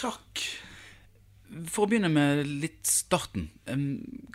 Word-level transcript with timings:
Takk. 0.00 0.44
For 1.68 1.84
å 1.84 1.90
begynne 1.90 2.10
med 2.12 2.44
litt 2.46 2.86
starten. 2.88 3.48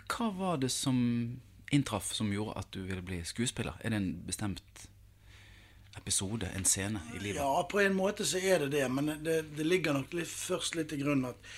Hva 0.06 0.28
var 0.36 0.60
det 0.62 0.70
som 0.70 0.98
inntraff 1.74 2.12
som 2.14 2.28
gjorde 2.32 2.60
at 2.60 2.68
du 2.76 2.84
ville 2.86 3.02
bli 3.02 3.22
skuespiller? 3.26 3.74
Er 3.82 3.90
det 3.94 3.98
en 4.02 4.12
bestemt 4.28 4.84
episode, 5.96 6.50
en 6.54 6.68
scene 6.68 7.00
i 7.16 7.18
livet? 7.18 7.40
Ja, 7.40 7.64
på 7.70 7.80
en 7.82 7.96
måte 7.96 8.26
så 8.28 8.38
er 8.38 8.66
det 8.66 8.74
det, 8.76 8.84
men 8.92 9.10
det, 9.24 9.40
det 9.56 9.66
ligger 9.66 9.96
nok 9.96 10.12
litt, 10.14 10.28
først 10.30 10.76
litt 10.76 10.92
til 10.92 11.02
grunn 11.02 11.24
at 11.32 11.50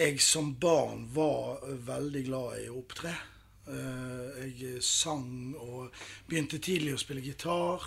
jeg 0.00 0.18
som 0.20 0.54
barn 0.60 1.06
var 1.14 1.62
veldig 1.86 2.22
glad 2.26 2.58
i 2.64 2.66
å 2.72 2.80
opptre. 2.82 3.12
Eh, 3.68 4.42
Jeg 4.56 4.82
sang 4.84 5.54
og 5.60 5.94
begynte 6.28 6.60
tidlig 6.62 6.96
å 6.96 7.00
spille 7.00 7.24
gitar. 7.24 7.84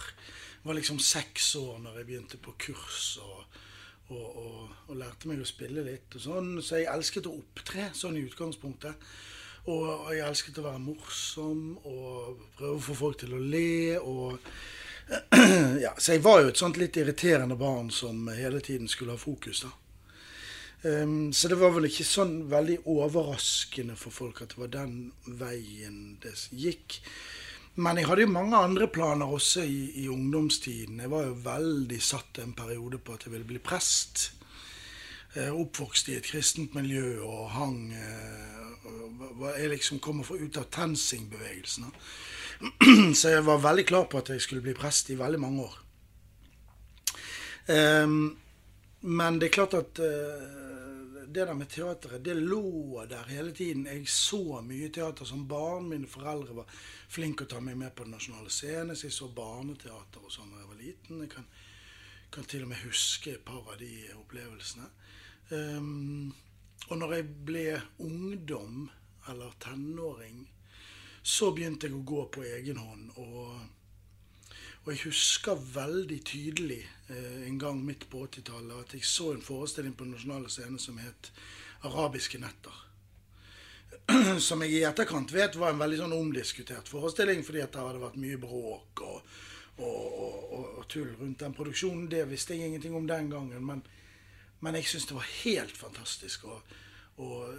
Jeg 0.59 0.65
Var 0.69 0.79
liksom 0.79 0.99
seks 1.01 1.51
år 1.59 1.77
når 1.83 1.99
jeg 1.99 2.07
begynte 2.09 2.39
på 2.41 2.55
kurs 2.59 3.17
og, 3.23 3.45
og, 4.09 4.37
og, 4.41 4.77
og 4.89 4.99
lærte 4.99 5.29
meg 5.29 5.41
å 5.43 5.47
spille 5.47 5.83
litt. 5.85 6.09
og 6.15 6.23
sånn, 6.23 6.51
Så 6.65 6.81
jeg 6.81 6.89
elsket 6.91 7.29
å 7.29 7.35
opptre 7.37 7.89
sånn 7.97 8.17
i 8.17 8.25
utgangspunktet. 8.25 9.09
Og, 9.69 9.85
og 9.85 10.11
jeg 10.15 10.25
elsket 10.25 10.61
å 10.61 10.65
være 10.65 10.81
morsom 10.81 11.63
og 11.83 12.45
prøve 12.57 12.77
å 12.77 12.85
få 12.87 12.95
folk 13.03 13.19
til 13.21 13.35
å 13.37 13.41
le. 13.43 13.99
og 13.99 14.39
ja, 15.85 15.93
Så 15.97 16.15
jeg 16.15 16.25
var 16.25 16.41
jo 16.41 16.53
et 16.53 16.61
sånt 16.61 16.79
litt 16.81 16.97
irriterende 16.97 17.57
barn 17.59 17.91
som 17.93 18.27
hele 18.33 18.63
tiden 18.65 18.89
skulle 18.89 19.17
ha 19.17 19.21
fokus. 19.21 19.65
da. 19.67 19.75
Um, 20.81 21.33
så 21.33 21.49
det 21.51 21.57
var 21.59 21.73
vel 21.75 21.89
ikke 21.89 22.07
sånn 22.07 22.45
veldig 22.47 22.77
overraskende 22.87 23.97
for 23.99 24.15
folk 24.15 24.37
at 24.45 24.53
det 24.53 24.61
var 24.61 24.71
den 24.71 24.93
veien 25.27 26.15
det 26.23 26.37
gikk. 26.55 27.01
Men 27.75 27.97
jeg 27.97 28.09
hadde 28.09 28.25
jo 28.25 28.31
mange 28.33 28.57
andre 28.57 28.87
planer 28.91 29.29
også 29.29 29.63
i, 29.63 30.03
i 30.03 30.07
ungdomstiden. 30.09 30.99
Jeg 30.99 31.11
var 31.11 31.27
jo 31.27 31.37
veldig 31.45 32.01
satt 32.03 32.41
en 32.43 32.53
periode 32.57 32.99
på 32.99 33.15
at 33.15 33.25
jeg 33.25 33.33
ville 33.33 33.47
bli 33.47 33.61
prest. 33.63 34.31
Eh, 35.37 35.51
oppvokst 35.53 36.09
i 36.09 36.17
et 36.17 36.25
kristent 36.25 36.73
miljø 36.73 37.19
og 37.21 37.51
hang 37.53 37.91
eh, 37.93 39.59
Jeg 39.59 39.69
liksom 39.69 39.99
kommer 40.01 40.25
ut 40.25 40.57
av 40.57 40.65
TenSing-bevegelsen. 40.73 41.91
Så 43.19 43.35
jeg 43.35 43.45
var 43.45 43.61
veldig 43.61 43.85
klar 43.85 44.09
på 44.09 44.19
at 44.19 44.33
jeg 44.33 44.41
skulle 44.41 44.65
bli 44.65 44.73
prest 44.73 45.11
i 45.13 45.19
veldig 45.19 45.39
mange 45.39 45.67
år. 45.67 45.77
Ehm, 47.69 48.35
men 49.01 49.39
det 49.39 49.49
er 49.49 49.55
klart 49.59 49.77
at 49.77 50.01
eh, 50.01 50.68
det 51.33 51.45
der 51.45 51.53
med 51.53 51.69
teateret, 51.69 52.23
det 52.25 52.33
lå 52.33 53.05
der 53.09 53.29
hele 53.29 53.53
tiden. 53.53 53.85
Jeg 53.85 54.07
så 54.09 54.61
mye 54.65 54.89
teater 54.89 55.25
som 55.25 55.47
barn. 55.47 55.89
Mine 55.89 56.09
foreldre 56.09 56.55
var 56.57 56.77
flinke 57.09 57.45
å 57.45 57.51
ta 57.53 57.61
meg 57.61 57.77
med 57.77 57.93
på 57.95 58.05
Den 58.07 58.15
nasjonale 58.17 58.49
scene, 58.53 58.95
så 58.95 59.07
jeg 59.07 59.15
så 59.15 59.29
barneteater 59.33 60.25
og 60.25 60.33
sånn 60.33 60.51
da 60.53 60.63
jeg 60.63 60.69
var 60.71 60.81
liten. 60.81 61.23
Jeg 61.23 61.33
kan, 61.35 61.49
kan 62.33 62.49
til 62.49 62.65
og 62.65 62.71
med 62.73 62.81
huske 62.83 63.35
et 63.35 63.45
par 63.45 63.61
av 63.61 63.77
de 63.81 63.91
opplevelsene. 64.17 64.89
Um, 65.49 66.31
og 66.89 66.97
når 66.97 67.17
jeg 67.19 67.27
ble 67.45 67.65
ungdom, 68.05 68.87
eller 69.29 69.53
tenåring, 69.61 70.47
så 71.21 71.51
begynte 71.53 71.89
jeg 71.89 71.97
å 71.99 72.05
gå 72.07 72.23
på 72.33 72.45
egen 72.47 72.79
hånd. 72.81 73.11
og 73.21 73.78
og 74.85 74.91
jeg 74.93 75.03
husker 75.03 75.59
veldig 75.73 76.19
tydelig 76.25 76.79
eh, 77.09 77.47
en 77.47 77.59
gang 77.59 77.81
midt 77.85 78.07
på 78.09 78.23
80-tallet 78.25 78.85
at 78.85 78.93
jeg 78.95 79.05
så 79.05 79.33
en 79.33 79.43
forestilling 79.43 79.95
på 79.95 80.07
Den 80.07 80.15
nasjonale 80.15 80.49
scene 80.49 80.79
som 80.79 80.97
het 80.97 81.31
'Arabiske 81.83 82.37
netter'. 82.37 82.85
Som 84.47 84.61
jeg 84.61 84.71
i 84.71 84.83
etterkant 84.83 85.33
vet 85.33 85.55
var 85.55 85.69
en 85.69 85.79
veldig 85.79 85.97
sånn 85.99 86.13
omdiskutert 86.13 86.89
forestilling, 86.89 87.43
fordi 87.45 87.61
at 87.61 87.73
det 87.73 87.83
hadde 87.83 88.01
vært 88.01 88.17
mye 88.17 88.37
bråk 88.41 89.01
og, 89.05 89.21
og, 89.77 90.05
og, 90.23 90.65
og, 90.79 90.87
tull 90.89 91.11
rundt 91.19 91.39
den 91.39 91.53
produksjonen. 91.53 92.07
Det 92.09 92.25
visste 92.29 92.55
jeg 92.55 92.67
ingenting 92.67 92.95
om 92.95 93.07
den 93.07 93.29
gangen, 93.29 93.65
men, 93.65 93.83
men 94.59 94.75
jeg 94.79 94.89
syns 94.89 95.05
det 95.05 95.17
var 95.17 95.29
helt 95.43 95.77
fantastisk. 95.77 96.45
Og, 96.49 96.61
og 97.19 97.53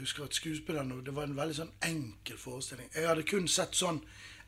husker 0.00 0.24
at 0.24 0.34
skuespillerne 0.34 1.04
Det 1.04 1.14
var 1.14 1.30
en 1.30 1.36
veldig 1.36 1.56
sånn 1.62 1.74
enkel 1.88 2.38
forestilling. 2.38 2.90
Jeg 2.94 3.08
hadde 3.08 3.28
kun 3.28 3.48
sett 3.48 3.76
sånn 3.78 4.02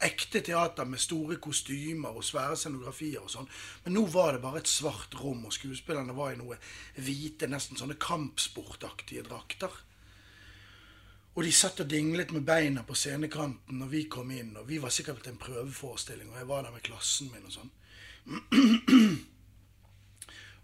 ekte 0.04 0.40
teater 0.44 0.86
med 0.86 1.02
store 1.02 1.36
kostymer 1.42 2.14
og 2.14 2.24
svære 2.26 2.56
scenografier 2.58 3.24
og 3.24 3.32
sånn. 3.32 3.48
Men 3.84 3.96
nå 3.96 4.04
var 4.12 4.34
det 4.34 4.42
bare 4.44 4.62
et 4.62 4.70
svart 4.70 5.16
rom, 5.18 5.44
og 5.48 5.54
skuespillerne 5.54 6.14
var 6.16 6.34
i 6.34 6.40
noe 6.40 6.58
hvite, 6.96 7.48
nesten 7.50 7.80
sånne 7.80 7.98
kampsportaktige 8.02 9.26
drakter. 9.26 9.72
Og 11.38 11.44
de 11.46 11.52
satt 11.54 11.80
og 11.84 11.90
dinglet 11.90 12.32
med 12.34 12.46
beina 12.46 12.82
på 12.86 12.96
scenekanten 12.98 13.78
når 13.78 13.90
vi 13.92 14.04
kom 14.10 14.30
inn. 14.34 14.56
Og 14.58 14.66
vi 14.70 14.80
var 14.82 14.90
sikkert 14.94 15.26
en 15.30 15.38
prøveforestilling, 15.38 16.32
og 16.32 16.40
jeg 16.40 16.48
var 16.50 16.64
der 16.66 16.74
med 16.74 16.86
klassen 16.86 17.30
min 17.30 17.46
og 17.46 17.54
sånn. 17.54 17.74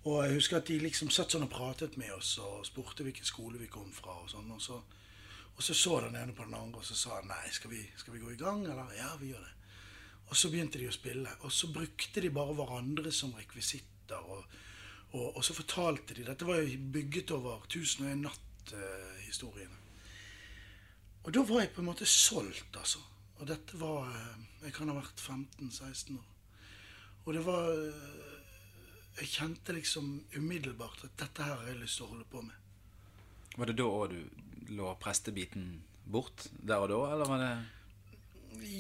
Og 0.05 0.19
jeg 0.21 0.35
husker 0.35 0.59
at 0.59 0.69
de 0.69 0.75
liksom 0.83 1.09
satt 1.09 1.33
sånn 1.33 1.47
og 1.47 1.53
pratet 1.55 1.95
med 1.97 2.11
oss 2.13 2.35
og 2.37 2.67
spurte 2.69 3.07
hvilken 3.07 3.25
skole 3.25 3.57
vi 3.57 3.71
kom 3.73 3.89
fra. 3.95 4.19
Og 4.21 4.29
sånn, 4.35 4.51
og 4.53 4.61
så, 4.61 4.77
og 5.57 5.63
så 5.63 5.75
så 5.75 6.01
den 6.01 6.17
ene 6.19 6.35
på 6.35 6.45
den 6.45 6.57
andre 6.59 6.81
og 6.81 6.87
så 6.87 6.97
sa 6.99 7.19
han, 7.21 7.29
nei, 7.31 7.51
skal 7.55 7.71
vi, 7.71 7.83
skal 7.97 8.17
vi 8.17 8.23
gå 8.25 8.33
i 8.33 8.41
gang, 8.41 8.65
eller? 8.67 8.91
Ja, 8.99 9.13
vi 9.21 9.31
gjør 9.31 9.45
det. 9.45 9.55
Og 10.31 10.37
så 10.37 10.51
begynte 10.51 10.81
de 10.81 10.89
å 10.89 10.95
spille. 10.95 11.31
Og 11.47 11.53
så 11.53 11.69
brukte 11.73 12.23
de 12.25 12.33
bare 12.35 12.57
hverandre 12.59 13.13
som 13.15 13.35
rekvisitter. 13.39 14.19
Og, 14.35 14.45
og, 15.13 15.27
og 15.37 15.45
så 15.47 15.55
fortalte 15.55 16.17
de 16.17 16.27
Dette 16.27 16.49
var 16.49 16.63
jo 16.63 16.79
bygget 16.97 17.35
over 17.37 17.67
1001 17.69 18.25
natt-historiene. 18.25 19.81
og 21.25 21.33
da 21.33 21.43
var 21.43 21.61
jeg 21.61 21.75
på 21.75 21.81
en 21.81 21.91
måte 21.91 22.07
solgt, 22.09 22.77
altså. 22.77 23.01
Og 23.39 23.49
dette 23.49 23.79
var 23.81 24.09
eh, 24.09 24.43
Jeg 24.65 24.73
kan 24.73 24.89
ha 24.89 24.95
vært 24.97 25.21
15-16 25.21 26.19
år. 26.19 26.29
Og 27.25 27.35
det 27.35 27.43
var 27.45 27.71
eh, 27.73 28.29
Jeg 29.21 29.31
kjente 29.31 29.73
liksom 29.73 30.25
umiddelbart 30.37 31.05
at 31.05 31.19
dette 31.19 31.43
her 31.43 31.59
har 31.61 31.69
jeg 31.69 31.83
lyst 31.83 32.01
til 32.01 32.07
å 32.07 32.13
holde 32.15 32.29
på 32.31 32.43
med. 32.43 32.55
Var 33.55 33.71
det 33.71 33.77
da 33.79 33.87
òg 33.87 34.11
du 34.11 34.21
lå 34.69 34.95
prestebiten 35.01 35.83
bort? 36.05 36.47
Der 36.53 36.85
og 36.85 36.89
da, 36.93 37.01
eller 37.13 37.29
var 37.29 37.43
det 37.43 37.55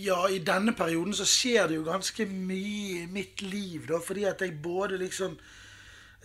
Ja, 0.05 0.29
i 0.31 0.39
denne 0.39 0.73
perioden 0.73 1.15
så 1.17 1.27
skjer 1.29 1.69
det 1.69 1.77
jo 1.81 1.87
ganske 1.87 2.27
mye 2.31 3.05
i 3.05 3.07
mitt 3.11 3.43
liv, 3.43 3.89
da, 3.89 3.99
fordi 4.01 4.25
at 4.29 4.41
jeg 4.41 4.61
både 4.63 4.99
liksom 5.03 5.35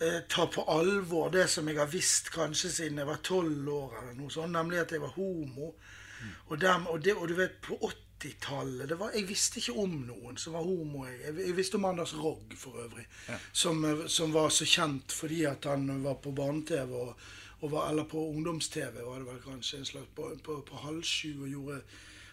eh, 0.00 0.20
tar 0.28 0.46
på 0.54 0.64
alvor 0.70 1.32
det 1.34 1.48
som 1.50 1.68
jeg 1.68 1.80
har 1.80 1.90
visst 1.90 2.30
kanskje 2.34 2.70
siden 2.70 3.02
jeg 3.02 3.10
var 3.10 3.24
tolv 3.26 3.68
år, 3.74 3.96
eller 4.02 4.14
noe 4.20 4.30
sånt, 4.30 4.54
nemlig 4.54 4.80
at 4.84 4.94
jeg 4.94 5.02
var 5.02 5.16
homo. 5.16 5.74
Og, 6.46 6.60
dem, 6.60 6.86
og, 6.86 7.00
det, 7.04 7.14
og 7.16 7.28
du 7.28 7.34
vet, 7.38 7.60
på 7.64 7.78
80-tallet 8.20 8.92
Jeg 9.14 9.28
visste 9.28 9.60
ikke 9.60 9.78
om 9.80 9.94
noen 10.04 10.36
som 10.36 10.52
var 10.52 10.66
homo. 10.66 11.06
Jeg, 11.08 11.32
jeg, 11.38 11.54
visste 11.56 11.78
om 11.78 11.86
Anders 11.88 12.12
Rogg, 12.14 12.52
for 12.60 12.76
øvrig, 12.84 13.06
som, 13.52 13.84
eh, 13.84 14.06
som 14.06 14.34
var 14.34 14.50
så 14.52 14.68
kjent 14.68 15.12
fordi 15.16 15.44
at 15.48 15.64
han 15.70 15.88
var 16.04 16.20
på 16.20 16.34
barne-TV, 16.36 16.92
og 16.92 17.16
var, 17.68 17.90
eller 17.90 18.06
på 18.08 18.22
ungdoms-TV, 18.30 19.02
var 19.04 19.20
det 19.20 19.28
vel 19.28 19.42
kanskje, 19.44 19.78
en 19.78 19.90
slags 19.90 20.14
på, 20.16 20.30
på, 20.44 20.60
på 20.64 20.80
halv 20.86 21.02
sju, 21.04 21.42
og 21.42 21.52
gjorde 21.52 21.82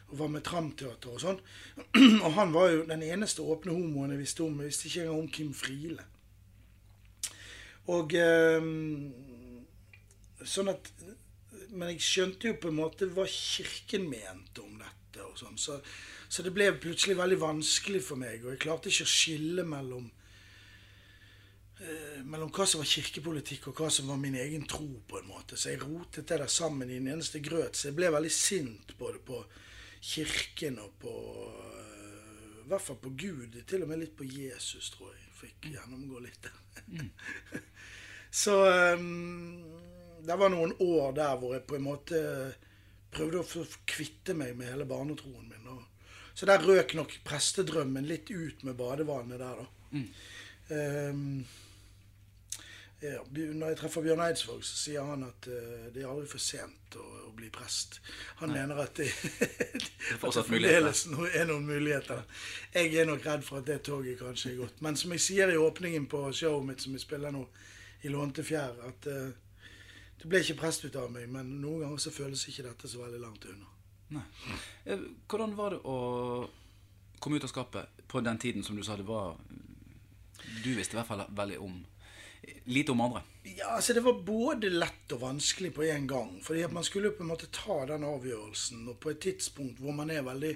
og 0.07 0.19
var 0.19 0.29
med 0.31 0.43
Tramteater 0.47 1.11
og 1.11 1.19
sånn. 1.19 1.39
Og 2.25 2.31
han 2.37 2.53
var 2.55 2.69
jo 2.71 2.83
den 2.87 3.03
eneste 3.03 3.43
åpne 3.43 3.73
homoen 3.75 4.13
jeg 4.15 4.21
visste 4.21 4.45
om. 4.45 4.61
Jeg 4.61 4.71
visste 4.71 4.87
ikke 4.87 5.03
engang 5.03 5.23
om 5.23 5.31
Kim 5.35 5.49
Friele. 5.57 6.05
Og 7.91 8.15
eh, 8.19 8.67
sånn 10.43 10.71
at 10.73 10.91
Men 11.67 11.91
jeg 11.91 12.03
skjønte 12.03 12.49
jo 12.49 12.59
på 12.61 12.71
en 12.71 12.79
måte 12.79 13.09
hva 13.11 13.25
Kirken 13.27 14.07
mente 14.07 14.63
om 14.63 14.77
dette. 14.79 15.25
og 15.25 15.35
sånn, 15.35 15.57
så, 15.59 15.75
så 16.29 16.43
det 16.45 16.53
ble 16.55 16.69
plutselig 16.79 17.17
veldig 17.19 17.39
vanskelig 17.41 18.01
for 18.05 18.19
meg. 18.21 18.45
Og 18.45 18.53
jeg 18.53 18.63
klarte 18.63 18.91
ikke 18.91 19.07
å 19.07 19.11
skille 19.11 19.67
mellom 19.67 20.07
mellom 22.25 22.49
hva 22.53 22.65
som 22.65 22.81
var 22.81 22.89
kirkepolitikk 22.89 23.67
og 23.69 23.79
hva 23.81 23.89
som 23.93 24.09
var 24.09 24.17
min 24.21 24.35
egen 24.39 24.65
tro, 24.69 24.87
på 25.07 25.19
en 25.19 25.29
måte. 25.29 25.57
Så 25.57 25.71
jeg 25.71 25.83
rotet 25.83 26.27
det 26.27 26.39
der 26.41 26.51
sammen 26.51 26.89
i 26.89 26.97
en 26.97 27.09
eneste 27.13 27.41
grøt. 27.43 27.77
Så 27.77 27.89
jeg 27.89 27.97
ble 27.99 28.09
veldig 28.13 28.33
sint 28.33 28.95
både 28.97 29.21
på 29.25 29.43
kirken 30.01 30.79
og 30.81 30.95
på 31.01 31.13
eh, 31.53 32.63
I 32.63 32.67
hvert 32.71 32.83
fall 32.83 32.99
på 33.01 33.13
Gud. 33.13 33.57
Til 33.67 33.85
og 33.85 33.91
med 33.91 34.01
litt 34.01 34.15
på 34.17 34.27
Jesus, 34.27 34.89
tror 34.95 35.13
jeg. 35.13 35.25
Fikk 35.37 35.67
gjennomgå 35.75 36.21
litt 36.23 36.47
der. 36.47 37.61
Så 38.41 38.55
um, 38.97 39.61
det 40.25 40.35
var 40.37 40.49
noen 40.51 40.73
år 40.83 41.13
der 41.15 41.37
hvor 41.39 41.53
jeg 41.55 41.65
på 41.69 41.77
en 41.77 41.85
måte 41.85 42.21
prøvde 43.13 43.39
å 43.39 43.47
få 43.47 43.63
kvitte 43.87 44.35
meg 44.37 44.57
med 44.57 44.71
hele 44.71 44.85
barnetroen 44.89 45.45
min. 45.47 45.69
Og, 45.71 45.85
så 46.37 46.45
der 46.49 46.61
røk 46.61 46.93
nok 46.97 47.15
prestedrømmen 47.25 48.05
litt 48.05 48.29
ut 48.29 48.65
med 48.67 48.75
badevannet 48.77 49.39
der, 49.41 49.61
da. 49.61 50.01
Um, 50.67 51.45
ja, 53.01 53.21
når 53.29 53.71
jeg 53.71 53.77
treffer 53.77 54.01
Bjørn 54.01 54.23
Eidsvåg, 54.25 54.63
så 54.65 54.77
sier 54.79 55.05
han 55.05 55.25
at 55.27 55.47
uh, 55.51 55.87
det 55.93 56.01
er 56.01 56.09
aldri 56.09 56.25
for 56.31 56.41
sent 56.41 56.97
å, 56.97 57.05
å 57.27 57.31
bli 57.37 57.49
prest. 57.53 57.99
Han 58.41 58.49
Nei. 58.49 58.61
mener 58.63 58.81
at 58.81 58.97
det, 58.97 59.11
det 60.09 60.17
fremdeles 60.19 61.03
er 61.29 61.45
noen 61.49 61.67
muligheter. 61.67 62.23
Jeg 62.73 62.95
er 62.97 63.09
nok 63.09 63.25
redd 63.27 63.45
for 63.45 63.61
at 63.61 63.69
det 63.69 63.83
toget 63.85 64.17
kanskje 64.21 64.55
er 64.55 64.61
gått. 64.63 64.81
Men 64.85 64.97
som 64.97 65.13
jeg 65.13 65.25
sier 65.27 65.53
i 65.53 65.59
åpningen 65.61 66.07
på 66.09 66.23
showet 66.33 66.65
mitt, 66.65 66.81
som 66.81 66.97
jeg 66.97 67.05
spiller 67.05 67.35
nå 67.35 67.43
i 68.05 68.13
Lånte 68.13 68.45
fjær, 68.45 68.79
at 68.89 69.09
uh, 69.13 69.29
det 70.17 70.29
ble 70.29 70.41
ikke 70.41 70.61
prest 70.63 70.85
ut 70.87 70.95
av 70.97 71.11
meg, 71.13 71.27
men 71.29 71.59
noen 71.61 71.85
ganger 71.85 72.01
så 72.01 72.13
føles 72.13 72.47
ikke 72.49 72.65
dette 72.65 72.89
så 72.89 73.03
veldig 73.03 73.21
langt 73.21 73.45
unna. 73.51 73.69
Nei. 74.15 74.23
Eh, 74.87 75.05
Hvordan 75.27 75.53
var 75.57 75.75
det 75.75 75.83
å 75.85 75.97
komme 77.19 77.37
ut 77.37 77.45
av 77.45 77.51
skapet 77.51 78.01
på 78.07 78.21
den 78.25 78.39
tiden 78.41 78.63
som 78.63 78.77
du 78.77 78.83
sa 78.85 78.95
det 78.95 79.05
var 79.05 79.35
Du 80.63 80.69
visste 80.77 80.95
i 80.95 80.97
hvert 80.97 81.09
fall 81.09 81.25
veldig 81.35 81.57
om 81.59 81.75
Lite 82.65 82.91
om 82.91 83.01
andre. 83.01 83.21
Ja, 83.43 83.75
altså 83.75 83.93
Det 83.93 84.03
var 84.03 84.23
både 84.25 84.69
lett 84.69 85.11
og 85.15 85.21
vanskelig 85.21 85.73
på 85.75 85.83
en 85.87 86.07
gang. 86.07 86.33
Fordi 86.43 86.61
at 86.61 86.73
man 86.73 86.83
skulle 86.83 87.11
på 87.11 87.23
en 87.23 87.31
måte 87.31 87.47
ta 87.51 87.85
den 87.87 88.03
avgjørelsen, 88.03 88.87
og 88.87 88.99
på 88.99 89.09
et 89.09 89.19
tidspunkt 89.23 89.79
hvor 89.79 89.95
man 89.95 90.09
er 90.09 90.25
veldig 90.27 90.55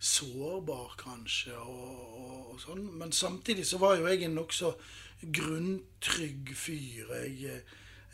sårbar, 0.00 0.94
kanskje, 0.98 1.56
og, 1.56 2.20
og, 2.20 2.52
og 2.52 2.60
sånn. 2.60 2.84
Men 3.00 3.12
samtidig 3.12 3.66
så 3.68 3.80
var 3.80 3.98
jo 3.98 4.08
jeg 4.08 4.24
en 4.24 4.36
nokså 4.40 4.72
grunntrygg 5.20 6.54
fyr. 6.56 7.12
Jeg, 7.24 7.62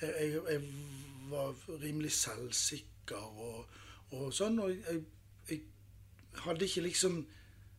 jeg, 0.03 0.41
jeg 0.51 0.63
var 1.31 1.55
rimelig 1.83 2.13
selvsikker 2.19 3.43
og, 3.51 3.79
og 4.11 4.33
sånn. 4.35 4.59
Og 4.63 4.75
jeg, 4.75 5.03
jeg 5.51 5.63
hadde 6.47 6.69
ikke 6.69 6.89
liksom 6.91 7.25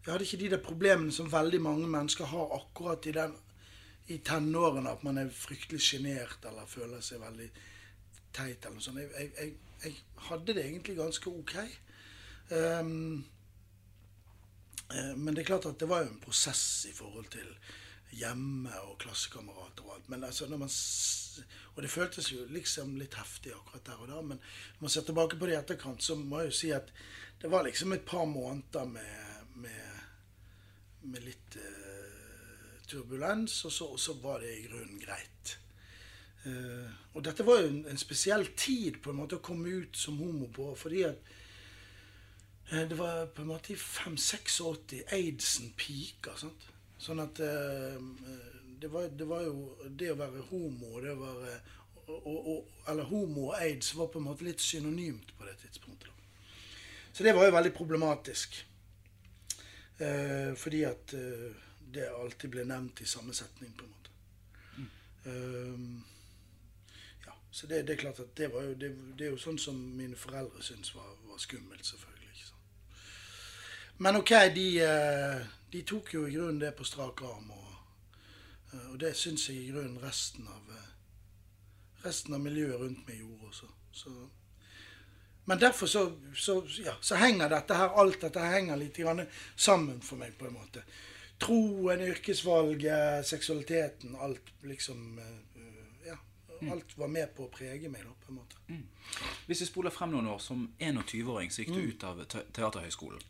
Jeg 0.06 0.13
hadde 0.13 0.24
ikke 0.24 0.38
de 0.39 0.50
der 0.53 0.62
problemene 0.63 1.12
som 1.12 1.27
veldig 1.27 1.59
mange 1.59 1.88
mennesker 1.91 2.29
har 2.31 2.53
akkurat 2.56 3.06
i 3.09 3.12
den 3.12 3.33
i 4.07 4.18
tenårene 4.24 4.92
at 4.92 5.04
man 5.04 5.19
er 5.19 5.31
fryktelig 5.33 5.81
sjenert 5.83 6.45
eller 6.48 6.69
føler 6.69 7.01
seg 7.04 7.19
veldig 7.21 7.48
teit 8.36 8.63
eller 8.63 8.77
noe 8.77 8.86
sånt. 8.86 9.01
Jeg, 9.01 9.31
jeg, 9.36 9.56
jeg, 9.83 9.98
hadde 10.30 10.56
det 10.56 10.63
egentlig 10.63 10.95
ganske 11.00 11.31
ok. 11.31 11.56
Eh, 12.56 12.83
men 15.18 15.36
det 15.36 15.44
er 15.44 15.50
klart 15.50 15.68
at 15.68 15.80
det 15.81 15.89
var 15.92 16.06
jo 16.06 16.13
en 16.13 16.24
prosess 16.24 16.88
i 16.88 16.94
forhold 16.95 17.27
til 17.33 17.50
hjemme 18.15 18.71
og 18.88 18.95
klassekamerater 19.04 19.83
og 19.83 19.98
alt. 19.98 20.10
Men 20.10 20.24
altså 20.24 20.48
når 20.48 20.57
man 20.63 20.71
Og 21.75 21.83
det 21.83 21.92
føltes 21.94 22.31
jo 22.31 22.48
liksom 22.50 22.95
litt 22.98 23.13
heftig 23.13 23.51
akkurat 23.53 23.86
der 23.86 24.00
og 24.01 24.07
da. 24.10 24.21
Men 24.21 24.39
når 24.39 24.81
man 24.81 24.89
ser 24.89 25.03
tilbake 25.06 25.38
på 25.38 25.45
det 25.45 25.53
i 25.53 25.57
etterkant, 25.60 26.01
så 26.01 26.15
må 26.15 26.39
jeg 26.39 26.50
jo 26.50 26.56
si 26.57 26.71
at 26.74 26.88
det 27.42 27.51
var 27.51 27.68
liksom 27.68 27.94
et 27.94 28.06
par 28.06 28.25
måneder 28.25 28.86
med, 28.89 29.51
med, 29.62 30.00
med 31.03 31.21
litt 31.27 31.60
eh, 31.62 32.06
turbulens, 32.88 33.66
og 33.66 33.72
så, 33.72 33.86
og 33.94 34.00
så 34.00 34.16
var 34.22 34.44
det 34.44 34.54
i 34.56 34.68
grunnen 34.68 35.00
greit. 35.01 35.57
Uh, 36.48 36.92
og 37.13 37.25
dette 37.25 37.44
var 37.45 37.60
jo 37.60 37.72
en, 37.72 37.81
en 37.89 38.00
spesiell 38.00 38.45
tid 38.56 39.01
på 39.04 39.12
en 39.12 39.19
måte 39.19 39.39
å 39.39 39.44
komme 39.44 39.72
ut 39.81 39.98
som 39.98 40.19
homo 40.22 40.48
på, 40.54 40.69
fordi 40.80 41.01
at 41.07 41.31
uh, 42.72 42.84
det 42.88 42.98
var 43.00 43.25
på 43.36 43.44
en 43.44 43.50
måte 43.51 43.74
i 43.74 43.80
5-86 43.81 45.01
aidsen 45.18 45.74
pika. 45.80 46.38
sant? 46.39 46.69
Sånn 47.01 47.19
at 47.24 47.42
uh, 47.42 47.98
det, 48.80 48.92
var, 48.94 49.10
det 49.12 49.28
var 49.28 49.44
jo 49.44 49.89
det 49.89 50.13
å 50.13 50.19
være 50.22 50.45
homo 50.51 51.01
det 51.04 51.18
være 51.19 51.57
og, 52.07 52.36
og, 52.38 52.68
Eller 52.88 53.10
homo 53.10 53.50
og 53.50 53.57
aids 53.60 53.89
var 53.98 54.07
på 54.07 54.22
en 54.22 54.30
måte 54.30 54.45
litt 54.48 54.63
synonymt 54.63 55.34
på 55.36 55.44
det 55.44 55.57
tidspunktet. 55.66 56.07
da. 56.07 56.13
Så 57.12 57.25
det 57.25 57.34
var 57.36 57.50
jo 57.50 57.56
veldig 57.57 57.74
problematisk. 57.75 58.56
Fordi 59.98 60.84
at 60.88 61.12
det 61.94 62.10
alltid 62.10 62.50
ble 62.54 62.66
nevnt 62.68 63.01
i 63.01 63.07
samme 63.07 63.34
setning, 63.34 63.74
på 63.78 63.86
en 63.86 63.92
måte. 63.92 64.12
Eh, 65.28 65.80
ja, 67.25 67.36
så 67.51 67.68
det, 67.68 67.81
det 67.88 67.95
er 67.95 68.01
klart 68.06 68.19
at 68.19 68.34
det 68.38 68.51
var 68.54 68.63
jo 68.63 68.74
det, 68.80 68.92
det 69.18 69.28
er 69.28 69.34
jo 69.36 69.42
sånn 69.42 69.60
som 69.60 69.78
mine 69.98 70.16
foreldre 70.16 70.63
syntes 70.63 70.94
var, 70.95 71.10
var 71.28 71.42
skummelt, 71.42 71.86
selvfølgelig. 71.86 72.34
ikke 72.34 72.48
sant? 72.48 73.01
Men 73.98 74.22
ok, 74.22 74.34
de, 74.56 74.68
eh, 74.86 75.48
de 75.72 75.84
tok 75.84 76.13
jo 76.13 76.28
i 76.28 76.36
grunnen 76.36 76.62
det 76.62 76.75
på 76.78 76.88
strak 76.88 77.24
arm, 77.28 77.51
og, 77.51 77.74
eh, 78.74 78.88
og 78.94 79.00
det 79.04 79.16
syns 79.18 79.50
jeg 79.50 79.63
i 79.63 79.72
grunnen 79.72 80.00
resten 80.04 80.48
av 80.48 80.75
eh, 80.75 80.88
resten 82.06 82.36
av 82.38 82.44
miljøet 82.44 82.80
rundt 82.81 83.07
meg 83.07 83.19
gjorde 83.22 83.51
også. 83.51 83.69
Så, 83.98 84.13
men 85.48 85.60
derfor 85.60 85.88
så, 85.88 86.04
så, 86.36 86.60
ja, 86.84 86.94
så 87.01 87.18
henger 87.19 87.50
dette 87.51 87.75
her, 87.80 87.94
alt 88.00 88.22
dette 88.22 88.44
henger 88.44 88.80
litt 88.80 88.98
grann 89.00 89.24
sammen 89.56 90.01
for 90.04 90.19
meg, 90.19 90.36
på 90.38 90.50
en 90.50 90.57
måte. 90.57 90.84
Troen, 91.39 92.01
yrkesvalget, 92.01 93.25
seksualiteten, 93.30 94.16
alt 94.19 94.54
liksom 94.66 95.19
eh, 95.19 95.66
Ja. 96.07 96.16
Alt 96.74 96.95
var 96.98 97.07
med 97.13 97.30
på 97.38 97.45
å 97.45 97.51
prege 97.54 97.89
meg, 97.94 98.01
da, 98.07 98.13
på 98.25 98.31
en 98.34 98.39
måte. 98.39 98.57
Hvis 99.45 99.62
vi 99.62 99.68
spoler 99.69 99.94
frem 99.94 100.10
noen 100.16 100.28
år, 100.31 100.39
som 100.42 100.63
21-åring 100.81 101.51
så 101.54 101.62
gikk 101.62 101.75
du 101.75 101.84
ut 101.92 102.04
av 102.10 102.24
te 102.25 102.42
Teaterhøgskolen. 102.57 103.22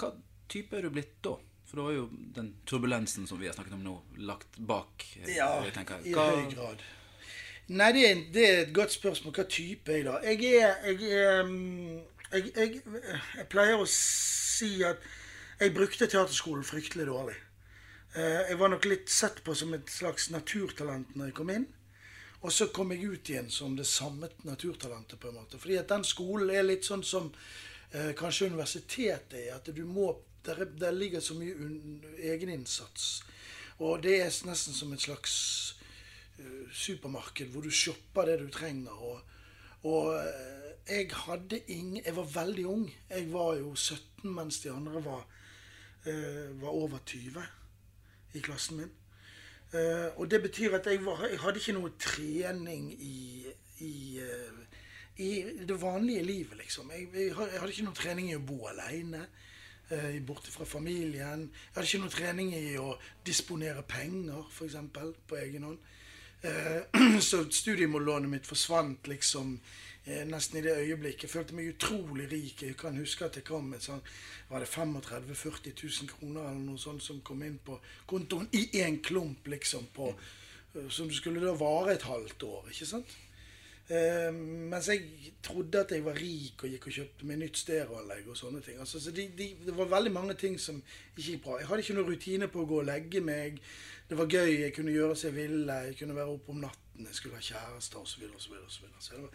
Hva 0.00 0.14
type 0.48 0.78
er 0.78 0.86
du 0.88 0.94
blitt 0.94 1.18
da? 1.22 1.34
For 1.68 1.78
da 1.82 1.90
er 1.90 1.98
jo 2.00 2.06
den 2.34 2.48
turbulensen 2.66 3.28
som 3.30 3.38
vi 3.38 3.46
har 3.46 3.54
snakket 3.54 3.76
om 3.76 3.84
nå, 3.84 3.98
lagt 4.24 4.56
bak. 4.58 5.04
eh, 5.20 5.36
Ja, 5.36 5.50
Hva... 5.60 6.00
i 6.02 6.14
høy 6.16 6.48
grad. 6.54 6.82
Nei, 7.70 7.92
det 7.94 8.06
er, 8.08 8.22
det 8.34 8.46
er 8.48 8.56
et 8.64 8.72
godt 8.74 8.90
spørsmål. 8.96 9.36
Hva 9.36 9.44
type 9.46 9.92
jeg, 9.94 10.08
da? 10.08 10.16
Jeg 10.24 10.40
er 10.58 10.80
Jeg, 10.88 11.44
mm, 11.46 12.00
jeg, 12.32 12.50
jeg, 12.56 12.80
jeg 13.36 13.46
pleier 13.52 13.78
å 13.78 13.86
si 13.86 14.80
at 14.82 15.04
jeg 15.60 15.74
brukte 15.76 16.08
teaterskolen 16.08 16.64
fryktelig 16.64 17.06
dårlig. 17.06 17.36
Eh, 18.14 18.40
Jeg 18.50 18.58
var 18.58 18.68
nok 18.72 18.84
litt 18.90 19.08
sett 19.12 19.42
på 19.44 19.54
som 19.54 19.74
et 19.76 19.90
slags 19.90 20.30
naturtalent 20.34 21.14
når 21.16 21.30
jeg 21.30 21.34
kom 21.38 21.50
inn. 21.54 21.66
Og 22.40 22.52
så 22.52 22.70
kom 22.72 22.90
jeg 22.94 23.04
ut 23.04 23.28
igjen 23.30 23.50
som 23.52 23.74
det 23.76 23.84
samme 23.86 24.30
naturtalentet, 24.48 25.20
på 25.20 25.28
en 25.28 25.34
måte. 25.42 25.58
Fordi 25.60 25.76
at 25.76 25.90
den 25.92 26.04
skolen 26.08 26.48
er 26.50 26.64
litt 26.64 26.86
sånn 26.88 27.02
som 27.04 27.28
eh, 27.92 28.12
kanskje 28.16 28.48
universitetet 28.48 29.36
er. 29.42 29.54
At 29.58 29.70
du 29.76 29.84
må 29.84 30.16
Der, 30.42 30.56
er- 30.64 30.70
der 30.80 30.92
ligger 30.96 31.20
så 31.20 31.34
mye 31.36 31.52
un, 31.52 32.00
egeninnsats. 32.16 33.22
Og 33.78 34.00
det 34.02 34.14
er 34.22 34.30
nesten 34.48 34.72
som 34.72 34.92
et 34.94 35.00
slags 35.04 35.74
uh, 36.40 36.64
supermarked 36.72 37.50
hvor 37.52 37.60
du 37.62 37.68
shopper 37.70 38.24
det 38.24 38.38
du 38.40 38.46
trenger. 38.48 38.88
Og, 39.04 39.20
og 39.84 40.14
eh, 40.16 40.70
jeg 40.88 41.10
hadde 41.12 41.60
ingen 41.68 42.00
Jeg 42.06 42.16
var 42.16 42.24
veldig 42.24 42.64
ung. 42.66 42.86
Jeg 43.10 43.28
var 43.32 43.58
jo 43.60 43.74
17 43.76 44.32
mens 44.32 44.62
de 44.64 44.72
andre 44.72 45.02
var, 45.04 45.26
uh, 46.08 46.48
var 46.62 46.70
over 46.72 46.98
20 47.04 47.44
i 48.34 48.42
klassen 48.44 48.80
min. 48.80 48.96
Uh, 49.70 50.10
og 50.18 50.30
det 50.30 50.40
betyr 50.42 50.74
at 50.80 50.86
jeg, 50.90 51.04
var, 51.04 51.22
jeg 51.30 51.38
hadde 51.38 51.60
ikke 51.60 51.76
noe 51.76 51.92
trening 52.02 52.88
i, 52.92 53.46
i, 53.86 53.92
uh, 54.18 54.80
i 55.22 55.30
det 55.68 55.76
vanlige 55.82 56.24
livet, 56.26 56.56
liksom. 56.58 56.90
Jeg, 56.90 57.06
jeg, 57.14 57.30
jeg 57.30 57.60
hadde 57.60 57.70
ikke 57.70 57.86
noe 57.86 58.00
trening 58.00 58.32
i 58.32 58.38
å 58.38 58.42
bo 58.42 58.64
aleine. 58.72 59.22
Uh, 59.90 60.18
borte 60.26 60.50
fra 60.54 60.66
familien. 60.66 61.46
Jeg 61.50 61.76
hadde 61.76 61.86
ikke 61.86 62.02
noe 62.02 62.14
trening 62.14 62.52
i 62.54 62.74
å 62.82 62.92
disponere 63.26 63.86
penger, 63.86 64.42
f.eks. 64.50 64.78
på 65.30 65.40
egen 65.44 65.70
hånd. 65.70 65.80
Eh, 66.42 67.20
så 67.20 67.44
studiemållånet 67.52 68.30
mitt 68.30 68.46
forsvant 68.48 69.08
liksom 69.10 69.58
eh, 69.58 69.60
nesten 70.06 70.58
i 70.58 70.62
det 70.64 70.76
øyeblikket. 70.80 71.22
Jeg 71.22 71.30
følte 71.30 71.54
meg 71.54 71.74
utrolig 71.74 72.26
rik. 72.32 72.62
Jeg 72.62 72.76
kan 72.80 72.96
huske 72.96 73.24
at 73.26 73.36
jeg 73.36 73.44
kom 73.44 73.68
med 73.70 73.84
sånn 73.84 74.00
Var 74.48 74.64
det 74.64 74.68
35 74.68 75.28
000-40 75.28 75.74
000 75.82 76.12
kroner 76.14 76.48
eller 76.48 76.62
noe 76.64 76.80
sånt 76.80 77.04
som 77.04 77.20
kom 77.22 77.42
inn 77.46 77.58
på 77.64 77.76
kontoen 78.10 78.48
i 78.56 78.64
én 78.80 78.98
klump, 79.04 79.46
liksom, 79.46 79.86
på, 79.94 80.08
eh, 80.74 80.88
som 80.88 81.10
skulle 81.12 81.44
da 81.44 81.52
vare 81.54 81.94
et 81.94 82.08
halvt 82.08 82.42
år. 82.48 82.70
ikke 82.72 82.88
sant? 82.88 83.18
Eh, 83.90 84.32
mens 84.70 84.86
jeg 84.86 85.32
trodde 85.42 85.80
at 85.80 85.90
jeg 85.90 86.04
var 86.04 86.14
rik 86.14 86.62
og 86.62 86.70
gikk 86.70 86.84
og 86.86 86.92
kjøpte 86.94 87.26
meg 87.26 87.40
nytt 87.40 87.58
stereoanlegg 87.58 88.28
og 88.30 88.36
sånne 88.38 88.60
ting. 88.62 88.76
Altså, 88.78 89.00
så 89.02 89.10
de, 89.10 89.24
de, 89.34 89.48
det 89.66 89.74
var 89.74 89.90
veldig 89.90 90.12
mange 90.14 90.36
ting 90.38 90.60
som 90.62 90.78
ikke 91.16 91.24
gikk 91.24 91.42
bra. 91.46 91.56
Jeg 91.58 91.66
hadde 91.66 91.84
ikke 91.86 91.96
noen 91.96 92.12
rutine 92.12 92.48
på 92.50 92.62
å 92.62 92.68
gå 92.70 92.78
og 92.84 92.86
legge 92.86 93.22
meg. 93.24 93.58
Det 94.06 94.18
var 94.18 94.30
gøy, 94.30 94.60
jeg 94.60 94.76
kunne 94.76 94.94
gjøre 94.94 95.16
som 95.18 95.30
jeg 95.30 95.38
ville. 95.48 95.80
Jeg 95.88 95.98
kunne 95.98 96.18
være 96.18 96.36
oppe 96.36 96.54
om 96.54 96.62
natten, 96.62 97.08
jeg 97.08 97.18
skulle 97.18 97.40
ha 97.40 97.42
kjæreste 97.42 97.98
osv. 97.98 98.12
Så, 98.12 98.22
videre, 98.22 98.38
og 98.38 98.70
så, 98.70 98.84
videre. 98.84 99.02
så 99.02 99.16
det 99.16 99.24
var 99.24 99.34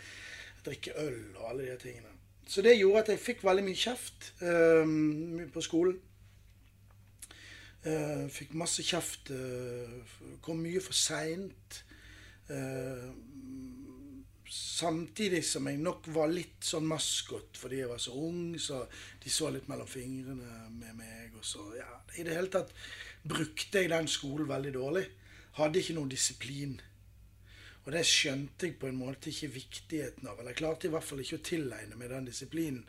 drikke 0.65 0.95
øl 1.01 1.21
og 1.37 1.49
alle 1.51 1.69
de 1.71 1.77
tingene. 1.81 2.11
Så 2.47 2.61
det 2.61 2.75
gjorde 2.77 3.01
at 3.05 3.13
jeg 3.13 3.23
fikk 3.23 3.45
veldig 3.45 3.63
mye 3.65 3.79
kjeft 3.79 4.27
eh, 4.45 4.91
på 5.53 5.63
skolen. 5.65 5.97
Uh, 7.85 8.25
fikk 8.33 8.55
masse 8.57 8.81
kjeft. 8.81 9.29
Uh, 9.29 10.39
kom 10.41 10.57
mye 10.63 10.81
for 10.81 10.97
seint. 10.97 11.83
Uh, 12.49 13.13
samtidig 14.49 15.43
som 15.45 15.67
jeg 15.69 15.81
nok 15.81 16.07
var 16.13 16.31
litt 16.31 16.65
sånn 16.65 16.85
maskot 16.87 17.57
fordi 17.57 17.81
jeg 17.81 17.89
var 17.89 18.01
så 18.01 18.13
ung, 18.17 18.55
så 18.61 18.83
de 19.21 19.31
så 19.33 19.49
litt 19.53 19.69
mellom 19.69 19.89
fingrene 19.89 20.65
med 20.73 20.97
meg. 20.97 21.35
Og 21.37 21.45
så, 21.45 21.61
ja, 21.77 21.91
I 22.17 22.25
det 22.25 22.37
hele 22.37 22.51
tatt 22.53 22.73
brukte 23.25 23.83
jeg 23.83 23.93
den 23.93 24.09
skolen 24.09 24.49
veldig 24.49 24.73
dårlig. 24.73 25.05
Hadde 25.59 25.81
ikke 25.81 25.97
noen 25.99 26.11
disiplin. 26.11 26.79
Og 27.85 27.91
det 27.93 28.01
skjønte 28.09 28.65
jeg 28.65 28.79
på 28.81 28.89
en 28.89 28.97
måte 28.97 29.29
ikke 29.29 29.51
viktigheten 29.53 30.25
av. 30.27 30.39
Eller 30.39 30.55
jeg 30.55 30.61
klarte 30.63 30.89
i 30.89 30.93
hvert 30.93 31.05
fall 31.05 31.21
ikke 31.21 31.37
å 31.37 31.45
tilegne 31.45 31.99
meg 31.99 32.09
den 32.09 32.31
disiplinen 32.31 32.81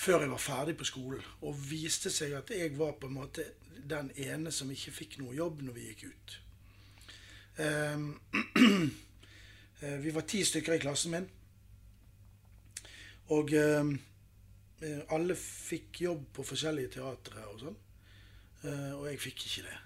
før 0.00 0.22
jeg 0.24 0.30
var 0.32 0.40
ferdig 0.42 0.76
på 0.78 0.86
skolen. 0.88 1.24
Og 1.44 1.58
viste 1.66 2.12
seg 2.14 2.36
at 2.38 2.52
jeg 2.54 2.76
var 2.78 2.94
på 3.00 3.10
en 3.10 3.18
måte 3.18 3.48
den 3.90 4.12
ene 4.22 4.52
som 4.54 4.70
ikke 4.70 4.94
fikk 4.94 5.18
noe 5.20 5.34
jobb 5.34 5.64
når 5.66 5.76
vi 5.76 5.88
gikk 5.88 6.06
ut. 6.12 6.36
Ehm, 7.64 8.06
eh, 9.82 9.98
vi 10.04 10.14
var 10.14 10.28
ti 10.30 10.44
stykker 10.46 10.78
i 10.78 10.80
klassen 10.86 11.16
min. 11.16 11.28
Og 13.34 13.52
ehm, 13.58 13.92
eh, 14.86 15.04
alle 15.14 15.36
fikk 15.38 16.04
jobb 16.06 16.24
på 16.38 16.46
forskjellige 16.52 16.94
teatre 17.00 17.44
og 17.50 17.60
sånn. 17.66 17.78
Eh, 18.62 18.90
og 18.94 19.06
jeg 19.10 19.22
fikk 19.26 19.46
ikke 19.48 19.68
det. 19.68 19.78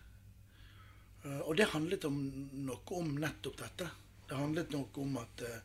Og 1.48 1.54
det 1.56 1.70
handlet 1.72 2.04
om, 2.04 2.16
nok 2.68 2.90
om 2.92 3.14
nettopp 3.16 3.56
dette. 3.62 3.86
Det 4.34 4.40
handlet 4.42 4.72
nok 4.74 4.98
om 4.98 5.16
at 5.22 5.42
eh, 5.46 5.60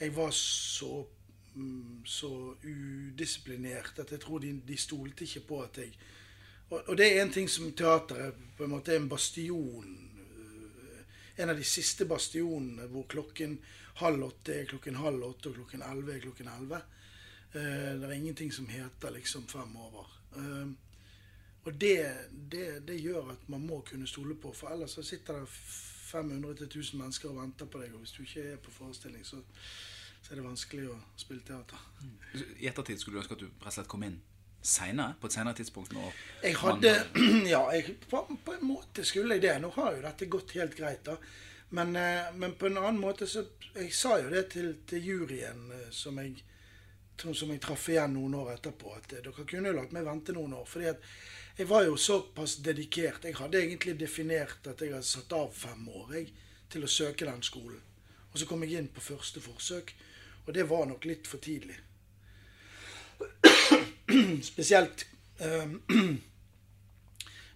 jeg 0.00 0.12
var 0.16 0.30
så, 0.30 1.06
mm, 1.54 2.04
så 2.06 2.28
udisiplinert 2.62 3.98
at 3.98 4.12
jeg 4.14 4.20
tror 4.22 4.38
de, 4.44 4.52
de 4.68 4.76
stolte 4.78 5.26
ikke 5.26 5.42
på 5.48 5.58
at 5.64 5.80
jeg 5.82 5.96
og, 6.70 6.82
og 6.86 6.96
det 6.98 7.06
er 7.06 7.22
en 7.22 7.32
ting 7.32 7.50
som 7.50 7.72
teateret 7.78 8.34
på 8.56 8.64
en 8.64 8.70
måte 8.72 8.92
er 8.94 9.00
en 9.00 9.08
bastion. 9.10 9.90
eh, 10.28 11.42
En 11.42 11.50
av 11.50 11.56
de 11.58 11.64
siste 11.66 12.06
bastionene 12.08 12.86
hvor 12.92 13.06
klokken 13.10 13.58
halv 14.00 14.22
åtte 14.28 14.54
er 14.54 14.70
klokken 14.70 14.96
halv 15.02 15.24
åtte, 15.24 15.50
og 15.50 15.58
klokken 15.58 15.82
elleve 15.82 16.14
er 16.16 16.22
klokken 16.24 16.48
elleve. 16.54 16.80
Eh, 17.54 17.92
Det 18.00 18.04
er 18.08 18.12
ingenting 18.20 18.52
som 18.52 18.68
heter 18.68 19.10
liksom 19.18 19.46
fem 19.48 19.76
over. 19.76 20.12
Og 21.66 21.80
det, 21.80 21.96
det, 22.52 22.66
det 22.88 23.00
gjør 23.02 23.32
at 23.32 23.48
man 23.48 23.66
må 23.66 23.80
kunne 23.88 24.06
stole 24.06 24.36
på, 24.38 24.52
for 24.54 24.70
ellers 24.70 24.94
så 24.96 25.02
sitter 25.02 25.40
det 25.40 25.48
500-1000 26.16 27.02
mennesker 27.02 27.30
og 27.30 27.40
venter 27.40 27.68
på 27.70 27.82
deg, 27.82 27.92
og 27.94 28.04
hvis 28.04 28.16
du 28.16 28.22
ikke 28.24 28.46
er 28.52 28.62
på 28.62 28.72
forestilling, 28.74 29.26
så, 29.26 29.42
så 30.22 30.32
er 30.32 30.40
det 30.40 30.46
vanskelig 30.46 30.88
å 30.92 30.96
spille 31.20 31.44
teater. 31.46 31.84
I 32.58 32.70
ettertid 32.70 33.02
skulle 33.02 33.18
du 33.18 33.24
ønske 33.24 33.38
at 33.38 33.44
du 33.44 33.66
rett 33.66 33.92
kom 33.92 34.06
inn 34.08 34.18
seinere, 34.66 35.14
på 35.20 35.28
et 35.28 35.36
senere 35.36 35.54
tidspunkt? 35.54 35.94
Jeg 36.42 36.56
hadde 36.58 36.94
Ja, 37.54 37.62
jeg, 37.74 37.98
på, 38.10 38.24
på 38.44 38.56
en 38.56 38.66
måte 38.66 39.04
skulle 39.06 39.36
jeg 39.36 39.46
det. 39.46 39.54
Nå 39.62 39.70
har 39.76 39.94
jo 39.94 40.02
dette 40.04 40.30
gått 40.30 40.56
helt 40.58 40.74
greit, 40.78 41.04
da. 41.06 41.16
Men, 41.76 41.96
eh, 41.96 42.32
men 42.34 42.54
på 42.58 42.68
en 42.68 42.78
annen 42.78 43.00
måte 43.02 43.26
så 43.26 43.42
Jeg 43.74 43.90
sa 43.94 44.20
jo 44.22 44.28
det 44.30 44.44
til, 44.54 44.68
til 44.86 45.02
juryen 45.02 45.66
eh, 45.74 45.88
som 45.90 46.18
jeg 46.22 46.38
som 47.16 47.50
jeg 47.50 47.60
traff 47.64 47.88
igjen 47.88 48.12
noen 48.12 48.34
år 48.36 48.50
etterpå, 48.56 48.90
at 48.92 49.14
eh, 49.16 49.22
dere 49.24 49.44
kunne 49.48 49.70
jo 49.70 49.76
latt 49.78 49.92
meg 49.96 50.04
vente 50.04 50.34
noen 50.36 50.52
år. 50.58 50.66
fordi 50.68 50.90
at 50.90 51.00
jeg 51.56 51.68
var 51.68 51.86
jo 51.86 51.96
såpass 51.96 52.56
dedikert. 52.56 53.24
Jeg 53.24 53.38
hadde 53.38 53.62
egentlig 53.62 53.96
definert 54.00 54.66
at 54.68 54.80
jeg 54.80 54.92
hadde 54.92 55.08
satt 55.08 55.32
av 55.32 55.52
fem 55.56 55.88
år 55.88 56.14
jeg, 56.18 56.32
til 56.68 56.84
å 56.84 56.90
søke 56.90 57.28
den 57.28 57.42
skolen. 57.46 57.80
Og 58.32 58.40
så 58.40 58.48
kom 58.48 58.64
jeg 58.66 58.76
inn 58.76 58.88
på 58.92 59.00
første 59.00 59.40
forsøk, 59.40 59.94
og 60.46 60.54
det 60.54 60.66
var 60.68 60.84
nok 60.90 61.06
litt 61.08 61.28
for 61.30 61.40
tidlig. 61.40 61.78
Spesielt 64.50 65.06
um, 65.40 65.78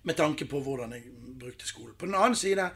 med 0.09 0.17
tanke 0.17 0.49
på 0.49 0.63
hvordan 0.65 0.97
jeg 0.97 1.05
brukte 1.41 1.69
skolen. 1.69 1.95
På 1.99 2.09
den 2.09 2.17
annen 2.17 2.39
side 2.39 2.71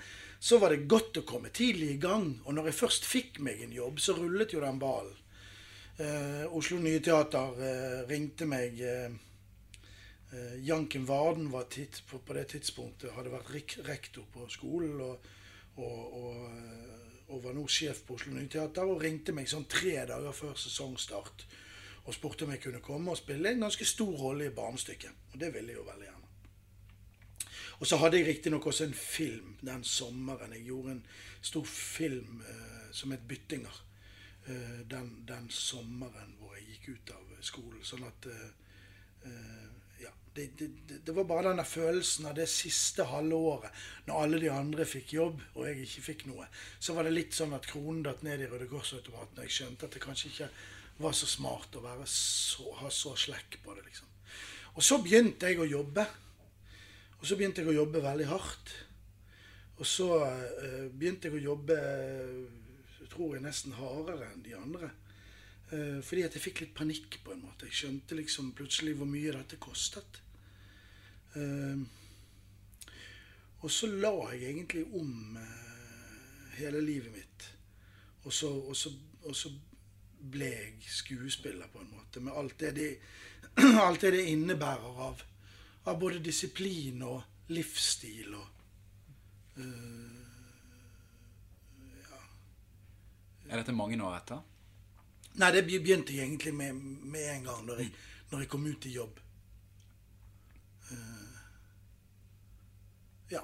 så 0.45 0.59
var 0.61 0.75
det 0.75 0.88
godt 0.90 1.23
å 1.23 1.25
komme 1.25 1.49
tidlig 1.54 1.95
i 1.95 2.00
gang. 2.02 2.35
Og 2.45 2.52
når 2.52 2.69
jeg 2.69 2.81
først 2.83 3.09
fikk 3.09 3.40
meg 3.40 3.62
en 3.64 3.73
jobb, 3.73 4.00
så 4.02 4.16
rullet 4.19 4.52
jo 4.52 4.61
den 4.61 4.81
ballen. 4.83 5.16
Eh, 5.97 6.45
Oslo 6.52 6.81
Nye 6.83 7.00
Teater 7.00 7.61
eh, 7.64 8.00
ringte 8.11 8.49
meg 8.50 8.81
eh, 8.83 9.14
eh, 10.33 10.57
Janken 10.66 11.07
Varden 11.09 11.50
var 11.52 11.69
tids, 11.71 12.00
på, 12.00 12.19
på 12.19 12.37
det 12.37 12.47
tidspunktet 12.54 13.14
hadde 13.16 13.33
vært 13.33 13.78
rektor 13.88 14.26
på 14.33 14.49
skolen 14.52 15.00
og, 15.04 15.28
og, 15.76 16.00
og, 16.23 16.40
eh, 16.49 17.28
og 17.28 17.45
var 17.45 17.57
nå 17.57 17.66
sjef 17.69 18.04
på 18.07 18.19
Oslo 18.19 18.35
Nye 18.35 18.49
Teater, 18.49 18.88
og 18.88 19.02
ringte 19.02 19.35
meg 19.37 19.50
sånn 19.50 19.69
tre 19.71 19.97
dager 20.09 20.37
før 20.37 20.59
sesongstart 20.61 21.47
og 22.04 22.12
spurte 22.12 22.45
om 22.45 22.52
jeg 22.52 22.61
kunne 22.61 22.85
komme 22.85 23.12
og 23.12 23.16
spille 23.16 23.49
en 23.50 23.64
ganske 23.64 23.87
stor 23.88 24.12
rolle 24.21 24.50
i 24.50 24.54
barnestykket. 24.54 25.31
Og 25.33 25.40
det 25.40 25.49
ville 25.54 25.73
jeg 25.73 25.81
jo 25.81 25.87
veldig 25.88 26.04
gjerne. 26.04 26.21
Og 27.81 27.88
så 27.88 27.97
hadde 27.99 28.21
jeg 28.21 28.28
riktignok 28.28 28.66
også 28.69 28.85
en 28.85 28.95
film 28.95 29.57
den 29.64 29.85
sommeren. 29.88 30.52
Jeg 30.52 30.69
gjorde 30.69 30.99
en 30.99 31.07
stor 31.40 31.64
film 31.64 32.43
eh, 32.45 32.93
som 32.93 33.11
het 33.11 33.25
'Byttinger'. 33.28 33.81
Eh, 34.47 34.90
den, 34.90 35.25
den 35.28 35.50
sommeren 35.50 36.37
hvor 36.38 36.54
jeg 36.54 36.66
gikk 36.69 36.88
ut 36.88 37.14
av 37.16 37.31
skolen. 37.40 37.81
Sånn 37.83 38.04
at 38.04 38.26
eh, 38.28 38.50
eh. 39.31 39.71
Det, 40.35 40.49
det, 40.59 41.12
var 41.14 41.29
bare 41.31 41.53
denne 41.53 41.62
følelsen 41.62 42.26
av 42.26 42.35
det 42.35 42.49
siste 42.50 43.05
halve 43.07 43.37
året, 43.38 43.83
når 44.09 44.23
alle 44.23 44.41
de 44.43 44.49
andre 44.50 44.87
fikk 44.88 45.12
jobb 45.14 45.43
og 45.55 45.69
jeg 45.69 45.85
ikke 45.85 46.07
fikk 46.09 46.25
noe. 46.26 46.49
Så 46.83 46.97
var 46.97 47.07
det 47.07 47.14
litt 47.14 47.37
sånn 47.37 47.55
at 47.55 47.69
kronen 47.71 48.03
datt 48.03 48.25
ned 48.26 48.43
i 48.43 48.49
Røde 48.50 48.67
Kors-automaten. 48.71 49.38
og 49.38 49.47
Jeg 49.47 49.55
skjønte 49.59 49.87
at 49.87 49.95
det 49.95 50.03
kanskje 50.03 50.33
ikke 50.33 50.50
var 50.99 51.14
så 51.14 51.29
smart 51.31 51.79
å 51.79 51.85
så, 52.11 52.67
ha 52.81 52.91
så 52.91 53.14
slekk 53.19 53.61
på 53.62 53.76
det. 53.79 53.87
liksom. 53.87 54.11
Og 54.75 54.83
så 54.83 54.99
begynte 55.05 55.50
jeg 55.50 55.62
å 55.62 55.71
jobbe. 55.71 56.07
Og 57.21 57.31
så 57.31 57.38
begynte 57.38 57.62
jeg 57.62 57.71
å 57.71 57.79
jobbe 57.79 58.03
veldig 58.03 58.26
hardt. 58.33 58.75
Og 59.79 59.87
så 59.87 60.11
uh, 60.19 60.91
begynte 60.91 61.31
jeg 61.31 61.38
å 61.38 61.47
jobbe 61.53 61.79
jeg 63.05 63.11
tror 63.12 63.37
jeg 63.37 63.45
nesten 63.45 63.75
hardere 63.79 64.33
enn 64.33 64.43
de 64.43 64.59
andre. 64.59 64.91
Eh, 65.75 66.00
fordi 66.05 66.25
at 66.26 66.37
jeg 66.37 66.45
fikk 66.45 66.62
litt 66.62 66.75
panikk 66.76 67.19
på 67.25 67.35
en 67.35 67.43
måte. 67.45 67.69
Jeg 67.69 67.79
skjønte 67.79 68.19
liksom 68.19 68.53
plutselig 68.57 68.97
hvor 68.99 69.09
mye 69.11 69.33
dette 69.37 69.59
kostet. 69.61 70.21
Eh, 71.35 71.79
og 73.64 73.71
så 73.73 73.88
la 73.88 74.12
jeg 74.35 74.50
egentlig 74.53 74.85
om 74.95 75.37
eh, 75.41 76.57
hele 76.59 76.83
livet 76.85 77.12
mitt. 77.12 77.47
Og 78.25 78.33
så, 78.33 78.50
og, 78.50 78.76
så, 78.76 78.93
og 79.25 79.37
så 79.37 79.53
ble 80.35 80.50
jeg 80.50 80.88
skuespiller 80.88 81.71
på 81.73 81.83
en 81.83 81.93
måte. 81.93 82.21
Med 82.21 82.37
alt 82.37 82.59
det 82.61 82.75
det, 82.76 82.91
alt 83.87 84.00
det, 84.00 84.14
det 84.17 84.26
innebærer 84.33 85.00
av, 85.09 85.23
av 85.85 86.00
både 86.00 86.23
disiplin 86.25 87.03
og 87.05 87.23
livsstil 87.53 88.35
og 88.35 88.50
Er 93.55 93.61
dette 93.61 93.75
mange 93.76 93.95
år 94.03 94.17
etter? 94.17 94.41
Nei, 95.38 95.50
det 95.55 95.64
begynte 95.67 96.14
jeg 96.14 96.26
egentlig 96.26 96.50
med, 96.57 96.75
med 97.07 97.29
en 97.37 97.45
gang 97.47 97.61
når 97.69 97.85
jeg, 97.85 97.93
når 98.33 98.43
jeg 98.43 98.49
kom 98.50 98.67
ut 98.67 98.87
i 98.88 98.95
jobb. 98.97 99.21
Eh, 100.91 101.31
ja. 103.31 103.41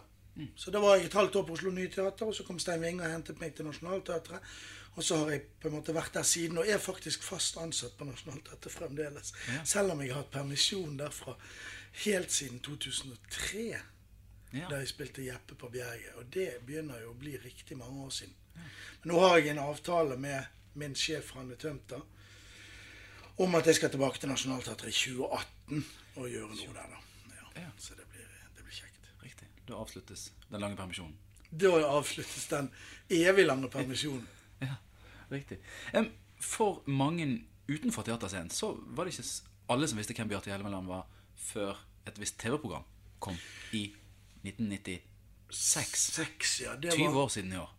Så 0.57 0.71
da 0.71 0.81
var 0.83 0.97
jeg 0.97 1.05
et 1.11 1.17
halvt 1.19 1.37
år 1.37 1.47
på 1.49 1.53
Oslo 1.59 1.71
Nye 1.75 1.89
Teater, 1.93 2.27
og 2.27 2.35
så 2.35 2.45
kom 2.47 2.59
Stein 2.59 2.81
Winge 2.85 3.05
og 3.05 3.13
hentet 3.13 3.41
meg 3.41 3.55
til 3.55 3.65
Nationaltheatret. 3.69 4.41
Og 4.99 5.05
så 5.07 5.17
har 5.21 5.31
jeg 5.31 5.43
på 5.63 5.69
en 5.71 5.75
måte 5.79 5.95
vært 5.95 6.15
der 6.15 6.23
siden, 6.27 6.59
og 6.59 6.67
er 6.69 6.79
faktisk 6.83 7.23
fast 7.23 7.57
ansatt 7.63 7.95
på 7.99 8.05
Nationaltheatret 8.09 8.73
fremdeles. 8.75 9.33
Selv 9.65 9.93
om 9.95 10.01
jeg 10.03 10.11
har 10.13 10.23
hatt 10.25 10.33
permisjon 10.35 10.97
derfra 10.99 11.37
helt 12.05 12.33
siden 12.35 12.61
2003, 12.61 13.77
Ja. 14.53 14.67
da 14.69 14.81
jeg 14.81 14.89
spilte 14.89 15.23
Jeppe 15.23 15.55
på 15.55 15.69
Bjerget. 15.71 16.15
Og 16.19 16.25
det 16.35 16.49
begynner 16.67 16.99
jo 17.05 17.13
å 17.13 17.19
bli 17.19 17.37
riktig 17.39 17.77
mange 17.79 18.03
år 18.05 18.11
siden. 18.11 18.35
Men 19.03 19.13
nå 19.13 19.21
har 19.21 19.37
jeg 19.39 19.49
en 19.53 19.59
avtale 19.63 20.17
med 20.19 20.45
min 20.75 20.95
sjef 20.95 21.31
Hanne 21.37 21.55
Tømta 21.57 22.01
om 23.39 23.55
at 23.55 23.67
jeg 23.67 23.75
skal 23.79 23.91
tilbake 23.91 24.19
til 24.19 24.29
Nationaltheatret 24.29 24.89
i 24.91 24.97
2018 25.15 25.85
og 26.17 26.27
gjøre 26.29 26.49
noe 26.51 26.75
der, 26.75 26.91
da. 26.97 26.99
Ja. 27.61 27.69
Ja. 27.69 27.73
Så 27.79 27.95
det 27.99 28.07
blir, 28.13 28.27
det 28.57 28.65
blir 28.67 28.75
kjekt. 28.75 29.11
Riktig. 29.25 29.49
Da 29.69 29.79
avsluttes 29.81 30.31
den 30.49 30.61
lange 30.63 30.77
permisjonen. 30.79 31.17
Da 31.51 31.73
avsluttes 31.91 32.47
den 32.51 32.71
evig 33.09 33.47
lange 33.47 33.69
permisjonen. 33.73 34.27
Ja, 34.61 34.75
riktig. 35.33 35.57
For 36.41 36.83
mange 36.85 37.25
utenfor 37.69 38.05
teaterscenen 38.05 38.51
så 38.53 38.75
var 38.93 39.09
det 39.09 39.15
ikke 39.15 39.25
alle 39.73 39.89
som 39.89 40.01
visste 40.01 40.13
hvem 40.19 40.29
Bjarte 40.29 40.51
Hjelmeland 40.51 40.89
var, 40.91 41.07
før 41.37 41.79
et 42.09 42.19
visst 42.21 42.37
TV-program 42.43 42.85
kom 43.23 43.39
i 43.73 43.87
1996. 44.45 46.05
Seks, 46.19 46.61
ja. 46.61 46.75
Det 46.77 46.93
20 46.93 47.09
var, 47.15 47.23
år 47.23 47.29
siden 47.33 47.53
i 47.53 47.59
år. 47.63 47.71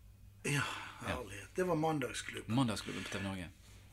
ja, 0.44 0.64
herlighet. 1.06 1.50
Det 1.56 1.66
var 1.68 1.78
Mandagsklubben. 1.78 2.54
Mandagsklubben 2.54 3.04
på 3.04 3.14
TV 3.14 3.22
Norge. 3.28 3.48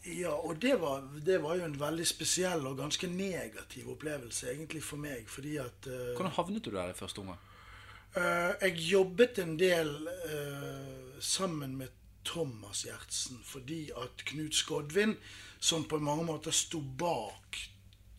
Ja, 0.05 0.31
og 0.31 0.61
det 0.61 0.77
var, 0.79 1.03
det 1.25 1.41
var 1.43 1.57
jo 1.59 1.65
en 1.67 1.79
veldig 1.79 2.05
spesiell 2.07 2.63
og 2.67 2.77
ganske 2.79 3.07
negativ 3.11 3.89
opplevelse 3.91 4.47
egentlig 4.53 4.83
for 4.83 5.01
meg, 5.01 5.27
fordi 5.27 5.57
at 5.59 5.87
Uh, 5.87 6.15
Hvordan 6.15 6.31
havnet 6.37 6.65
du 6.65 6.71
der 6.71 6.89
i 6.89 6.95
første 6.95 7.19
omgang? 7.19 7.39
Uh, 8.15 8.55
jeg 8.61 8.77
jobbet 8.77 9.39
en 9.43 9.57
del 9.59 9.91
uh, 10.07 11.19
sammen 11.19 11.75
med 11.77 11.87
Thomas 12.25 12.85
Gjertsen 12.85 13.39
fordi 13.43 13.91
at 13.97 14.23
Knut 14.25 14.55
Skodvin, 14.55 15.17
som 15.59 15.83
på 15.83 15.99
mange 15.99 16.23
måter 16.23 16.51
sto 16.55 16.79
bak 16.79 17.59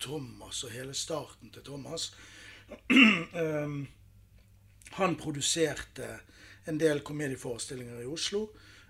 Thomas 0.01 0.63
og 0.63 0.71
hele 0.71 0.93
starten 0.93 1.49
til 1.49 1.63
Thomas, 1.65 2.13
han 4.99 5.15
produserte 5.15 6.19
en 6.65 6.79
del 6.79 7.01
komedieforestillinger 7.05 8.01
i 8.01 8.09
Oslo. 8.09 8.47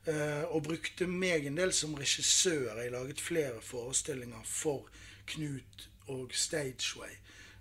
Eh, 0.08 0.43
og 0.50 0.63
brukte 0.63 1.08
meg 1.08 1.46
en 1.46 1.60
del 1.60 1.74
som 1.74 1.96
regissør. 1.98 2.79
Jeg 2.81 2.91
laget 2.91 3.22
flere 3.22 3.62
forestillinger 3.62 4.43
for 4.46 4.89
Knut 5.25 5.89
og 6.08 6.34
Stageway. 6.34 7.13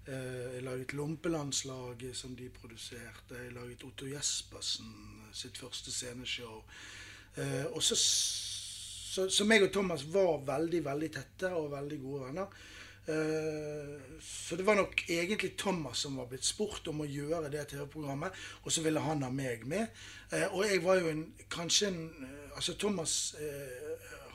Eh, 0.07 0.55
jeg 0.55 0.63
laget 0.63 0.93
Lompelandslaget, 0.93 2.17
som 2.17 2.37
de 2.37 2.49
produserte. 2.49 3.37
Jeg 3.45 3.53
laget 3.53 3.85
Otto 3.85 4.07
Jespersen 4.07 4.91
sitt 5.33 5.59
første 5.59 5.93
sceneshow. 5.93 6.63
Eh, 7.37 7.67
og 7.71 7.83
så, 7.83 7.97
så, 7.97 9.29
så 9.31 9.47
meg 9.47 9.63
og 9.63 9.73
Thomas 9.73 10.05
var 10.13 10.43
veldig, 10.47 10.85
veldig 10.85 11.11
tette 11.15 11.53
og 11.55 11.71
veldig 11.73 12.01
gode 12.03 12.27
venner. 12.27 12.61
Eh, 13.11 14.21
så 14.23 14.57
det 14.57 14.67
var 14.67 14.77
nok 14.79 15.05
egentlig 15.09 15.57
Thomas 15.59 15.99
som 16.05 16.17
var 16.21 16.29
blitt 16.31 16.47
spurt 16.47 16.87
om 16.91 17.03
å 17.03 17.09
gjøre 17.09 17.51
det 17.53 17.67
TV-programmet, 17.73 18.37
og 18.63 18.73
så 18.73 18.85
ville 18.85 19.03
han 19.03 19.25
ha 19.27 19.31
meg 19.35 19.65
med. 19.69 19.91
Eh, 20.31 20.47
og 20.51 20.67
jeg 20.69 20.83
var 20.85 21.01
jo 21.01 21.11
en, 21.13 21.25
kanskje 21.51 21.91
en 21.91 22.05
eh, 22.27 22.37
Altså 22.51 22.75
Thomas 22.75 23.37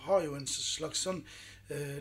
har 0.06 0.24
jo 0.24 0.38
en 0.38 0.48
slags 0.48 1.02
sånn 1.04 1.20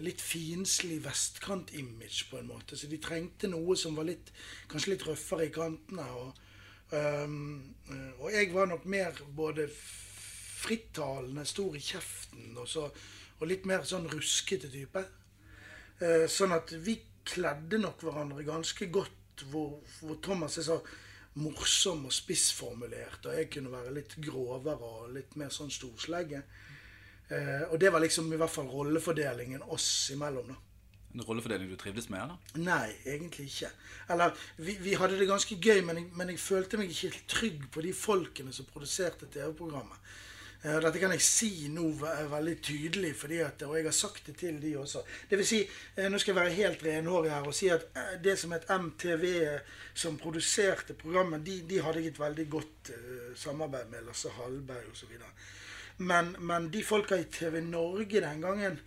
litt 0.01 0.23
finslig 0.23 1.01
vestkant-image, 1.05 2.29
på 2.31 2.39
en 2.39 2.47
måte. 2.49 2.79
Så 2.79 2.87
de 2.89 3.01
trengte 3.03 3.51
noe 3.51 3.75
som 3.77 3.99
var 3.99 4.07
litt, 4.09 4.31
kanskje 4.71 4.93
litt 4.93 5.05
røffere 5.05 5.49
i 5.49 5.53
kantene. 5.53 6.07
Og, 6.23 6.39
ehm, 6.95 7.75
eh, 7.91 8.23
og 8.23 8.31
jeg 8.33 8.53
var 8.55 8.71
nok 8.71 8.87
mer 8.87 9.21
både 9.37 9.67
frittalende, 10.65 11.45
stor 11.45 11.77
i 11.77 11.83
kjeften, 11.83 12.55
og, 12.57 12.69
så, 12.71 12.87
og 13.41 13.51
litt 13.51 13.67
mer 13.69 13.85
sånn 13.85 14.09
ruskete 14.09 14.71
type. 14.73 15.05
Eh, 16.03 16.27
sånn 16.31 16.55
at 16.57 16.73
vi 16.83 16.97
kledde 17.25 17.79
nok 17.81 18.03
hverandre 18.05 18.45
ganske 18.47 18.89
godt, 18.93 19.45
hvor, 19.51 19.79
hvor 20.01 20.19
Thomas 20.23 20.59
er 20.59 20.67
så 20.67 20.79
morsom 21.41 22.05
og 22.07 22.15
spissformulert, 22.15 23.25
og 23.27 23.35
jeg 23.35 23.49
kunne 23.57 23.73
være 23.73 23.95
litt 23.97 24.15
grovere 24.23 24.77
og 24.87 25.15
litt 25.15 25.35
mer 25.41 25.51
sånn 25.55 25.73
storslegge. 25.73 26.45
Eh, 27.33 27.65
og 27.71 27.79
det 27.81 27.91
var 27.91 28.05
liksom 28.05 28.29
i 28.33 28.39
hvert 28.39 28.53
fall 28.53 28.71
rollefordelingen 28.71 29.65
oss 29.75 29.89
imellom, 30.15 30.53
da. 30.53 30.61
En 31.15 31.23
rollefordeling 31.23 31.71
du 31.71 31.77
trivdes 31.79 32.09
med, 32.11 32.25
eller? 32.25 32.63
Nei, 32.67 32.91
egentlig 33.07 33.47
ikke. 33.47 33.71
Eller, 34.11 34.35
vi, 34.59 34.75
vi 34.83 34.97
hadde 34.99 35.19
det 35.21 35.29
ganske 35.31 35.59
gøy, 35.63 35.85
men 35.87 36.01
jeg, 36.01 36.09
men 36.19 36.33
jeg 36.33 36.43
følte 36.43 36.81
meg 36.81 36.91
ikke 36.91 37.13
helt 37.13 37.29
trygg 37.31 37.69
på 37.75 37.85
de 37.87 37.93
folkene 37.95 38.55
som 38.55 38.67
produserte 38.67 39.31
TV-programmet. 39.31 40.15
Eh, 40.65 40.79
Dette 40.81 41.01
kan 41.01 41.13
jeg 41.13 41.21
si 41.21 41.51
nå 41.69 41.91
veldig 41.99 42.55
tydelig, 42.65 43.11
at, 43.45 43.63
og 43.67 43.77
jeg 43.77 43.85
har 43.85 43.97
sagt 43.97 44.31
det 44.31 44.37
til 44.41 44.57
de 44.63 44.71
også. 44.81 45.03
Det 45.29 45.37
vil 45.37 45.47
si, 45.47 45.59
eh, 45.97 46.09
nå 46.09 46.19
skal 46.19 46.33
jeg 46.33 46.41
være 46.41 46.55
helt 46.57 46.85
renhårig 46.87 47.33
her 47.35 47.49
og 47.51 47.57
si 47.57 47.69
at 47.69 47.85
eh, 47.93 48.15
det 48.25 48.39
som 48.41 48.55
het 48.57 48.65
MTV, 48.73 49.27
som 49.93 50.17
produserte 50.17 50.97
programmet, 50.97 51.45
de, 51.45 51.59
de 51.69 51.83
hadde 51.85 52.01
jeg 52.01 52.15
et 52.15 52.23
veldig 52.23 52.49
godt 52.57 52.95
eh, 52.97 53.35
samarbeid 53.37 53.93
med 53.93 54.09
Lasse 54.09 54.33
Hallberg 54.39 54.89
osv. 54.95 55.13
Men, 55.99 56.33
men 56.41 56.71
de 56.73 56.81
folka 56.83 57.21
i 57.21 57.29
TV 57.29 57.61
Norge 57.61 58.25
den 58.25 58.41
gangen, 58.41 58.81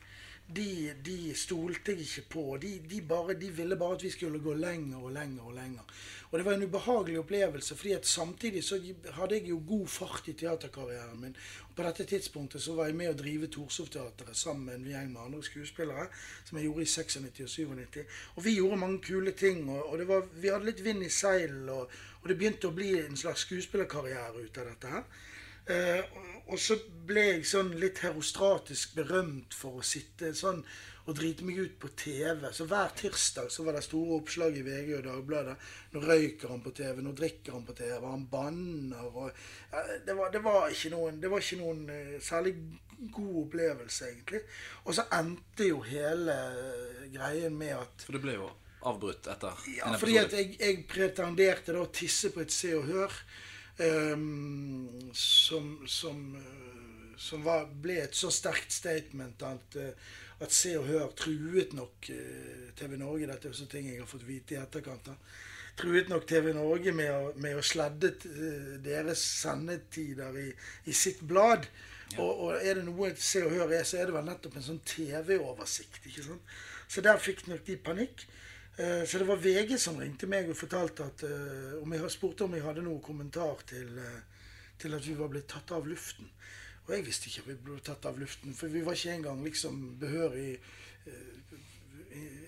de, 0.56 0.94
de 1.06 1.34
stolte 1.36 1.92
jeg 1.92 2.06
ikke 2.06 2.24
på. 2.30 2.44
De, 2.62 2.70
de, 2.89 3.01
bare, 3.01 3.36
de 3.39 3.50
ville 3.51 3.75
bare 3.75 3.98
at 3.98 4.04
vi 4.04 4.10
skulle 4.10 4.39
gå 4.39 4.54
lenger 4.54 4.98
og 4.98 5.12
lenger 5.12 5.44
og 5.44 5.54
lenger. 5.54 5.98
Og 6.32 6.39
det 6.39 6.46
var 6.46 6.54
en 6.54 6.63
ubehagelig 6.63 7.20
opplevelse, 7.20 7.75
fordi 7.75 7.92
at 7.92 8.08
samtidig 8.08 8.63
så 8.63 8.80
hadde 9.13 9.36
jeg 9.36 9.50
jo 9.50 9.62
god 9.68 9.88
fart 9.88 10.27
i 10.27 10.34
teaterkarrieren 10.34 11.22
min. 11.22 11.36
Og 11.70 11.75
på 11.75 11.84
dette 11.84 12.04
tidspunktet 12.04 12.62
så 12.62 12.75
var 12.75 12.88
jeg 12.88 12.96
med 12.96 13.12
å 13.12 13.18
drive 13.20 13.48
Torshov-teatret 13.51 14.38
sammen 14.38 14.66
med 14.66 14.75
en 14.80 14.89
gjeng 14.92 15.12
med 15.13 15.22
andre 15.25 15.44
skuespillere, 15.44 16.08
som 16.46 16.58
jeg 16.58 16.68
gjorde 16.68 16.84
i 16.88 16.92
96 16.96 17.44
og 17.44 17.80
97. 17.84 18.04
Og 18.36 18.46
vi 18.46 18.58
gjorde 18.58 18.82
mange 18.84 19.01
kule 19.04 19.32
ting, 19.32 19.70
og, 19.70 19.89
og 19.92 20.08
var, 20.08 20.27
vi 20.34 20.51
hadde 20.51 20.72
litt 20.72 20.84
vind 20.84 21.04
i 21.04 21.12
seilen, 21.12 21.68
og, 21.70 21.92
og 22.22 22.30
det 22.32 22.39
begynte 22.39 22.72
å 22.72 22.75
bli 22.75 22.94
en 23.01 23.20
slags 23.20 23.48
skuespillerkarriere 23.48 24.48
ut 24.48 24.63
av 24.63 24.72
dette 24.72 24.96
her. 24.96 25.08
Eh, 25.68 26.04
og- 26.50 26.60
så 26.60 26.77
ble 27.08 27.22
jeg 27.34 27.46
sånn 27.46 27.74
litt 27.80 28.00
herostratisk 28.04 28.96
berømt 28.96 29.54
for 29.54 29.80
å 29.80 29.84
sitte 29.84 30.34
sånn 30.36 30.63
og 31.08 31.16
drite 31.16 31.46
meg 31.48 31.58
ut 31.60 31.76
på 31.80 31.88
TV. 31.95 32.50
Så 32.52 32.65
hver 32.67 32.89
tirsdag 32.95 33.48
så 33.50 33.63
var 33.63 33.74
det 33.78 33.84
store 33.86 34.17
oppslag 34.19 34.58
i 34.58 34.62
VG 34.65 34.98
og 34.98 35.04
Dagbladet. 35.06 35.56
Nå 35.93 36.02
røyker 36.04 36.50
han 36.52 36.60
på 36.62 36.74
TV, 36.76 37.00
nå 37.02 37.13
drikker 37.15 37.52
han 37.56 37.63
på 37.63 37.76
TV, 37.78 38.02
han 38.04 38.26
banner 38.28 39.06
og 39.08 39.30
eh, 39.32 39.93
det, 40.06 40.15
var, 40.17 40.32
det 40.32 40.41
var 40.43 40.67
ikke 40.69 40.91
noen, 40.91 41.22
det 41.22 41.32
var 41.32 41.39
ikke 41.39 41.62
noen 41.62 41.89
eh, 41.89 42.19
særlig 42.19 42.56
god 43.13 43.45
opplevelse, 43.45 44.06
egentlig. 44.12 44.41
Og 44.86 44.95
så 44.98 45.06
endte 45.15 45.67
jo 45.69 45.80
hele 45.86 46.36
greien 47.13 47.56
med 47.58 47.76
at 47.78 48.04
For 48.08 48.17
det 48.17 48.22
ble 48.26 48.34
jo 48.39 48.50
avbrutt 48.88 49.28
etter 49.32 49.63
ja, 49.78 49.88
en 49.93 50.00
fordi 50.00 50.17
at 50.17 50.26
episode. 50.34 50.43
jeg, 50.43 50.60
jeg 50.60 50.88
pretenderte 50.91 51.74
da 51.76 51.86
å 51.86 51.91
tisse 51.93 52.30
på 52.36 52.41
et 52.43 52.52
Se 52.52 52.74
og 52.78 52.84
Hør. 52.91 53.15
Ehm, 53.84 55.12
som 55.13 55.88
som, 55.88 56.36
eh, 56.36 57.18
som 57.18 57.44
var, 57.44 57.68
ble 57.82 58.00
et 58.04 58.16
så 58.16 58.32
sterkt 58.32 58.72
statement 58.72 59.44
at, 59.44 59.76
eh, 59.76 60.16
at 60.40 60.54
Se 60.54 60.76
og 60.78 60.86
Hør 60.86 61.12
truet 61.18 61.74
nok 61.74 62.10
eh, 62.13 62.72
TV 62.78 62.98
Norge. 62.98 63.28
Dette 63.28 63.48
er 63.48 63.56
også 63.56 63.70
ting 63.72 63.90
jeg 63.90 64.02
har 64.02 64.10
fått 64.10 64.28
vite 64.28 64.56
i 64.56 64.62
etterkant. 64.62 65.06
da, 65.06 65.18
Truet 65.78 66.10
nok 66.10 66.26
TV 66.28 66.54
Norge 66.54 66.92
med 66.92 67.12
å, 67.13 67.34
med 67.38 67.58
å 67.58 67.66
sledde 67.66 68.16
deres 68.82 69.22
sendetider 69.44 70.38
i, 70.42 70.48
i 70.90 70.94
sitt 70.94 71.22
blad. 71.22 71.68
Og, 72.18 72.32
og 72.32 72.63
er 72.63 72.80
det 72.80 72.86
noe 72.88 73.12
Se 73.20 73.44
og 73.46 73.54
Hør 73.54 73.74
er, 73.76 73.84
så 73.86 74.00
er 74.00 74.08
det 74.08 74.16
vel 74.16 74.26
nettopp 74.26 74.58
en 74.58 74.68
sånn 74.72 74.82
TV-oversikt. 74.88 76.06
ikke 76.08 76.26
sant? 76.26 76.58
Så 76.88 77.04
der 77.06 77.20
fikk 77.22 77.46
nok 77.52 77.66
de 77.68 77.76
panikk. 77.78 78.24
Eh, 78.78 79.04
Så 79.06 79.18
det 79.18 79.26
var 79.26 79.36
VG 79.42 79.78
som 79.82 79.98
ringte 79.98 80.28
meg 80.30 80.50
og 80.52 80.58
fortalte 80.58 81.06
at 81.10 81.24
eh, 81.26 81.78
om 81.82 81.94
jeg 81.94 82.12
spurte 82.13 82.46
om 82.46 82.54
jeg 82.54 82.66
hadde 82.66 82.84
noen 82.86 83.02
kommentar 83.02 83.63
til, 83.66 83.98
eh, 83.98 84.20
til 84.78 84.94
at 84.94 85.08
vi 85.08 85.16
var 85.18 85.32
blitt 85.34 85.50
tatt 85.50 85.74
av 85.74 85.88
luften. 85.90 86.30
Og 86.86 86.94
jeg 86.94 87.06
visste 87.08 87.28
ikke 87.28 87.42
at 87.42 87.50
vi 87.50 87.56
ble 87.66 87.80
tatt 87.84 88.06
av 88.06 88.20
luften, 88.22 88.54
for 88.54 88.70
vi 88.72 88.84
var 88.86 88.96
ikke 88.96 89.16
engang 89.18 89.42
liksom 89.44 89.82
behørig 90.00 90.60
eh, 91.10 91.58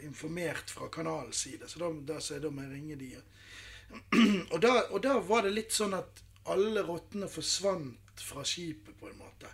informert 0.06 0.70
fra 0.70 0.88
kanalens 0.94 1.42
side. 1.48 1.68
Så 1.68 1.82
da, 1.82 1.90
da 2.14 2.20
sa 2.22 2.38
jeg 2.38 2.46
da 2.46 2.54
må 2.54 2.68
jeg 2.68 2.76
ringe 2.78 3.00
de. 3.02 3.10
Og 4.54 4.62
da, 4.62 4.76
og 4.94 5.02
da 5.02 5.18
var 5.26 5.44
det 5.48 5.56
litt 5.56 5.74
sånn 5.74 5.98
at 5.98 6.22
alle 6.54 6.86
rottene 6.86 7.28
forsvant 7.30 8.22
fra 8.22 8.46
skipet, 8.46 8.94
på 9.00 9.10
en 9.10 9.18
måte. 9.18 9.50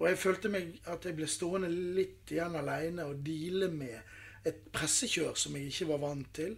Og 0.00 0.08
jeg 0.10 0.18
følte 0.20 0.50
meg 0.52 0.74
at 0.90 1.06
jeg 1.06 1.16
ble 1.16 1.26
stående 1.30 1.70
litt 1.70 2.34
igjen 2.34 2.58
aleine 2.58 3.06
og 3.06 3.22
deale 3.24 3.70
med 3.72 4.15
et 4.46 4.58
pressekjør 4.74 5.34
som 5.38 5.56
jeg 5.58 5.70
ikke 5.70 5.88
var 5.92 6.02
vant 6.04 6.28
til. 6.36 6.56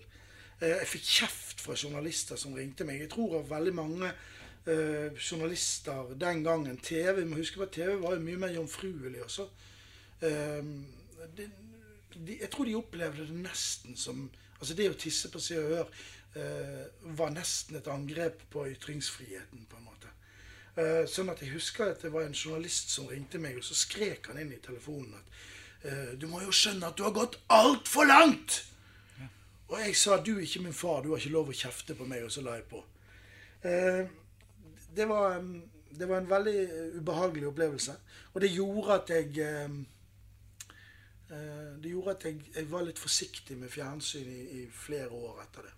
Eh, 0.61 0.75
Jeg 0.75 0.91
fikk 0.95 1.07
kjeft 1.19 1.63
fra 1.65 1.77
journalister 1.79 2.37
som 2.41 2.57
ringte 2.57 2.85
meg. 2.89 3.01
Jeg 3.05 3.13
tror 3.15 3.39
at 3.41 3.51
veldig 3.51 3.75
mange 3.75 4.11
eh, 4.11 5.15
journalister 5.17 6.15
den 6.21 6.45
gangen 6.45 6.79
TV 6.79 7.25
må 7.25 7.41
huske 7.41 7.61
på 7.61 7.69
at 7.69 7.77
TV 7.79 7.97
var 8.03 8.17
jo 8.17 8.27
mye 8.27 8.43
mer 8.45 8.55
jomfruelig 8.57 9.25
også. 9.25 9.49
Eh, 10.23 10.63
de, 11.37 11.49
de, 12.15 12.39
jeg 12.41 12.51
tror 12.51 12.65
de 12.69 12.79
opplevde 12.79 13.27
det 13.29 13.43
nesten 13.47 13.97
som 13.97 14.29
Altså 14.59 14.75
det 14.75 14.89
å 14.91 14.95
tisse 14.99 15.29
på 15.31 15.39
Se 15.39 15.55
og 15.55 15.69
Hør 15.71 15.91
eh, 16.35 16.87
var 17.15 17.31
nesten 17.31 17.77
et 17.79 17.87
angrep 17.93 18.41
på 18.51 18.65
ytringsfriheten, 18.73 19.69
på 19.71 19.79
en 19.79 19.85
måte. 19.87 20.11
Eh, 20.75 21.05
sånn 21.07 21.31
at 21.31 21.45
jeg 21.45 21.53
husker 21.53 21.93
at 21.93 22.03
det 22.03 22.11
var 22.11 22.27
en 22.27 22.35
journalist 22.35 22.91
som 22.91 23.07
ringte 23.07 23.39
meg, 23.39 23.61
og 23.61 23.67
så 23.67 23.77
skrek 23.79 24.27
han 24.33 24.41
inn 24.43 24.51
i 24.57 24.59
telefonen 24.65 25.15
at 25.15 25.39
Du 26.19 26.25
må 26.27 26.41
jo 26.43 26.51
skjønne 26.51 26.89
at 26.89 26.99
du 26.99 27.05
har 27.07 27.15
gått 27.15 27.37
altfor 27.55 28.09
langt! 28.09 28.65
Og 29.69 29.81
jeg 29.83 29.97
sa 30.01 30.17
du 30.25 30.33
er 30.39 30.45
ikke 30.47 30.63
min 30.65 30.77
far, 30.77 31.03
du 31.05 31.11
har 31.13 31.21
ikke 31.21 31.35
lov 31.35 31.51
å 31.53 31.57
kjefte 31.57 31.97
på 31.97 32.07
meg, 32.09 32.25
og 32.25 32.33
så 32.33 32.45
la 32.45 32.57
jeg 32.57 32.65
på. 32.71 32.81
Eh, 33.69 34.05
det, 34.97 35.05
var, 35.11 35.43
det 35.93 36.09
var 36.09 36.23
en 36.23 36.31
veldig 36.31 36.57
eh, 36.63 36.97
ubehagelig 36.97 37.51
opplevelse. 37.51 37.97
Og 38.33 38.41
det 38.45 38.53
gjorde 38.55 38.97
at 38.97 39.13
jeg 39.13 39.43
eh, 39.45 39.75
eh, 41.29 41.67
Det 41.83 41.93
gjorde 41.93 42.15
at 42.17 42.25
jeg, 42.31 42.41
jeg 42.55 42.71
var 42.71 42.87
litt 42.87 43.03
forsiktig 43.03 43.59
med 43.61 43.73
fjernsyn 43.73 44.31
i, 44.33 44.41
i 44.63 44.65
flere 44.73 45.13
år 45.13 45.45
etter 45.45 45.69
det. 45.69 45.75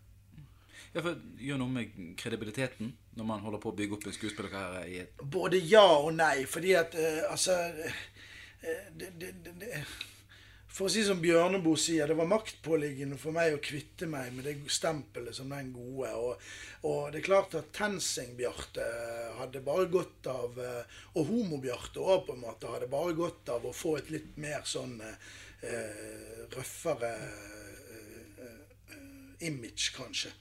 Ja, 0.94 1.02
for 1.02 1.18
Gjør 1.38 1.58
noe 1.60 1.70
med 1.74 1.98
kredibiliteten 2.18 2.94
når 3.18 3.26
man 3.26 3.42
holder 3.42 3.62
på 3.62 3.72
å 3.72 3.76
bygge 3.78 3.96
opp 3.96 4.06
en 4.06 4.14
skuespillerkarriere 4.14 4.86
i 4.90 5.00
et 5.02 5.22
Både 5.34 5.58
ja 5.66 5.86
og 5.98 6.12
nei, 6.14 6.46
fordi 6.50 6.76
at 6.78 6.94
eh, 6.98 7.24
altså 7.26 7.58
eh, 7.58 7.98
det, 8.60 9.10
det, 9.18 9.32
det, 9.44 9.52
det, 9.60 9.84
For 10.70 10.86
å 10.86 10.92
si 10.92 11.02
som 11.06 11.20
Bjørneboe 11.22 11.78
sier, 11.80 12.06
det 12.06 12.16
var 12.18 12.28
maktpåliggende 12.30 13.18
for 13.18 13.34
meg 13.34 13.56
å 13.56 13.62
kvitte 13.64 14.06
meg 14.10 14.30
med 14.36 14.46
det 14.46 14.54
stempelet 14.70 15.34
som 15.36 15.50
den 15.50 15.72
gode. 15.74 16.12
Og, 16.14 16.50
og 16.86 17.10
det 17.10 17.22
er 17.22 17.26
klart 17.26 17.56
at 17.58 17.72
Tensing-Bjarte 17.76 18.86
hadde 19.40 19.64
bare 19.66 19.88
godt 19.90 20.28
av 20.30 20.60
eh, 20.60 21.00
Og 21.18 21.32
Homo-Bjarte 21.32 22.04
òg, 22.04 22.26
på 22.28 22.36
en 22.36 22.44
måte, 22.44 22.70
hadde 22.70 22.90
bare 22.92 23.16
godt 23.18 23.50
av 23.56 23.66
å 23.66 23.74
få 23.74 23.96
et 23.98 24.12
litt 24.14 24.36
mer 24.40 24.62
sånn 24.68 25.00
eh, 25.02 26.46
røffere 26.54 27.12
eh, 27.16 28.46
eh, 28.46 29.46
image, 29.48 29.90
kanskje. 29.96 30.32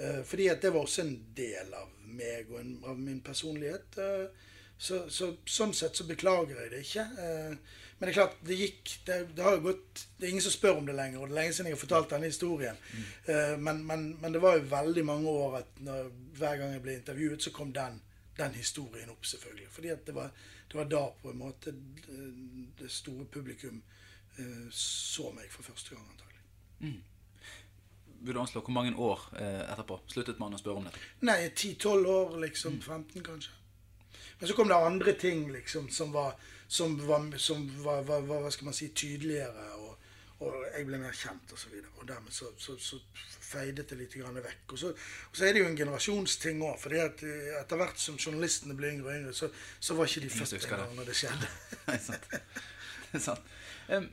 Eh, 0.00 0.22
Fordi 0.26 0.50
at 0.50 0.62
det 0.64 0.74
var 0.74 0.86
også 0.88 1.04
en 1.06 1.16
del 1.36 1.74
av 1.76 1.92
meg 2.10 2.50
og 2.50 2.62
en, 2.64 2.76
av 2.90 2.98
min 2.98 3.20
personlighet. 3.22 4.00
Så, 4.80 5.02
så, 5.12 5.34
sånn 5.44 5.74
sett 5.76 5.98
så 5.98 6.06
beklager 6.08 6.56
jeg 6.56 6.70
det 6.72 6.82
ikke. 6.86 7.02
Eh, 7.20 7.80
men 8.00 8.08
det 8.08 8.12
er 8.14 8.16
klart, 8.16 8.36
det 8.48 8.56
gikk 8.56 8.92
det, 9.04 9.16
det, 9.36 9.42
har 9.44 9.58
jo 9.58 9.66
gått 9.66 10.06
Det 10.16 10.24
er 10.24 10.30
ingen 10.32 10.44
som 10.46 10.54
spør 10.54 10.78
om 10.80 10.86
det 10.88 10.94
lenger, 10.96 11.20
og 11.20 11.28
det 11.28 11.34
er 11.34 11.38
lenge 11.42 11.56
siden 11.56 11.68
jeg 11.68 11.76
har 11.76 11.82
fortalt 11.82 12.14
denne 12.14 12.30
historien. 12.30 12.78
Mm. 12.96 13.10
Men, 13.66 13.82
men, 13.84 14.06
men, 14.22 14.32
det 14.32 14.40
var 14.40 14.56
jo 14.56 14.70
veldig 14.70 15.04
mange 15.04 15.34
år 15.42 15.58
at 15.58 15.82
når, 15.84 16.08
hver 16.38 16.56
gang 16.62 16.72
jeg 16.72 16.84
ble 16.86 16.94
intervjuet, 16.96 17.44
så 17.44 17.52
kom 17.52 17.74
den, 17.76 18.00
den 18.40 18.56
historien 18.56 19.12
opp, 19.12 19.28
selvfølgelig. 19.28 19.68
Fordi 19.74 19.92
at 19.92 20.08
det 20.08 20.16
var, 20.16 20.32
det 20.72 20.80
var 20.80 20.88
da 20.88 21.02
på 21.20 21.34
en 21.34 21.42
måte 21.42 21.76
det 22.80 22.88
store 22.88 23.28
publikum 23.36 23.82
eh, 24.38 24.66
så 24.72 25.28
meg 25.36 25.52
for 25.52 25.68
første 25.68 25.92
gang, 25.92 26.08
antagelig. 26.08 26.42
Mm. 26.80 27.02
Vil 28.20 28.34
du 28.34 28.40
anslå 28.40 28.64
hvor 28.64 28.76
mange 28.76 28.96
år 28.96 29.28
eh, 29.40 29.62
etterpå 29.72 30.00
sluttet 30.08 30.40
man 30.40 30.56
å 30.56 30.60
spørre 30.60 30.80
om 30.80 30.88
dette? 30.88 31.00
Nei, 31.24 31.40
10-12 31.52 32.12
år, 32.16 32.36
liksom. 32.46 32.80
15, 32.80 33.24
kanskje. 33.28 33.59
Men 34.40 34.48
så 34.48 34.56
kom 34.56 34.68
det 34.68 34.76
andre 34.76 35.12
ting 35.12 35.44
liksom, 35.52 35.88
som 35.92 36.12
var, 36.12 36.34
som 36.68 36.96
var, 37.06 37.26
som 37.36 37.66
var, 37.84 38.02
var 38.08 38.22
hva 38.24 38.50
skal 38.50 38.70
man 38.70 38.76
si, 38.76 38.88
tydeligere. 38.96 39.66
Og, 39.76 40.06
og 40.40 40.54
jeg 40.72 40.86
ble 40.88 41.00
mer 41.02 41.12
kjent. 41.16 41.52
Og, 41.52 41.60
så 41.60 41.68
videre. 41.68 41.92
og 41.98 42.08
dermed 42.08 42.32
så, 42.32 42.48
så, 42.56 42.76
så 42.80 43.00
feidet 43.50 43.90
det 43.90 43.98
litt 44.00 44.16
vekk. 44.16 44.72
Og 44.72 44.78
så, 44.78 44.92
og 44.94 45.36
så, 45.36 45.44
er 45.44 45.52
det 45.52 45.64
jo 45.64 45.68
en 45.68 45.76
generasjonsting 45.76 46.62
òg. 46.64 46.78
For 46.80 46.96
etter 46.96 47.82
hvert 47.82 48.00
som 48.00 48.16
journalistene 48.16 48.76
ble 48.78 48.94
yngre 48.94 49.10
og 49.10 49.18
yngre, 49.18 49.34
så, 49.36 49.50
så 49.80 49.98
var 49.98 50.08
ikke 50.08 50.24
de 50.24 50.32
født 50.32 50.56
engang 50.60 50.96
når 50.96 51.10
det 51.10 51.18
skjedde. 51.20 51.52
det 51.84 51.98
er 51.98 52.02
sant. 52.06 52.30
Det, 52.30 53.20
er 53.20 53.26
sant. 53.26 53.52
Um, 53.90 54.08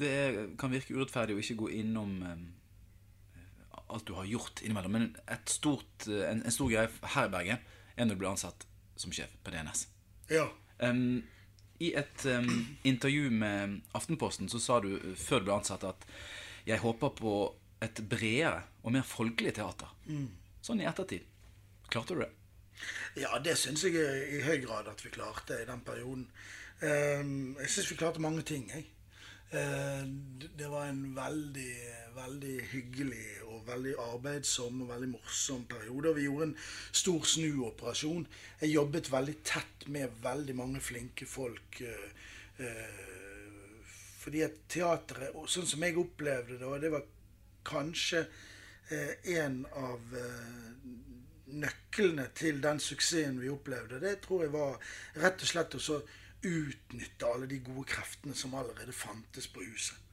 det 0.00 0.16
kan 0.56 0.72
virke 0.72 0.96
urettferdig 0.96 1.36
å 1.36 1.44
ikke 1.44 1.58
gå 1.60 1.70
innom 1.82 2.16
um, 2.24 2.48
alt 3.90 4.08
du 4.08 4.14
har 4.16 4.32
gjort 4.32 4.64
innimellom. 4.64 4.96
Men 4.96 5.12
stort, 5.50 6.08
en, 6.08 6.40
en, 6.40 6.54
stor 6.54 6.72
greie 6.72 6.88
her 7.18 7.28
i 7.28 7.36
Bergen 7.36 7.70
er 7.96 8.06
når 8.08 8.16
du 8.16 8.22
blir 8.22 8.32
ansatt 8.32 8.69
som 9.00 9.14
sjef 9.14 9.32
på 9.44 9.52
DNS. 9.54 9.86
Ja. 10.30 10.46
Um, 10.78 11.22
I 11.80 11.94
et 11.96 12.26
um, 12.28 12.50
intervju 12.84 13.30
med 13.32 13.80
Aftenposten 13.96 14.50
så 14.52 14.60
sa 14.60 14.80
du 14.84 14.92
før 15.16 15.40
du 15.40 15.48
ble 15.48 15.56
ansatt 15.56 15.86
at 15.88 16.04
jeg 16.68 16.82
håper 16.82 17.14
på 17.16 17.34
et 17.80 18.02
bredere 18.04 18.62
og 18.84 18.94
mer 18.94 19.06
folkelig 19.06 19.54
teater. 19.56 19.88
Mm. 20.06 20.28
Sånn 20.64 20.82
i 20.82 20.88
ettertid. 20.88 21.24
Klarte 21.90 22.16
du 22.16 22.22
det? 22.22 22.30
Ja, 23.20 23.38
det 23.42 23.56
syns 23.60 23.84
jeg 23.84 23.96
i 23.96 24.40
høy 24.44 24.60
grad 24.62 24.88
at 24.88 25.02
vi 25.04 25.12
klarte 25.12 25.58
i 25.60 25.68
den 25.68 25.82
perioden. 25.84 26.28
Um, 26.80 27.56
jeg 27.60 27.72
syns 27.74 27.90
vi 27.92 27.98
klarte 28.00 28.22
mange 28.24 28.44
ting, 28.46 28.68
jeg. 28.72 28.86
Uh, 29.50 30.04
det 30.56 30.68
var 30.70 30.88
en 30.88 31.02
veldig, 31.16 31.72
veldig 32.14 32.56
hyggelig 32.72 33.26
og 33.46 33.66
veldig 33.68 33.94
arbeidsom 34.02 34.82
og 34.84 34.90
veldig 34.92 35.10
morsom 35.12 35.64
periode. 35.70 36.10
Og 36.10 36.18
vi 36.18 36.26
gjorde 36.26 36.48
en 36.50 36.56
stor 37.02 37.26
snuoperasjon. 37.34 38.26
Jeg 38.62 38.74
jobbet 38.74 39.12
veldig 39.12 39.36
tett 39.46 39.86
med 39.88 40.20
veldig 40.24 40.56
mange 40.58 40.82
flinke 40.84 41.28
folk. 41.28 41.80
Uh, 41.80 42.64
uh, 42.64 43.92
fordi 44.20 44.44
at 44.44 44.58
teatret, 44.68 45.36
sånn 45.48 45.68
som 45.68 45.86
jeg 45.86 45.98
opplevde 46.00 46.58
det, 46.60 46.66
og 46.68 46.80
det 46.82 46.92
var 46.92 47.06
kanskje 47.64 48.26
en 48.90 49.62
av 49.78 50.16
nøklene 51.54 52.26
til 52.34 52.58
den 52.62 52.80
suksessen 52.82 53.38
vi 53.40 53.50
opplevde, 53.52 54.00
det 54.02 54.16
tror 54.24 54.44
jeg 54.44 54.52
var 54.52 54.92
rett 55.22 55.44
og 55.44 55.50
slett 55.50 55.76
å 55.78 56.00
utnytte 56.50 57.28
alle 57.28 57.48
de 57.50 57.60
gode 57.64 57.86
kreftene 57.90 58.36
som 58.36 58.54
allerede 58.56 58.92
fantes 58.96 59.48
på 59.52 59.64
huset. 59.64 60.09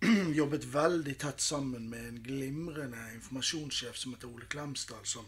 jobbet 0.40 0.64
veldig 0.64 1.18
tett 1.20 1.40
sammen 1.40 1.90
med 1.90 2.08
en 2.08 2.22
glimrende 2.24 3.00
informasjonssjef 3.14 3.96
som 3.96 4.14
heter 4.14 4.30
Ole 4.30 4.48
Klemsdal, 4.48 5.04
som, 5.04 5.26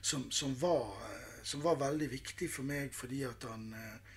som, 0.00 0.30
som, 0.30 0.54
var, 0.58 0.94
som, 1.42 1.62
var, 1.62 1.78
veldig 1.78 2.08
viktig 2.10 2.50
for 2.50 2.66
meg 2.66 2.94
fordi 2.94 3.22
at 3.28 3.46
han 3.46 3.68
eh, 3.78 4.16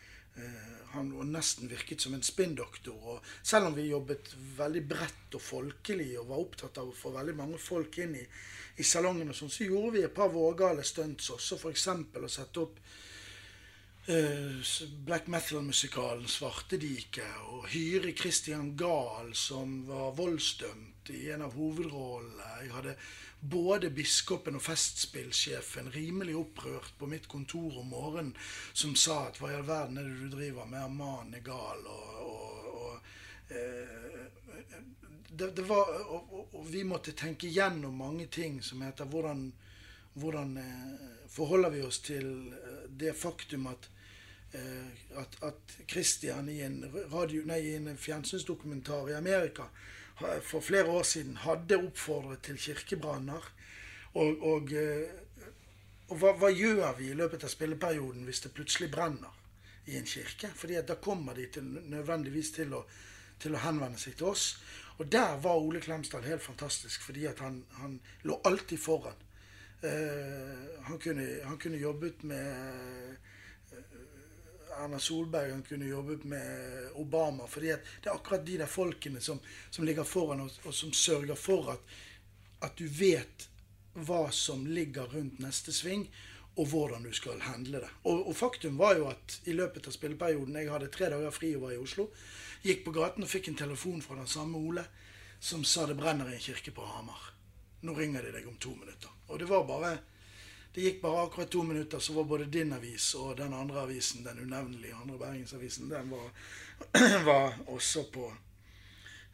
han 0.92 1.12
nesten 1.32 1.70
virket 1.72 2.02
som 2.02 2.14
en 2.16 2.24
spinndoktor. 2.24 3.20
Selv 3.44 3.70
om 3.70 3.76
vi 3.76 3.90
jobbet 3.90 4.34
veldig 4.58 4.82
bredt 4.88 5.36
og 5.38 5.44
folkelig 5.44 6.10
og 6.20 6.32
var 6.32 6.42
opptatt 6.44 6.80
av 6.82 6.90
å 6.90 6.96
få 6.96 7.12
veldig 7.16 7.36
mange 7.38 7.60
folk 7.62 8.00
inn 8.04 8.18
i, 8.20 8.24
i 8.80 8.84
salongen, 8.84 9.30
og 9.32 9.38
sånn, 9.38 9.52
så 9.54 9.68
gjorde 9.68 9.94
vi 9.96 10.04
et 10.08 10.16
par 10.16 10.32
vågale 10.34 10.84
stunts 10.88 11.30
også. 11.36 11.60
F.eks. 11.60 11.88
å 12.20 12.32
sette 12.32 12.64
opp 12.64 12.80
Eh, 12.82 13.01
black 15.06 15.28
metal-musikalen 15.28 16.26
'Svartediket' 16.26 17.42
og 17.48 17.68
hyre 17.68 18.12
Christian 18.12 18.78
Gahl, 18.78 19.36
som 19.36 19.88
var 19.88 20.12
voldsdømt 20.18 21.10
i 21.10 21.30
en 21.30 21.42
av 21.42 21.54
hovedrollene. 21.54 22.50
Jeg 22.64 22.74
hadde 22.74 22.96
både 23.42 23.90
biskopen 23.90 24.56
og 24.56 24.62
festspillsjefen 24.62 25.92
rimelig 25.94 26.36
opprørt 26.36 26.94
på 26.98 27.06
mitt 27.06 27.28
kontor 27.28 27.80
om 27.80 27.88
morgenen, 27.94 28.36
som 28.74 28.96
sa 28.96 29.28
at 29.28 29.38
'hva 29.38 29.52
i 29.52 29.56
all 29.56 29.68
verden 29.68 29.98
er 29.98 30.04
det 30.04 30.20
du 30.20 30.36
driver 30.38 30.66
med, 30.66 30.90
mannen 30.90 31.34
er 31.34 31.40
gal', 31.40 31.88
og, 31.88 32.16
og, 32.26 32.82
og 32.82 33.00
eh, 33.50 34.26
det, 35.30 35.56
det 35.58 35.70
var, 35.70 35.86
og, 36.10 36.56
og, 36.56 36.72
vi 36.74 36.84
måtte 36.84 37.12
tenke 37.12 37.48
gjennom 37.48 37.94
mange 37.94 38.26
ting 38.26 38.64
som 38.64 38.82
heter 38.82 39.06
hvordan 39.06 39.54
hvordan 40.14 40.58
eh, 40.58 41.28
forholder 41.28 41.70
vi 41.70 41.82
oss 41.82 42.00
til 42.00 42.28
eh, 42.52 42.81
det 43.00 43.16
faktum 43.18 43.68
at 43.72 43.90
eh, 44.54 45.18
at, 45.22 45.38
at 45.48 45.76
Christian 45.88 46.50
i 46.50 46.62
en, 46.66 46.84
radio, 47.12 47.46
nei, 47.48 47.60
i 47.72 47.76
en 47.76 47.98
fjernsynsdokumentar 47.98 49.10
i 49.10 49.18
Amerika 49.18 49.70
for 50.44 50.62
flere 50.62 50.92
år 50.92 51.04
siden 51.08 51.38
hadde 51.42 51.80
oppfordret 51.82 52.44
til 52.46 52.58
kirkebranner. 52.60 53.46
Og, 54.14 54.44
og, 54.44 54.74
og 56.12 56.18
hva, 56.20 56.34
hva, 56.38 56.50
gjør 56.52 56.98
vi 57.00 57.08
i 57.10 57.18
løpet 57.18 57.46
av 57.48 57.54
spilleperioden 57.54 58.28
hvis 58.28 58.44
det 58.44 58.54
plutselig 58.54 58.92
brenner 58.94 59.34
i 59.88 59.98
en 59.98 60.06
kirke? 60.06 60.52
Fordi 60.56 60.82
da 60.88 61.00
kommer 61.02 61.38
de 61.38 61.48
til, 61.56 61.72
nødvendigvis 61.90 62.52
til 62.60 62.76
å, 62.78 62.84
til 63.42 63.56
å 63.56 63.64
henvende 63.66 64.02
seg 64.02 64.18
til 64.20 64.34
oss. 64.34 64.46
Og 65.00 65.08
der 65.12 65.40
var 65.42 65.58
Ole 65.58 65.82
Klemsdal 65.82 66.28
helt 66.28 66.44
fantastisk, 66.44 67.02
fordi 67.08 67.26
han, 67.40 67.64
han, 67.80 68.00
lå 68.28 68.38
alltid 68.46 68.80
foran. 68.80 69.18
Uh, 69.82 70.84
han, 70.84 71.00
kunne, 71.00 71.28
han, 71.44 71.58
kunne, 71.58 71.78
jobbet 71.78 72.24
med 72.24 72.48
uh, 73.74 74.84
Erna 74.84 75.00
Solberg, 75.00 75.52
han 75.52 75.64
kunne 75.64 75.86
jobbet 75.90 76.24
med 76.24 76.90
Obama. 76.96 77.48
fordi 77.48 77.68
det 77.68 78.10
er 78.10 78.14
akkurat 78.14 78.46
de 78.46 78.58
der 78.58 78.70
folkene 78.70 79.22
som, 79.22 79.40
som 79.70 79.86
ligger 79.86 80.04
foran 80.04 80.42
oss, 80.42 80.60
og 80.66 80.74
som 80.74 80.94
sørger 80.94 81.36
for 81.36 81.72
at, 81.74 81.96
at 82.62 82.78
du 82.78 82.86
vet 82.88 83.50
hva 83.94 84.30
som 84.32 84.68
ligger 84.68 85.10
rundt 85.12 85.42
neste 85.44 85.74
sving, 85.74 86.06
og 86.56 86.68
hvordan 86.68 87.04
du 87.04 87.14
skal 87.16 87.42
handle 87.42 87.80
det. 87.80 87.90
Og, 88.04 88.28
og, 88.28 88.36
faktum 88.36 88.78
var 88.78 88.98
jo 89.00 89.08
at 89.08 89.40
i 89.48 89.56
løpet 89.56 89.88
av 89.88 89.96
spilleperioden 89.96 90.56
Jeg 90.60 90.72
hadde 90.72 90.92
tre 90.92 91.08
dager 91.10 91.32
fri 91.32 91.54
og 91.56 91.66
var 91.66 91.76
i 91.76 91.80
Oslo. 91.80 92.10
Gikk 92.64 92.84
på 92.86 92.94
gaten 92.96 93.24
og 93.24 93.32
fikk 93.32 93.48
en 93.50 93.62
telefon 93.64 94.04
fra 94.04 94.20
den 94.20 94.28
samme 94.28 94.60
Ole 94.60 94.84
som 95.42 95.64
sa 95.66 95.88
det 95.90 95.98
brenner 95.98 96.30
i 96.30 96.36
en 96.36 96.44
kirke 96.44 96.74
på 96.76 96.86
Hamar. 96.86 97.32
Nå 97.82 97.96
ringer 97.98 98.22
de 98.22 98.36
deg 98.36 98.48
om 98.48 98.60
to 98.62 98.76
minutter. 98.76 99.10
Og 99.32 99.40
det 99.40 99.50
var 99.50 99.68
bare 99.68 99.98
Det 100.72 100.86
gikk 100.86 101.02
bare 101.02 101.26
akkurat 101.26 101.50
to 101.52 101.64
minutter, 101.68 102.00
så 102.00 102.14
var 102.14 102.24
både 102.24 102.46
din 102.48 102.70
avis 102.74 103.10
og 103.20 103.34
den 103.38 103.54
andre 103.54 103.82
avisen, 103.82 104.24
den 104.24 104.38
unevnelige 104.40 104.96
andre 104.96 105.18
Bergensavisen, 105.20 105.90
den 105.90 106.12
var, 106.12 106.30
var 107.26 107.58
også 107.68 108.06
på, 108.14 108.30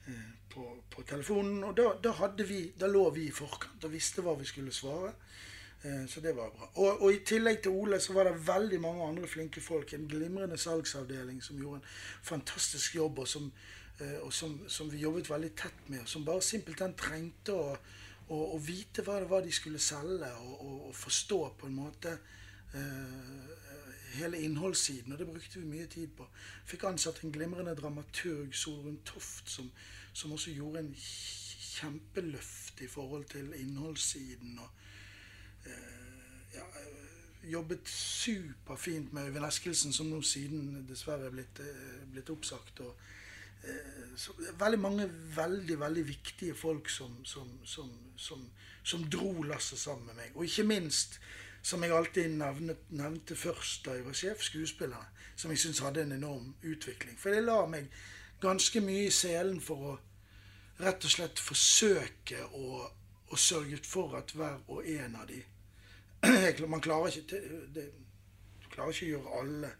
eh, 0.08 0.32
på, 0.54 0.66
på 0.90 1.04
telefonen. 1.06 1.64
Og 1.64 1.78
da, 1.78 1.92
da, 2.04 2.16
hadde 2.18 2.48
vi, 2.48 2.64
da 2.80 2.90
lå 2.90 3.04
vi 3.14 3.28
i 3.28 3.36
forkant 3.36 3.86
og 3.86 3.94
visste 3.94 4.26
hva 4.26 4.34
vi 4.40 4.50
skulle 4.50 4.74
svare. 4.74 5.14
Eh, 5.84 6.08
så 6.08 6.20
det 6.26 6.34
var 6.34 6.50
bra. 6.50 6.72
Og, 6.74 7.02
og, 7.02 7.14
i 7.14 7.22
tillegg 7.26 7.62
til 7.62 7.78
Ole 7.78 8.00
så 8.02 8.14
var 8.18 8.32
det 8.32 8.48
veldig 8.48 8.82
mange 8.82 9.06
andre 9.06 9.28
flinke 9.30 9.62
folk. 9.62 9.94
En 9.94 10.10
glimrende 10.10 10.58
salgsavdeling 10.58 11.44
som 11.44 11.60
gjorde 11.62 11.84
en 11.84 11.90
fantastisk 12.32 12.96
jobb, 12.96 13.20
og 13.20 13.28
som, 13.28 13.52
eh, 14.00 14.18
og 14.22 14.34
som, 14.34 14.58
som 14.68 14.90
vi 14.92 15.06
jobbet 15.06 15.30
veldig 15.30 15.54
tett 15.56 15.90
med. 15.94 16.08
Som 16.10 16.26
bare 16.26 16.42
simpelthen 16.42 16.98
trengte 16.98 17.54
å 17.54 17.78
og, 18.30 18.54
og 18.54 18.60
vite 18.68 19.04
hva 19.06 19.20
det 19.22 19.30
var 19.30 19.46
de 19.46 19.52
skulle 19.56 19.80
selge, 19.80 20.32
og, 20.42 20.66
og, 20.66 20.88
og 20.90 20.96
forstå 20.96 21.40
på 21.60 21.68
en 21.68 21.78
måte 21.78 22.18
uh, 22.74 23.52
hele 24.18 24.42
innholdssiden. 24.44 25.14
Og 25.14 25.20
det 25.20 25.28
brukte 25.28 25.60
vi 25.60 25.66
mye 25.66 25.88
tid 25.92 26.12
på. 26.18 26.28
Fikk 26.68 26.88
ansatt 26.90 27.24
en 27.24 27.32
glimrende 27.32 27.76
dramaturg, 27.76 28.56
Solrun 28.56 29.00
Toft, 29.06 29.50
som, 29.50 29.72
som, 30.14 30.32
også 30.36 30.52
gjorde 30.52 30.84
en 30.84 30.94
kjempeløft 30.98 32.82
i 32.84 32.92
forhold 32.92 33.26
til 33.32 33.54
innholdssiden. 33.62 34.60
og 34.60 34.70
uh, 35.68 36.56
ja, 36.56 36.68
jobbet 37.48 37.88
superfint 37.88 39.14
med 39.14 39.30
Øyvind 39.30 39.46
Eskilsen, 39.48 39.94
som 39.94 40.10
nå 40.12 40.20
siden 40.22 40.84
dessverre 40.90 41.30
er 41.30 41.36
blitt, 41.36 41.62
blitt 42.12 42.30
oppsagt. 42.34 42.80
og 42.80 42.92
Eh, 42.92 43.17
veldig 44.60 44.80
mange 44.80 45.10
veldig 45.36 45.80
veldig 45.80 46.08
viktige 46.08 46.56
folk 46.56 46.90
som, 46.90 47.26
som, 47.26 47.50
som, 48.16 48.42
som 48.84 49.04
dro 49.10 49.44
lasset 49.44 49.80
sammen 49.80 50.06
med 50.06 50.16
meg. 50.16 50.36
Og 50.36 50.46
ikke 50.46 50.66
minst, 50.68 51.20
som 51.62 51.84
jeg 51.84 51.94
alltid 51.94 52.38
nevnte, 52.38 52.78
nevnte 52.90 53.36
først 53.36 53.86
da 53.86 53.98
jeg 53.98 54.06
var 54.06 54.18
sjef, 54.18 54.44
skuespillerne. 54.50 55.14
Som 55.38 55.52
jeg 55.54 55.62
syns 55.62 55.84
hadde 55.86 56.02
en 56.02 56.16
enorm 56.16 56.56
utvikling. 56.66 57.18
For 57.20 57.30
det 57.30 57.44
la 57.46 57.60
meg 57.70 57.92
ganske 58.42 58.82
mye 58.82 59.08
i 59.08 59.14
selen 59.14 59.60
for 59.62 59.92
å 59.92 59.98
rett 60.82 61.06
og 61.06 61.14
slett 61.14 61.42
forsøke 61.42 62.44
å, 62.54 62.82
å 63.34 63.38
sørge 63.38 63.80
for 63.86 64.18
at 64.18 64.34
hver 64.38 64.60
og 64.70 64.86
en 64.86 65.16
av 65.18 65.30
de 65.30 65.44
Man 66.74 66.82
klarer 66.82 67.14
ikke 67.14 67.40
det, 67.74 67.86
klarer 68.74 68.94
ikke 68.94 69.06
å 69.06 69.12
gjøre 69.12 69.42
alle 69.42 69.72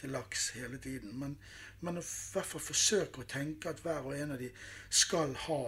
til 0.00 0.14
laks 0.14 0.50
hele 0.56 0.78
tiden. 0.82 1.16
Men, 1.18 1.38
men 1.80 2.00
i 2.00 2.04
hvert 2.04 2.52
fall 2.52 2.62
forsøke 2.62 3.22
å 3.22 3.30
tenke 3.30 3.72
at 3.72 3.82
hver 3.84 4.06
og 4.06 4.16
en 4.18 4.36
av 4.36 4.42
de 4.42 4.50
skal 4.90 5.34
ha 5.46 5.62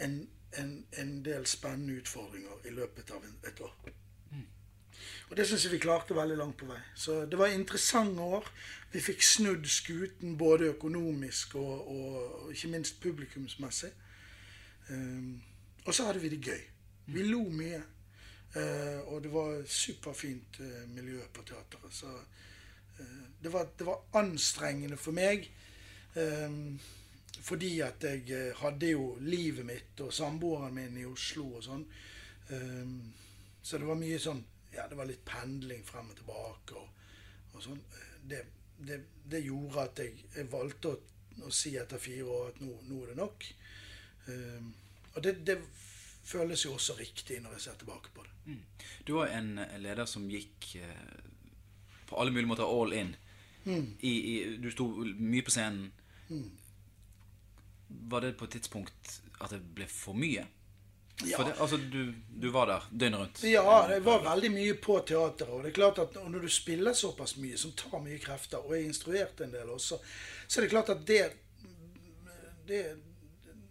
en, 0.00 0.20
en, 0.58 0.76
en 0.98 1.16
del 1.24 1.46
spennende 1.46 2.00
utfordringer 2.02 2.68
i 2.70 2.76
løpet 2.76 3.16
av 3.16 3.26
et 3.48 3.64
år. 3.64 3.90
Og 5.30 5.36
det 5.36 5.46
syns 5.46 5.64
jeg 5.64 5.72
vi 5.72 5.78
klarte 5.78 6.14
veldig 6.16 6.36
langt 6.40 6.56
på 6.58 6.66
vei. 6.66 6.78
Så 6.98 7.24
det 7.30 7.38
var 7.38 7.52
interessante 7.54 8.22
år. 8.22 8.48
Vi 8.90 9.02
fikk 9.02 9.22
snudd 9.22 9.68
skuten 9.70 10.34
både 10.38 10.72
økonomisk 10.72 11.54
og, 11.60 11.86
og 11.94 12.50
ikke 12.52 12.72
minst 12.72 12.98
publikumsmessig. 13.02 13.92
Um, 14.90 15.42
og 15.84 15.94
så 15.94 16.08
hadde 16.08 16.22
vi 16.24 16.32
det 16.34 16.42
gøy. 16.42 16.60
Vi 17.14 17.26
lo 17.28 17.44
mye. 17.54 17.82
Uh, 18.56 19.06
og 19.12 19.22
det 19.22 19.30
var 19.30 19.62
superfint 19.70 20.58
uh, 20.60 20.82
miljø 20.90 21.22
på 21.34 21.46
teateret. 21.46 21.94
Så 21.94 22.10
det, 23.40 23.48
var, 23.48 23.68
det, 23.78 23.84
var, 23.84 24.02
anstrengende 24.20 24.98
for 25.00 25.16
meg. 25.16 25.48
Um, 26.14 26.78
fordi 27.40 27.78
at 27.80 28.04
jeg 28.04 28.52
hadde 28.58 28.92
jo 28.92 29.14
livet 29.24 29.64
mitt 29.66 30.00
og 30.04 30.12
samboeren 30.12 30.74
min 30.76 30.98
i 31.00 31.06
Oslo 31.08 31.46
og 31.56 31.64
sånn. 31.64 31.84
Um, 32.50 32.96
så 33.62 33.78
det 33.78 33.88
var 33.88 34.00
mye 34.00 34.18
sånn 34.20 34.42
ja, 34.74 34.86
det 34.88 34.98
var 34.98 35.08
litt 35.08 35.24
pendling 35.26 35.82
frem 35.86 36.10
og 36.12 36.18
tilbake. 36.18 36.78
og, 36.78 37.54
og 37.54 37.64
sånn. 37.64 37.80
Det, 38.22 38.44
det, 38.78 39.00
det, 39.24 39.42
gjorde 39.46 39.86
at 39.88 40.02
jeg, 40.04 40.26
jeg 40.36 40.50
valgte 40.52 40.92
å, 40.92 40.98
å, 41.46 41.52
si 41.54 41.74
etter 41.78 42.02
fire 42.02 42.26
år 42.28 42.52
at 42.52 42.60
nå, 42.62 42.76
nå 42.88 43.02
er 43.02 43.12
det 43.12 43.18
nok. 43.20 43.48
Um, 44.28 44.72
og 45.14 45.22
det, 45.26 45.40
det, 45.46 45.58
føles 46.30 46.62
jo 46.62 46.76
også 46.76 46.94
riktig 46.98 47.40
når 47.42 47.56
jeg 47.56 47.62
ser 47.64 47.78
tilbake 47.80 48.12
på 48.14 48.22
det. 48.22 48.34
Mm. 48.52 48.58
Du 49.08 49.14
var 49.16 49.32
en 49.34 49.48
leder 49.82 50.06
som 50.06 50.28
gikk 50.30 50.68
eh, 50.78 51.30
på 52.10 52.20
alle 52.20 52.34
mulige 52.34 52.50
måter 52.50 52.68
all 52.68 52.92
in. 52.96 53.16
Mm. 53.64 53.96
I, 54.00 54.10
i, 54.10 54.56
du 54.56 54.70
sto 54.72 54.86
mye 55.04 55.44
på 55.46 55.52
scenen. 55.54 55.90
Mm. 56.30 56.48
Var 58.10 58.24
det 58.24 58.36
på 58.38 58.46
et 58.46 58.56
tidspunkt 58.56 59.20
at 59.40 59.52
det 59.54 59.60
ble 59.74 59.86
for 59.90 60.18
mye? 60.18 60.46
Ja. 61.24 61.42
Det, 61.44 61.52
altså, 61.60 61.76
du, 61.76 62.14
du, 62.42 62.48
var 62.50 62.66
der 62.70 62.86
døgnet 62.90 63.20
rundt? 63.20 63.42
Ja, 63.44 63.86
det 63.88 64.00
var 64.04 64.22
veldig 64.24 64.50
mye 64.54 64.76
på 64.80 64.96
teateret. 65.04 65.52
Og 65.52 65.64
det 65.64 65.72
er 65.72 65.76
klart 65.76 66.00
at 66.00 66.16
når 66.16 66.46
du 66.46 66.48
spiller 66.48 66.96
såpass 66.96 67.36
mye, 67.36 67.58
som 67.60 67.74
tar 67.76 68.00
mye 68.00 68.18
krefter, 68.22 68.62
og 68.64 68.72
er 68.76 68.86
instruert 68.86 69.42
en 69.44 69.52
del 69.52 69.68
også, 69.74 70.00
så 70.46 70.60
er 70.60 70.66
det 70.66 70.72
klart 70.72 70.92
at 70.96 71.06
det 71.06 71.22
Det, 72.70 72.84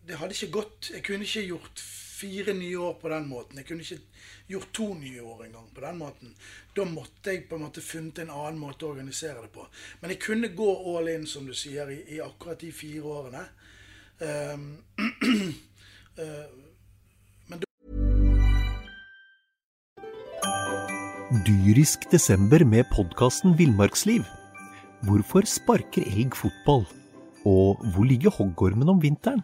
det 0.08 0.18
hadde 0.20 0.36
ikke 0.36 0.52
gått. 0.52 0.90
Jeg 0.92 1.04
kunne 1.08 1.24
ikke 1.24 1.46
gjort 1.48 1.82
fire 2.20 2.54
nye 2.58 2.78
år 2.90 2.98
på 3.02 3.12
den 3.14 3.28
måten. 3.30 3.62
Jeg 3.62 3.68
kunne 3.70 3.86
ikke 3.86 4.00
gjort 4.54 4.74
to 4.76 4.88
nye 5.00 5.24
år 5.24 5.46
engang 5.48 5.70
på 5.76 5.86
den 5.86 6.02
måten. 6.02 6.36
Da 6.76 6.86
måtte 6.90 7.34
jeg 7.34 7.48
på 7.50 7.58
en 7.58 7.66
måte 7.68 7.84
funnet 7.86 8.24
en 8.24 8.34
annen 8.34 8.60
måte 8.62 8.86
å 8.88 8.94
organisere 8.94 9.46
det 9.46 9.54
på. 9.56 9.66
Men 10.02 10.16
jeg 10.16 10.24
kunne 10.26 10.52
gå 10.56 10.70
all 10.94 11.12
in, 11.14 11.28
som 11.30 11.48
du 11.48 11.56
sier, 11.58 11.92
i, 11.94 12.02
i 12.16 12.22
akkurat 12.24 12.62
de 12.62 12.72
fire 12.76 13.18
årene. 13.20 13.48
Um, 16.20 16.34
dyrisk 21.46 22.12
desember 22.12 22.64
med 22.66 22.88
podkasten 22.92 23.54
Villmarksliv. 23.58 24.26
Hvorfor 25.06 25.46
sparker 25.48 26.04
elg 26.10 26.36
fotball? 26.36 26.84
Og 27.48 27.80
hvor 27.94 28.08
ligger 28.10 28.34
hoggormen 28.34 28.90
om 28.90 29.00
vinteren? 29.02 29.44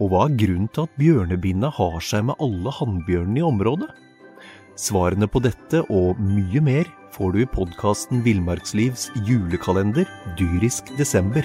Og 0.00 0.08
hva 0.08 0.20
er 0.24 0.36
grunnen 0.40 0.68
til 0.72 0.86
at 0.86 0.94
bjørnebinna 0.96 1.68
har 1.76 1.98
seg 2.00 2.22
med 2.30 2.38
alle 2.40 2.72
hannbjørnene 2.72 3.42
i 3.42 3.44
området? 3.44 3.88
Svarene 4.80 5.26
på 5.28 5.42
dette 5.44 5.82
og 5.92 6.22
mye 6.24 6.62
mer 6.64 6.88
får 7.12 7.34
du 7.34 7.42
i 7.42 7.48
podkasten 7.52 8.22
Villmarkslivs 8.24 9.10
julekalender 9.28 10.08
dyrisk 10.40 10.88
desember, 10.96 11.44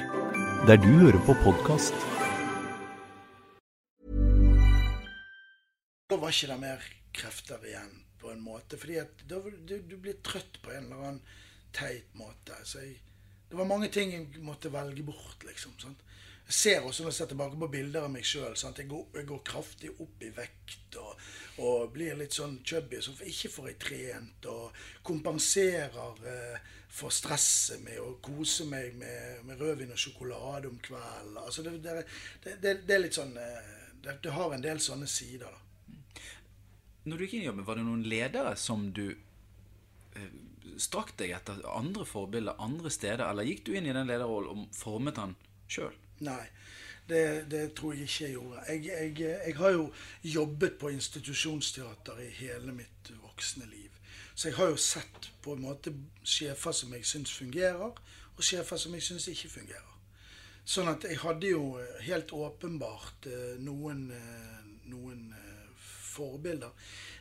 der 0.70 0.80
du 0.80 0.88
hører 1.02 1.20
på 1.28 1.36
podkast. 1.44 2.00
Da 6.08 6.16
var 6.22 6.32
ikke 6.32 6.54
det 6.54 6.60
mer 6.64 6.88
krefter 7.20 7.68
igjen 7.68 7.92
på 8.24 8.32
en 8.32 8.40
måte. 8.46 8.80
fordi 8.80 9.02
da, 9.28 9.42
du, 9.44 9.76
du, 9.84 9.98
blir 10.00 10.22
trøtt 10.24 10.62
på 10.64 10.72
en 10.72 10.88
eller 10.88 11.04
annen 11.10 11.22
teit 11.76 12.08
måte. 12.16 12.56
Så 12.64 12.80
jeg, 12.86 13.02
det 13.52 13.60
var 13.60 13.68
mange 13.68 13.92
ting 13.92 14.16
jeg 14.16 14.48
måtte 14.48 14.72
velge 14.72 15.04
bort, 15.04 15.44
liksom. 15.44 15.76
Sant? 15.76 16.08
Ser 16.48 16.86
også 16.86 17.04
når 17.04 17.10
jeg 17.10 17.18
ser 17.18 17.30
tilbake 17.32 17.58
på 17.58 17.72
bilder 17.74 18.06
av 18.06 18.12
meg 18.14 18.26
sjøl. 18.28 18.54
Jeg, 18.54 18.86
jeg, 18.86 19.26
går 19.26 19.42
kraftig 19.48 19.90
opp 19.98 20.22
i 20.22 20.30
vekt 20.36 20.98
og, 21.02 21.24
og 21.66 21.88
blir 21.96 22.18
litt 22.20 22.38
sånn 22.38 22.60
chubby. 22.62 23.00
Så 23.02 23.16
ikke 23.26 23.50
får 23.50 23.70
jeg 23.72 23.80
trent. 23.82 24.50
Og 24.52 24.84
kompenserer 25.08 26.22
eh, 26.30 26.72
for 26.96 27.14
stresset 27.14 27.82
med 27.84 27.98
å 28.00 28.14
kose 28.24 28.68
meg 28.70 28.94
med, 29.00 29.42
med 29.48 29.60
rødvin 29.60 29.96
og 29.96 30.00
sjokolade 30.00 30.70
om 30.70 30.78
kvelden. 30.86 31.42
Altså 31.42 31.66
det, 31.66 31.80
det, 31.84 31.98
det, 32.46 32.78
det, 32.86 32.94
er 32.94 33.04
litt 33.04 33.18
sånn 33.18 33.34
eh, 33.42 33.74
det, 34.06 34.32
har 34.38 34.54
en 34.54 34.64
del 34.64 34.80
sånne 34.84 35.10
sider. 35.10 35.50
da. 35.50 35.98
Når 37.10 37.18
du 37.18 37.26
gikk 37.26 37.38
inn 37.40 37.46
i 37.48 37.50
jobben, 37.50 37.66
var 37.66 37.82
det 37.82 37.90
noen 37.90 38.06
ledere 38.06 38.54
som 38.58 38.88
du 38.94 39.08
eh, 39.10 40.32
strakk 40.82 41.16
deg 41.18 41.34
etter 41.36 41.66
andre 41.74 42.06
forbilder 42.06 42.62
andre 42.62 42.94
steder, 42.94 43.26
eller 43.28 43.50
gikk 43.50 43.66
du 43.66 43.76
inn 43.76 43.90
i 43.90 43.96
den 43.96 44.10
lederrollen 44.10 44.66
og 44.68 44.76
formet 44.78 45.18
den 45.18 45.36
sjøl? 45.66 45.94
Nei, 46.20 46.46
det, 47.10 47.52
det, 47.52 47.64
tror 47.76 47.94
jeg 47.94 48.08
ikke 48.08 48.24
jeg 48.24 48.32
gjorde. 48.32 48.62
Jeg, 48.68 48.86
jeg, 48.86 49.20
jeg, 49.20 49.56
har 49.58 49.70
jo 49.76 49.90
jobbet 50.24 50.78
på 50.80 50.90
institusjonsteater 50.90 52.22
i 52.24 52.30
hele 52.40 52.76
mitt 52.76 53.12
voksne 53.22 53.68
liv. 53.70 53.92
Så 54.36 54.50
jeg 54.50 54.58
har 54.58 54.72
jo 54.72 54.78
sett 54.80 55.32
på 55.44 55.56
en 55.56 55.66
måte 55.68 55.94
sjefer 56.24 56.72
som 56.76 56.94
jeg 56.94 57.06
syns 57.06 57.34
fungerer, 57.34 58.00
og 58.36 58.44
sjefer 58.44 58.80
som 58.80 58.94
jeg 58.94 59.04
syns 59.04 59.28
ikke 59.32 59.54
fungerer. 59.60 59.92
Sånn 60.66 60.90
at 60.90 61.06
jeg 61.06 61.22
hadde 61.22 61.52
jo 61.52 61.76
helt 62.08 62.32
åpenbart 62.34 63.28
eh, 63.30 63.54
noen, 63.62 64.08
eh, 64.12 64.64
noen 64.90 65.28
forbilder. 66.16 66.72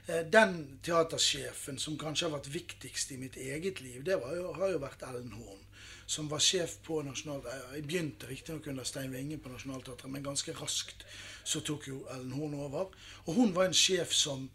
Eh, 0.07 0.25
den 0.31 0.79
teatersjefen 0.85 1.79
som 1.81 1.99
kanskje 2.01 2.29
har 2.29 2.37
vært 2.37 2.51
viktigst 2.55 3.15
i 3.15 3.21
mitt 3.21 3.37
eget 3.41 3.81
liv, 3.85 4.03
det 4.07 4.19
jo, 4.19 4.51
har 4.59 4.75
jo 4.75 4.83
vært 4.83 5.05
Ellen 5.09 5.33
Horn. 5.37 5.64
Som 6.07 6.29
var 6.29 6.43
sjef 6.43 6.79
på 6.85 7.01
Nasjonal... 7.03 7.45
Eh, 7.47 7.77
jeg 7.77 7.87
begynte 7.89 8.29
riktignok 8.29 8.67
under 8.73 8.85
Stein 8.89 9.13
Winge 9.13 9.39
på 9.39 9.53
Nationaltheatret, 9.53 10.11
men 10.13 10.25
ganske 10.25 10.53
raskt 10.59 11.07
så 11.45 11.61
tok 11.65 11.89
jo 11.89 12.03
Ellen 12.13 12.35
Horn 12.37 12.55
over. 12.67 12.93
Og 13.27 13.39
hun 13.39 13.55
var 13.57 13.69
en 13.69 13.77
sjef 13.77 14.13
som 14.17 14.47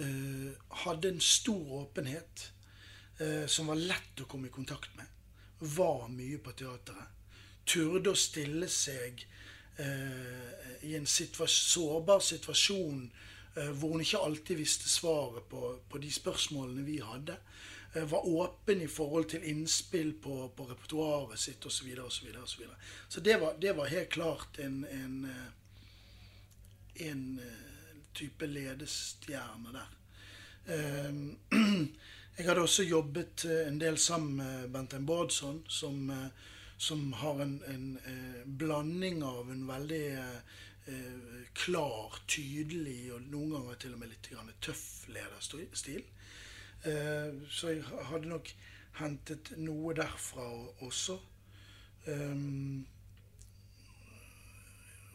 uh, 0.00 0.50
hadde 0.84 1.10
en 1.10 1.22
stor 1.22 1.72
åpenhet. 1.82 2.50
Uh, 3.20 3.46
som 3.50 3.68
var 3.70 3.80
lett 3.80 4.22
å 4.22 4.28
komme 4.30 4.48
i 4.48 4.54
kontakt 4.54 4.94
med. 4.98 5.06
Var 5.60 6.06
mye 6.14 6.38
på 6.42 6.54
teateret. 6.56 7.18
Turde 7.66 8.14
å 8.14 8.18
stille 8.18 8.68
seg 8.70 9.26
uh, 9.78 10.86
i 10.86 10.94
en 10.96 11.06
situa 11.06 11.50
sårbar 11.50 12.22
situasjon 12.24 13.10
Eh, 13.56 13.70
hvor 13.70 13.92
hun 13.92 14.00
ikke 14.00 14.18
alltid 14.22 14.56
visste 14.56 14.88
svaret 14.88 15.48
på, 15.50 15.74
på 15.90 15.98
de 15.98 16.10
spørsmålene 16.12 16.84
vi 16.86 17.00
hadde. 17.02 17.34
Eh, 17.92 18.04
var 18.04 18.26
åpen 18.26 18.82
i 18.82 18.88
forhold 18.88 19.24
til 19.30 19.44
innspill 19.44 20.12
på, 20.22 20.48
på 20.56 20.64
repertoaret 20.64 21.38
sitt 21.38 21.66
osv. 21.66 21.70
Så, 21.70 22.10
så, 22.10 22.24
videre, 22.26 22.46
så, 22.46 22.58
videre. 22.58 22.76
så 23.08 23.20
det 23.20 23.40
var, 23.40 23.54
det 23.60 23.72
var 23.72 23.86
helt 23.86 24.08
klart 24.08 24.58
en, 24.58 24.84
en, 24.84 25.24
eh, 25.24 27.06
en 27.10 27.40
type 28.14 28.46
ledestjerne 28.46 29.74
der. 29.74 29.96
Jeg 32.36 32.46
hadde 32.46 32.62
også 32.62 32.84
jobbet 32.86 33.44
en 33.44 33.80
del 33.80 33.98
sammen 33.98 34.36
med 34.38 34.68
Benten 34.70 35.06
Bårdsson, 35.06 35.64
som, 35.68 36.12
som 36.78 37.12
har 37.12 37.42
en, 37.42 37.56
en, 37.68 37.98
blanding 38.44 39.24
av 39.24 39.50
en 39.50 39.66
veldig 39.68 40.04
eh, 40.14 41.42
klar, 41.52 42.20
tydelig 42.30 43.10
og 43.16 43.26
noen 43.32 43.56
ganger 43.56 43.82
til 43.82 43.96
og 43.96 44.02
med 44.04 44.12
litt 44.14 44.30
tøff 44.62 44.86
lederstil. 45.10 46.04
Eh, 46.84 47.34
så 47.48 47.74
jeg 47.74 47.84
hadde 48.08 48.30
nok 48.30 48.48
hentet 49.00 49.52
noe 49.60 49.94
derfra 49.96 50.46
også. 50.86 51.18
Um, 52.08 52.86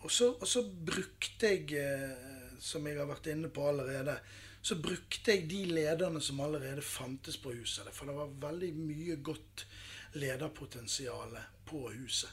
og, 0.05 0.11
så, 0.11 0.29
og 0.33 0.47
så 0.47 0.61
brukte 0.85 1.49
jeg, 1.49 1.71
eh, 1.81 2.57
som 2.61 2.85
jeg 2.85 2.99
har 2.99 3.09
vært 3.09 3.31
inne 3.33 3.49
på 3.49 3.65
allerede, 3.67 4.19
så 4.65 4.77
brukte 4.81 5.33
jeg 5.33 5.49
de 5.49 5.63
lederne 5.73 6.21
som 6.21 6.41
allerede 6.41 6.81
fantes 6.85 7.37
på 7.41 7.53
huset. 7.57 7.89
For 7.93 8.09
det 8.09 8.17
var 8.17 8.37
veldig 8.49 8.71
mye 8.77 9.17
godt 9.25 9.65
lederpotensial 10.13 11.33
på 11.65 11.87
huset. 11.97 12.29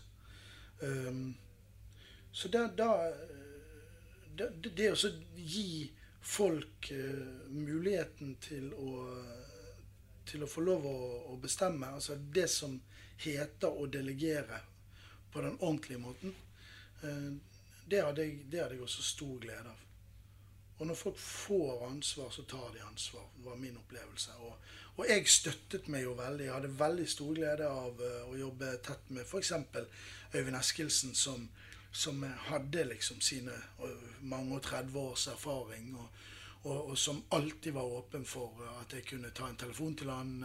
Um, 0.83 1.33
så 2.33 2.49
da, 2.49 2.67
da 2.77 2.89
det, 4.37 4.49
det 4.77 4.93
å 4.93 5.11
gi 5.37 5.91
folk 6.23 6.93
uh, 6.93 7.51
muligheten 7.51 8.37
til 8.41 8.73
å, 8.75 8.91
til 10.29 10.45
å 10.45 10.51
få 10.51 10.65
lov 10.65 10.87
å, 10.87 10.99
å, 11.33 11.39
bestemme, 11.43 11.93
altså 11.97 12.17
det 12.17 12.49
som 12.51 12.79
heter 13.23 13.71
å 13.71 13.87
delegere 13.91 14.61
på 15.33 15.43
den 15.43 15.59
ordentlige 15.59 16.03
måten, 16.03 16.35
uh, 17.03 17.33
det, 17.87 18.03
hadde 18.03 18.27
jeg, 18.27 18.45
det 18.51 18.63
hadde 18.63 18.79
jeg 18.79 18.87
også 18.87 19.07
stor 19.07 19.41
glede 19.43 19.73
av. 19.73 19.89
Og 20.83 20.89
når 20.89 20.99
folk 20.99 21.19
får 21.19 21.85
ansvar, 21.87 22.31
så 22.35 22.43
tar 22.51 22.73
de 22.75 22.81
ansvar, 22.83 23.27
var 23.45 23.59
min 23.61 23.77
opplevelse. 23.79 24.33
Og, 24.43 24.71
og 24.97 25.05
jeg 25.07 25.29
støttet 25.31 25.87
meg 25.93 26.03
jo 26.03 26.17
veldig. 26.19 26.49
Jeg 26.49 26.55
hadde 26.57 26.71
veldig 26.81 27.05
stor 27.11 27.37
glede 27.37 27.69
av 27.69 28.01
uh, 28.03 28.31
å 28.31 28.39
jobbe 28.41 28.73
tett 28.83 29.13
med 29.15 29.23
f.eks. 29.27 29.53
Øyvind 30.35 30.59
Eskildsen, 30.59 31.15
som, 31.15 31.45
som 31.93 32.23
hadde 32.49 32.85
liksom 32.89 33.21
sine 33.21 33.53
uh, 33.83 34.07
mange 34.21 34.57
og 34.57 34.63
30 34.63 34.99
års 34.99 35.27
erfaring. 35.27 35.93
Og, 35.97 36.09
og, 36.63 36.91
og, 36.91 36.99
som 36.99 37.25
alltid 37.31 37.73
var 37.73 37.83
åpen 37.99 38.25
for 38.25 38.63
at 38.81 38.95
jeg 38.95 39.07
kunne 39.11 39.31
ta 39.35 39.49
en 39.51 39.59
telefon 39.61 39.97
til 39.97 40.11
han, 40.11 40.45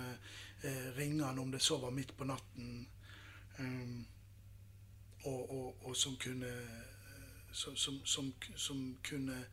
eh, 0.63 0.87
ringe 0.97 1.23
han 1.23 1.39
om 1.39 1.51
det 1.51 1.61
så 1.61 1.77
var 1.77 1.93
midt 1.93 2.17
på 2.17 2.25
natten. 2.25 2.87
Um, 3.59 4.05
og, 5.23 5.85
og, 5.85 5.95
som 5.95 6.15
kunne 6.17 6.51
som, 7.51 7.75
som, 7.75 8.01
som, 8.05 8.33
som 8.55 8.97
kunne 9.03 9.45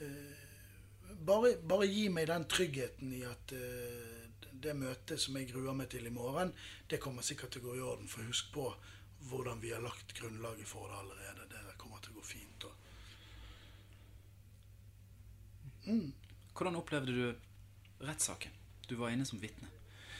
Eh, 0.00 1.16
bare, 1.26 1.56
bare, 1.62 1.86
gi 1.86 2.08
meg 2.08 2.28
den 2.30 2.46
tryggheten 2.48 3.12
i 3.12 3.20
at 3.28 3.52
eh, 3.52 4.46
det 4.64 4.72
møtet 4.76 5.20
som 5.20 5.36
jeg 5.36 5.50
gruer 5.50 5.76
meg 5.76 5.90
til 5.92 6.06
i 6.08 6.12
morgen, 6.14 6.52
det 6.88 7.00
kommer 7.02 7.24
sikkert 7.24 7.52
til 7.52 7.64
å 7.64 7.68
gå 7.68 7.76
i 7.76 7.82
orden. 7.84 8.08
For 8.08 8.24
husk 8.28 8.48
på 8.54 8.70
hvordan 9.28 9.60
vi 9.60 9.72
har 9.74 9.82
lagt 9.84 10.14
grunnlaget 10.16 10.68
for 10.68 10.88
det 10.88 11.00
allerede. 11.02 11.48
Det 11.50 11.76
kommer 11.80 12.00
til 12.00 12.14
å 12.14 12.20
gå 12.20 12.24
fint. 12.24 12.68
Mm. 15.86 16.12
Hvordan 16.54 16.76
opplevde 16.76 17.12
du 17.12 18.06
rettssaken? 18.06 18.52
Du 18.88 18.94
var 19.00 19.10
inne 19.10 19.26
som 19.26 19.40
vitne. 19.40 19.68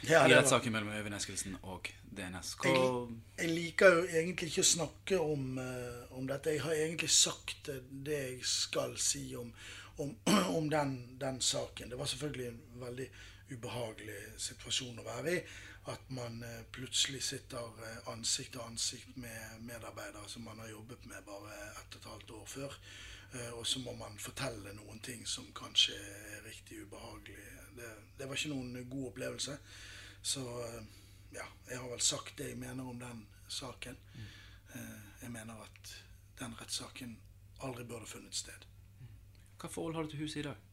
Ja, 0.02 0.28
I 0.28 0.34
rettssaken 0.34 0.72
mellom 0.72 0.92
Øyvind 0.96 1.14
Eskildsen 1.14 1.56
og 1.62 1.90
DNS. 2.16 2.54
Hva... 2.62 2.70
Jeg, 2.72 3.16
jeg, 3.42 3.50
liker 3.52 3.96
jo 3.98 4.04
egentlig 4.08 4.48
ikke 4.48 4.64
å 4.64 4.68
snakke 4.70 5.18
om, 5.20 5.58
uh, 5.60 6.14
om, 6.16 6.24
dette. 6.28 6.54
Jeg 6.54 6.64
har 6.64 6.76
egentlig 6.76 7.10
sagt 7.12 7.68
det 7.90 8.16
jeg 8.16 8.38
skal 8.48 8.96
si 9.00 9.26
om, 9.36 9.50
om, 10.00 10.14
om 10.58 10.70
den, 10.72 10.94
den, 11.20 11.40
saken. 11.44 11.92
Det 11.92 12.00
var 12.00 12.08
selvfølgelig 12.08 12.48
en 12.48 12.62
veldig 12.86 13.10
ubehagelig 13.50 14.22
situasjon 14.40 15.02
å 15.02 15.06
være 15.10 15.36
i. 15.36 15.42
At 15.88 16.10
man 16.12 16.42
uh, 16.44 16.64
plutselig 16.72 17.22
sitter 17.24 17.62
uh, 17.80 18.12
ansikt 18.12 18.52
til 18.52 18.60
ansikt 18.60 19.16
med 19.16 19.62
medarbeidere 19.64 20.28
som 20.28 20.44
man 20.44 20.58
har 20.58 20.68
jobbet 20.68 21.06
med 21.06 21.24
bare 21.24 21.56
ett 21.80 21.96
og 21.96 22.02
et 22.02 22.10
halvt 22.12 22.30
år 22.30 22.46
før. 22.46 22.82
og 23.54 23.66
så 23.66 23.78
må 23.78 23.92
man 23.94 24.18
fortelle 24.18 24.72
noen 24.74 24.98
ting 25.00 25.20
som 25.26 25.52
kanskje 25.54 25.94
er 25.94 26.40
riktig 26.42 26.80
ubehagelig. 26.82 27.36
Det, 27.76 27.90
det 28.18 28.26
var 28.28 28.34
ikke 28.34 28.50
noen 28.50 28.88
god 28.90 29.06
opplevelse. 29.12 29.54
Så 30.22 30.40
eh, 30.64 30.82
ja, 31.32 31.46
jeg 31.70 31.78
har 31.78 31.88
vel 31.92 32.02
sagt 32.02 32.38
det 32.38 32.48
jeg 32.48 32.58
mener 32.58 32.90
om 32.90 32.98
den 32.98 33.26
saken. 33.48 33.96
Jeg 35.22 35.30
mener 35.30 35.62
at 35.62 35.94
den 36.38 36.54
rettssaken 36.60 37.18
aldri 37.66 37.84
burde 37.84 38.06
funnet 38.06 38.34
sted. 38.34 38.66
Hva 39.60 39.68
forhold 39.68 39.94
har 39.94 40.06
du 40.06 40.12
til 40.12 40.22
huset 40.24 40.42
i 40.42 40.48
dag? 40.48 40.69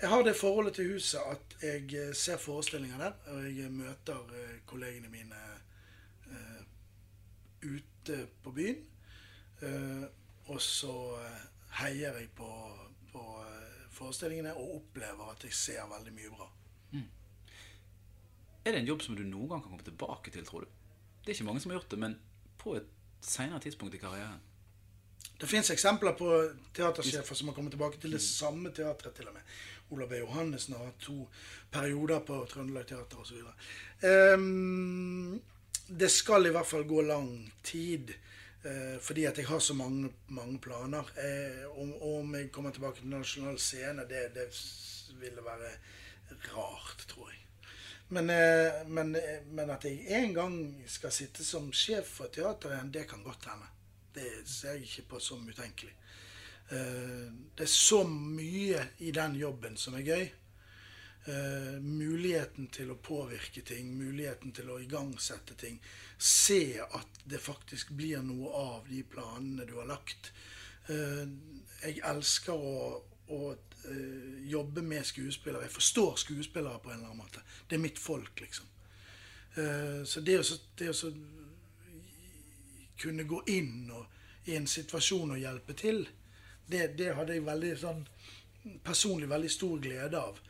Jeg 0.00 0.10
har 0.10 0.22
det 0.26 0.36
forholdet 0.36 0.74
til 0.74 0.92
huset 0.92 1.20
at 1.30 1.56
jeg 1.62 1.94
eh, 1.94 2.14
ser 2.14 2.36
forestillinger 2.36 2.98
der. 2.98 3.12
Og 3.34 3.44
jeg 3.56 3.70
møter 3.72 4.34
kollegene 4.66 5.08
mine 5.08 5.40
uh, 6.26 6.62
ute 7.62 8.26
på 8.42 8.50
byen. 8.50 8.82
Uh, 9.62 10.04
og 10.52 10.60
så 10.60 10.92
heier 11.78 12.18
jeg 12.18 12.28
på, 12.36 12.50
på 13.12 13.22
forestillingene 13.94 14.54
og 14.54 14.80
opplever 14.80 15.30
at 15.32 15.44
jeg 15.46 15.54
ser 15.56 15.86
veldig 15.90 16.14
mye 16.14 16.32
bra. 16.34 16.48
Mm. 16.92 17.06
Er 18.64 18.72
det 18.72 18.80
en 18.80 18.90
jobb 18.90 19.02
som 19.02 19.16
du 19.16 19.22
noen 19.24 19.48
gang 19.48 19.62
kan 19.62 19.70
komme 19.70 19.86
tilbake 19.86 20.34
til, 20.34 20.46
tror 20.46 20.66
du? 20.66 20.66
Det 21.22 21.32
er 21.32 21.38
ikke 21.38 21.48
mange 21.48 21.62
som 21.62 21.72
har 21.72 21.80
gjort 21.80 21.94
det, 21.94 22.00
men 22.02 22.18
på 22.60 22.74
et 22.76 22.90
senere 23.24 23.60
tidspunkt 23.64 23.94
i 23.94 24.02
karrieren. 24.02 24.42
Det 25.40 25.48
fins 25.50 25.70
eksempler 25.72 26.14
på 26.18 26.28
teatersjefer 26.76 27.36
som 27.36 27.48
har 27.48 27.56
kommet 27.56 27.74
tilbake 27.74 27.98
til 28.00 28.12
det 28.14 28.22
samme 28.22 28.70
teatret. 28.70 29.14
til 29.14 29.28
og 29.28 29.34
med. 29.34 29.42
Olav 29.94 30.08
B. 30.10 30.18
Johannessen 30.18 30.74
har 30.74 30.88
hatt 30.88 31.00
to 31.00 31.28
perioder 31.70 32.22
på 32.26 32.40
Trøndelag 32.50 32.86
Teater 32.88 33.20
osv. 33.22 33.36
Um, 33.38 33.50
ehm, 34.10 35.40
det 35.86 36.10
skal 36.10 36.48
i 36.48 36.54
hvert 36.54 36.66
fall 36.66 36.86
gå 36.88 37.04
lang 37.06 37.30
tid. 37.62 38.14
Uh, 38.64 38.96
fordi 39.04 39.26
at 39.28 39.38
jeg 39.38 39.46
har 39.46 39.60
så 39.60 39.74
mange, 39.76 40.10
mange 40.26 40.58
planer. 40.58 41.10
Uh, 41.14 41.80
om, 41.82 41.94
om, 42.02 42.34
jeg 42.34 42.50
kommer 42.52 42.72
tilbake 42.74 43.00
til 43.00 43.12
Nasjonal 43.12 43.58
Scene, 43.60 44.06
det, 44.08 44.30
det 44.34 44.48
ville 45.20 45.44
være 45.44 45.70
rart, 46.56 47.04
tror 47.08 47.30
jeg. 47.30 47.42
Men, 48.08 48.30
uh, 48.30 48.88
men, 48.88 49.16
men, 49.50 49.70
at 49.70 49.84
jeg 49.84 50.06
en 50.22 50.34
gang 50.34 50.56
skal 50.90 51.12
sitte 51.12 51.44
som 51.44 51.70
sjef 51.72 52.16
for 52.18 52.32
teateret 52.32 52.90
det 52.94 53.06
kan 53.10 53.22
godt 53.22 53.46
hende. 53.52 53.70
Det 54.14 54.48
ser 54.48 54.78
jeg 54.78 54.88
ikke 54.88 55.08
på 55.14 55.20
som 55.20 55.46
utenkelig. 55.46 55.94
Eh, 56.68 57.26
det 57.54 57.66
er 57.66 57.70
så 57.70 58.04
mye 58.08 58.86
i 58.98 59.12
den 59.14 59.36
jobben 59.40 59.76
som 59.76 59.98
er 59.98 60.08
gøy. 60.08 60.32
muligheten 61.80 62.66
til 62.68 62.90
å 62.92 62.98
påvirke 63.00 63.62
ting, 63.64 63.94
muligheten 63.96 64.52
til 64.52 64.68
å 64.68 64.74
igangsette 64.76 65.54
ting. 65.56 65.78
Se 66.18 66.76
at 66.84 67.22
det 67.24 67.40
faktisk 67.40 67.94
blir 67.96 68.20
noe 68.20 68.50
av 68.52 68.90
de 68.90 69.00
planene 69.02 69.64
du 69.64 69.72
har 69.78 69.86
lagt. 69.88 70.32
jeg 71.80 72.02
elsker 72.04 72.52
å, 72.52 73.00
å 73.28 73.56
jobbe 74.44 74.82
med 74.82 75.06
skuespillere. 75.06 75.64
Jeg 75.64 75.72
forstår 75.72 76.16
skuespillere 76.16 76.82
på 76.84 76.90
en 76.90 76.98
eller 76.98 77.08
annen 77.08 77.24
måte. 77.24 77.40
Det 77.68 77.78
er 77.78 77.86
mitt 77.86 77.98
folk, 77.98 78.40
liksom. 78.40 78.66
Så 80.04 80.20
det 80.20 80.38
å 80.44 81.14
kunne 83.00 83.24
gå 83.24 83.40
inn 83.46 83.90
og, 83.92 84.06
i 84.44 84.56
en 84.58 84.68
situasjon 84.68 85.34
og 85.34 85.40
hjelpe 85.40 85.76
til, 85.78 86.04
det, 86.66 86.88
det, 86.98 87.12
hadde 87.16 87.36
jeg 87.36 87.46
veldig 87.46 87.76
sånn 87.80 88.02
personlig 88.84 89.28
veldig 89.28 89.52
stor 89.52 89.78
glede 89.84 90.20
av. 90.20 90.40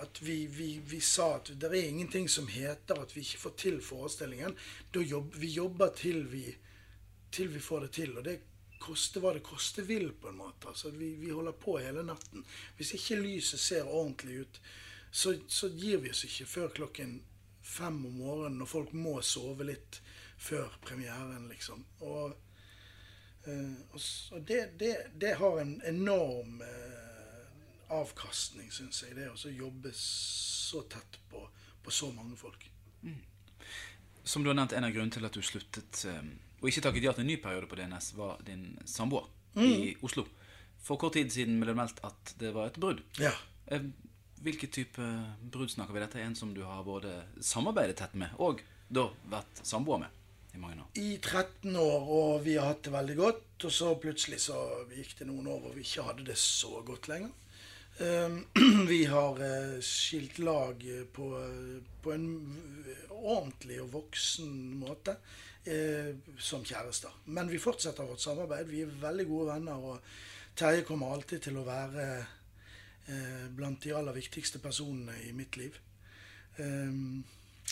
At 0.00 0.20
vi, 0.22 0.46
vi, 0.46 0.78
vi, 0.84 1.00
sa 1.02 1.36
at 1.36 1.50
det 1.60 1.68
er 1.68 1.88
ingenting 1.88 2.28
som 2.30 2.46
heter 2.48 3.00
at 3.02 3.12
vi 3.16 3.24
ikke 3.26 3.42
får 3.46 3.54
til 3.60 3.80
forestillingen. 3.84 4.54
Jobb, 4.94 5.34
vi 5.36 5.50
jobber 5.52 5.92
til 5.96 6.22
vi, 6.30 6.46
til 7.34 7.50
vi 7.52 7.60
får 7.60 7.86
det 7.86 7.92
til. 7.98 8.14
Og 8.16 8.24
det 8.24 8.38
koste 8.80 9.20
hva 9.20 9.32
det 9.36 9.44
koste 9.44 9.84
vil, 9.86 10.10
på 10.20 10.30
en 10.30 10.40
måte. 10.40 10.70
Altså, 10.70 10.92
vi, 10.94 11.14
vi, 11.20 11.32
holder 11.34 11.56
på 11.60 11.78
hele 11.82 12.04
natten. 12.06 12.44
Hvis 12.76 12.94
ikke 12.96 13.20
lyset 13.22 13.60
ser 13.60 13.88
ordentlig 13.88 14.44
ut, 14.44 14.60
så, 15.10 15.34
så, 15.48 15.68
gir 15.72 16.02
vi 16.04 16.12
oss 16.12 16.24
ikke 16.28 16.48
før 16.50 16.72
klokken 16.80 17.18
fem 17.66 17.98
om 18.06 18.18
morgenen 18.20 18.60
når 18.60 18.70
folk 18.70 18.92
må 18.94 19.18
sove 19.24 19.66
litt 19.66 20.00
før 20.38 20.76
premieren, 20.84 21.48
liksom. 21.50 21.82
Og, 22.04 22.36
og 23.46 24.40
det, 24.48 24.60
det, 24.78 24.94
det, 25.14 25.34
har 25.38 25.60
en 25.60 25.76
enorm 25.86 26.62
eh, 26.66 27.44
avkastning, 27.94 28.72
syns 28.74 29.04
jeg, 29.04 29.14
det 29.18 29.28
å 29.30 29.52
jobbe 29.52 29.92
så 29.96 30.82
tett 30.90 31.20
på, 31.30 31.44
på 31.82 31.94
så 31.94 32.10
mange 32.12 32.36
folk. 32.36 32.66
Mm. 33.02 33.22
Som 34.26 34.42
du 34.42 34.50
har 34.50 34.58
nevnt, 34.58 34.74
en 34.74 34.88
av 34.88 34.90
grunnene 34.90 35.14
til 35.14 35.28
at 35.28 35.36
du 35.36 35.44
sluttet 35.46 36.04
eh 36.10 36.26
og 36.62 36.70
ikke 36.70 36.86
takket 36.86 37.04
ja 37.04 37.12
til 37.14 37.22
en 37.22 37.30
ny 37.30 37.36
periode 37.42 37.68
på 37.70 37.76
DNS, 37.78 38.12
var 38.16 38.40
din 38.46 38.72
samboer 38.88 39.28
mm. 39.54 39.64
i 39.64 39.94
Oslo. 40.06 40.24
For 40.82 40.98
kort 41.00 41.16
tid 41.18 41.32
siden 41.32 41.60
ble 41.60 41.72
det 41.72 41.78
meldt 41.78 42.00
at 42.06 42.32
det 42.40 42.52
var 42.56 42.70
et 42.70 42.80
brudd. 42.80 43.02
Ja. 43.20 43.32
Eh, 43.66 43.84
hvilken 44.42 44.72
type 44.72 45.08
brudd 45.52 45.72
snakker 45.72 45.94
vi? 45.94 46.02
Dette 46.04 46.22
en 46.22 46.36
som 46.38 46.54
du 46.56 46.62
har 46.66 46.84
både 46.86 47.12
samarbeidet 47.44 47.98
tett 48.00 48.16
med 48.18 48.34
og 48.42 48.62
da 48.88 49.08
vært 49.30 49.62
samboer 49.66 50.04
med 50.04 50.22
i 50.56 50.60
mange 50.60 50.82
år. 50.82 50.92
I 51.00 51.16
13 51.20 51.76
år, 51.80 52.12
og 52.18 52.44
vi 52.46 52.56
har 52.58 52.72
hatt 52.72 52.84
det 52.86 52.94
veldig 52.94 53.16
godt. 53.20 53.66
Og 53.68 53.72
så 53.72 53.94
plutselig 54.00 54.42
så 54.48 54.60
gikk 54.92 55.16
det 55.20 55.28
noen 55.28 55.48
år 55.52 55.60
hvor 55.64 55.76
vi 55.76 55.84
ikke 55.86 56.06
hadde 56.08 56.26
det 56.28 56.38
så 56.40 56.80
godt 56.86 57.08
lenger. 57.12 57.32
Ehm, 58.04 58.42
vi 58.92 59.04
har 59.08 59.40
eh, 59.40 59.76
skilt 59.84 60.40
lag 60.44 60.82
på, 61.16 61.30
på 62.04 62.14
en 62.16 62.28
ordentlig 63.16 63.80
og 63.84 63.92
voksen 63.94 64.50
måte 64.80 65.16
eh, 65.64 66.12
som 66.38 66.64
kjærester. 66.64 67.14
Men 67.32 67.50
vi 67.52 67.62
fortsetter 67.62 68.08
vårt 68.08 68.24
samarbeid. 68.24 68.68
Vi 68.72 68.84
er 68.84 68.98
veldig 69.06 69.28
gode 69.30 69.54
venner. 69.54 69.86
Og 69.92 70.56
Terje 70.56 70.84
kommer 70.88 71.12
alltid 71.12 71.48
til 71.48 71.58
å 71.60 71.66
være 71.66 72.06
eh, 72.16 73.48
blant 73.56 73.82
de 73.84 73.96
aller 73.96 74.16
viktigste 74.16 74.60
personene 74.64 75.16
i 75.28 75.32
mitt 75.36 75.56
liv. 75.60 75.76
Um, 76.56 77.24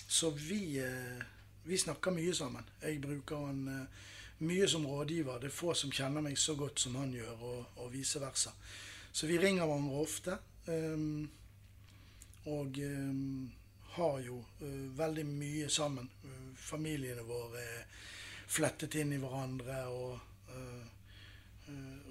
så 0.09 0.29
vi, 0.37 0.79
eh, 0.79 1.23
vi, 1.65 1.79
snakker 1.79 2.15
mye 2.15 2.35
sammen. 2.35 2.65
Jeg 2.83 3.01
bruker 3.03 3.47
han 3.47 3.69
uh, 3.69 4.11
mye 4.45 4.69
som 4.69 4.87
rådgiver. 4.87 5.39
Det 5.41 5.51
er 5.51 5.57
få 5.57 5.75
som 5.75 5.93
kjenner 5.93 6.25
meg 6.25 6.39
så 6.39 6.57
godt 6.59 6.81
som 6.81 6.97
han 7.01 7.13
gjør, 7.15 7.35
og, 7.41 7.79
og 7.85 7.93
vice 7.93 8.21
versa. 8.21 8.55
Så 9.13 9.27
vi 9.31 9.39
ringer 9.39 9.67
hverandre 9.67 10.01
ofte. 10.03 10.39
Um, 10.67 11.31
og 12.45 12.79
um, 12.79 13.53
har 13.95 14.19
jo 14.21 14.41
uh, 14.61 14.99
veldig 14.99 15.27
mye 15.27 15.69
sammen. 15.69 16.11
Uh, 16.25 16.51
familiene 16.57 17.23
våre 17.23 17.63
er 17.63 17.85
flettet 18.51 18.97
inn 19.01 19.13
i 19.15 19.21
hverandre. 19.23 19.85
Og, 19.89 20.31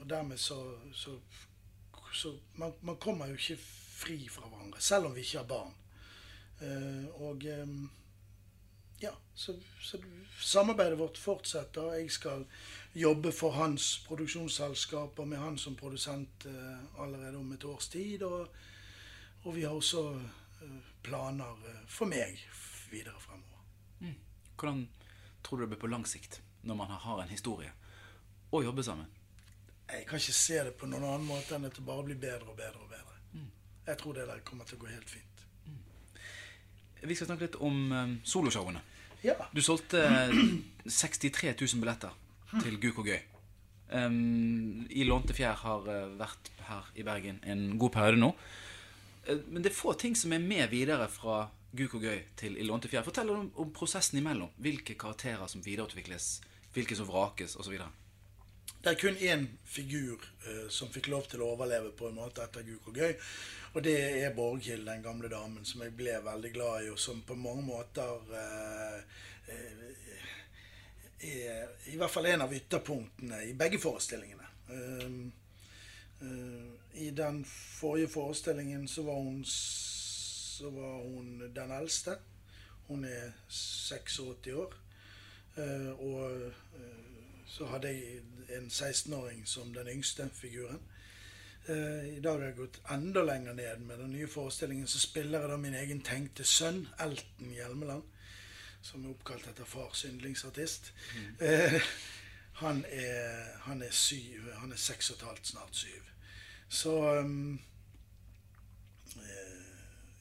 og 0.01 0.07
dermed 0.09 0.37
så, 0.41 0.57
så, 0.91 1.13
så 2.11 2.33
man, 2.59 2.73
man, 2.81 2.97
kommer 2.99 3.29
jo 3.29 3.37
ikke 3.37 3.55
fri 3.61 4.17
fra 4.27 4.49
hverandre, 4.49 4.81
selv 4.81 5.07
om 5.07 5.13
vi 5.15 5.21
ikke 5.23 5.39
har 5.39 5.47
barn. 5.47 5.75
og 7.23 7.45
ja, 9.03 9.11
så, 9.35 9.55
så 9.81 9.99
samarbeidet 10.39 10.99
vårt 10.99 11.17
fortsetter. 11.17 11.93
Jeg 11.97 12.11
skal 12.11 12.45
jobbe 12.93 13.31
for 13.31 13.51
hans 13.57 13.97
produksjonsselskap 14.07 15.19
og 15.19 15.27
med 15.27 15.41
han 15.41 15.57
som 15.57 15.75
produsent 15.75 16.45
eh, 16.45 17.01
allerede 17.01 17.37
om 17.37 17.51
et 17.53 17.65
års 17.65 17.87
tid. 17.87 18.23
Og, 18.23 18.47
og 19.43 19.55
vi 19.55 19.63
har 19.63 19.73
også 19.73 20.03
eh, 20.13 20.77
planer 21.03 21.65
eh, 21.69 21.81
for 21.87 22.09
meg 22.09 22.39
videre 22.91 23.19
fremover. 23.19 23.65
Mm. 23.99 24.15
Hvordan 24.59 24.87
tror 25.43 25.57
du 25.57 25.65
det 25.65 25.73
blir 25.73 25.83
på 25.83 25.91
lang 25.91 26.07
sikt, 26.07 26.41
når 26.61 26.75
man 26.75 26.95
har 27.07 27.23
en 27.23 27.33
historie, 27.33 27.73
å 28.51 28.63
jobbe 28.63 28.85
sammen? 28.85 29.09
Jeg 29.89 30.07
kan 30.07 30.21
ikke 30.21 30.37
se 30.37 30.61
det 30.63 30.77
på 30.79 30.87
noen 30.87 31.03
annen 31.03 31.27
måte 31.27 31.57
enn 31.57 31.67
at 31.67 31.75
det 31.75 31.85
bare 31.85 32.05
blir 32.07 32.17
bedre 32.21 32.53
og 32.53 32.57
bedre 32.57 32.79
og 32.85 32.89
bedre. 32.89 33.19
Mm. 33.33 33.49
Jeg 33.89 33.99
tror 33.99 34.15
det 34.17 34.29
der 34.29 34.45
kommer 34.47 34.69
til 34.69 34.79
å 34.79 34.85
gå 34.85 34.93
helt 34.93 35.09
fint. 35.09 35.45
Mm. 35.67 35.81
Vi 37.09 37.17
skal 37.17 37.29
snakke 37.29 37.49
litt 37.49 37.59
om 37.59 37.91
um, 37.91 38.15
soloshowene. 38.23 38.81
Ja. 39.23 39.37
Du 39.55 39.61
solgte 39.63 40.03
63 40.83 41.53
000 41.55 41.79
billetter 41.79 42.11
til 42.59 42.75
Guk 42.81 42.99
og 43.01 43.07
gøy. 43.07 43.21
Um, 43.93 44.85
I 44.89 45.05
Lånte 45.05 45.35
fjær 45.37 45.55
har 45.61 45.87
uh, 45.87 46.13
vært 46.17 46.49
her 46.67 46.87
i 46.97 47.05
Bergen 47.05 47.39
en 47.45 47.77
god 47.79 47.93
periode 47.93 48.19
nå. 48.19 48.31
Uh, 49.27 49.39
men 49.47 49.61
det 49.63 49.71
er 49.71 49.77
få 49.77 49.93
ting 49.99 50.17
som 50.17 50.33
er 50.33 50.43
med 50.43 50.65
videre 50.73 51.07
fra 51.11 51.45
Guk 51.77 51.95
og 51.99 52.07
gøy 52.07 52.23
til 52.39 52.57
I 52.57 52.65
Lånte 52.67 52.91
fjær. 52.91 53.05
Fortell 53.05 53.31
om, 53.33 53.47
om 53.59 53.73
prosessen 53.75 54.19
imellom. 54.19 54.51
Hvilke 54.61 54.97
karakterer 54.99 55.47
som 55.51 55.63
videreutvikles, 55.65 56.35
hvilke 56.75 56.97
som 56.97 57.07
vrakes 57.09 57.55
osv. 57.59 57.79
Det 58.83 58.91
er 58.91 58.99
kun 58.99 59.15
én 59.15 59.45
figur 59.63 60.19
uh, 60.47 60.69
som 60.69 60.89
fikk 60.91 61.07
lov 61.07 61.29
til 61.31 61.39
å 61.39 61.53
overleve 61.53 61.93
på 61.95 62.09
en 62.09 62.17
måte 62.17 62.43
etter 62.43 62.65
Guk 62.67 62.89
og 62.91 62.97
gøy. 62.99 63.13
Og 63.73 63.83
det 63.85 63.93
er 64.19 64.33
Borghild, 64.35 64.83
den 64.89 65.05
gamle 65.05 65.29
damen, 65.31 65.63
som 65.65 65.85
jeg 65.85 65.95
ble 65.95 66.17
veldig 66.25 66.51
glad 66.51 66.83
i, 66.83 66.89
og 66.91 66.99
som 66.99 67.21
på 67.23 67.37
mange 67.39 67.63
måter 67.63 68.11
uh, 68.33 68.99
er 71.23 71.71
i 71.87 71.95
hvert 71.95 72.11
fall 72.11 72.27
en 72.27 72.43
av 72.43 72.51
ytterpunktene 72.51 73.39
i 73.47 73.53
begge 73.55 73.79
forestillingene. 73.79 74.49
Uh, 74.67 75.31
I 76.99 77.07
den 77.15 77.39
forrige 77.47 78.11
forestillingen 78.11 78.83
så 78.91 79.07
var 79.07 79.23
hun 79.23 79.45
så 79.47 80.69
var 80.75 80.99
hun 81.07 81.47
den 81.55 81.71
eldste. 81.71 82.17
Hun 82.89 83.07
er 83.07 83.31
86 83.47 84.47
år. 84.59 84.75
og 86.03 86.51
så 87.47 87.67
hadde 87.71 87.91
jeg 87.91 88.21
en 88.57 88.69
16-åring 88.69 89.47
som 89.47 89.73
den 89.73 89.87
yngste 89.87 90.29
figuren. 90.33 90.81
I 91.67 92.19
dag 92.19 92.39
har 92.39 92.49
jeg 92.49 92.57
gått 92.57 92.81
enda 92.91 93.21
lenger 93.23 93.53
ned 93.55 93.85
med 93.87 94.01
den 94.01 94.11
nye 94.11 94.27
forestillingen. 94.27 94.87
Så 94.87 94.99
spiller 94.99 95.39
jeg 95.39 95.49
da 95.49 95.57
min 95.57 95.77
egen 95.79 96.01
tenkte 96.03 96.43
sønn, 96.43 96.81
Elton 96.99 97.53
Hjelmeland 97.55 98.03
som 98.83 99.05
er 99.05 99.13
oppkalt 99.13 99.47
etter 99.47 99.67
fars 99.67 100.03
yndlingsartist. 100.07 100.91
Mm. 101.15 101.27
Eh, 101.47 101.91
han, 102.61 102.83
er, 102.89 103.45
han, 103.67 103.81
er, 103.81 103.91
syv. 103.95 104.49
Han 104.59 104.71
er 104.71 104.81
seks 104.81 105.13
og 105.13 105.17
et 105.17 105.27
halvt, 105.29 105.47
snart 105.53 105.75
syv. 105.75 106.09
Så 106.69 106.93
um, 107.19 107.59
eh, 109.15 109.42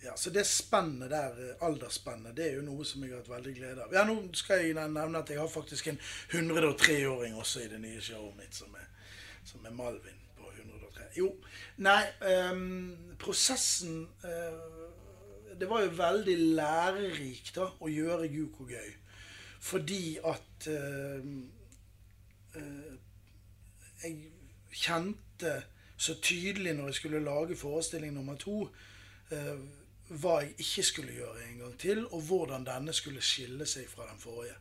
ja, 0.03 0.17
Så 0.17 0.31
det 0.31 0.47
spennet 0.47 1.11
der, 1.11 1.37
eh, 1.39 1.67
aldersspennet, 1.67 2.37
det 2.37 2.47
er 2.49 2.57
jo 2.57 2.63
noe 2.67 2.85
som 2.85 3.03
jeg 3.03 3.13
har 3.13 3.23
hatt 3.23 3.31
veldig 3.31 3.55
glede 3.55 3.85
av. 3.85 3.93
Ja, 3.95 4.05
Nå 4.05 4.17
skal 4.35 4.65
jeg 4.65 4.75
nevne 4.75 5.19
at 5.19 5.31
jeg 5.31 5.39
har 5.39 5.49
faktisk 5.49 5.89
en 5.93 6.01
103-åring 6.31 7.37
også 7.39 7.63
i 7.63 7.69
det 7.71 7.81
nye 7.81 8.01
showet 8.03 8.37
mitt, 8.37 8.55
som 8.55 8.75
er, 8.75 8.89
som 9.45 9.67
er 9.67 9.77
Malvin 9.77 10.19
på 10.39 10.51
103. 10.51 11.07
Jo, 11.17 11.29
nei 11.77 12.03
um, 12.51 13.15
Prosessen 13.19 14.09
uh, 14.25 14.83
det 15.61 15.69
var 15.71 15.85
jo 15.85 15.91
veldig 15.95 16.37
lærerikt 16.57 17.55
da, 17.57 17.69
å 17.79 17.91
gjøre 17.91 18.31
Guko 18.33 18.67
gøy. 18.67 18.89
Fordi 19.63 20.19
at 20.27 20.67
uh, 20.67 21.27
uh, 22.57 22.95
Jeg 24.03 24.17
kjente 24.75 25.53
så 26.03 26.17
tydelig 26.19 26.73
når 26.75 26.91
jeg 26.91 26.99
skulle 26.99 27.23
lage 27.23 27.57
forestilling 27.57 28.17
nummer 28.17 28.35
to, 28.35 28.65
uh, 29.31 29.61
hva 30.21 30.41
jeg 30.43 30.55
ikke 30.59 30.85
skulle 30.89 31.17
gjøre 31.17 31.47
en 31.47 31.63
gang 31.65 31.79
til, 31.81 32.05
og 32.11 32.21
hvordan 32.29 32.67
denne 32.69 32.93
skulle 32.97 33.25
skille 33.25 33.67
seg 33.69 33.89
fra 33.91 34.09
den 34.11 34.21
forrige. 34.21 34.59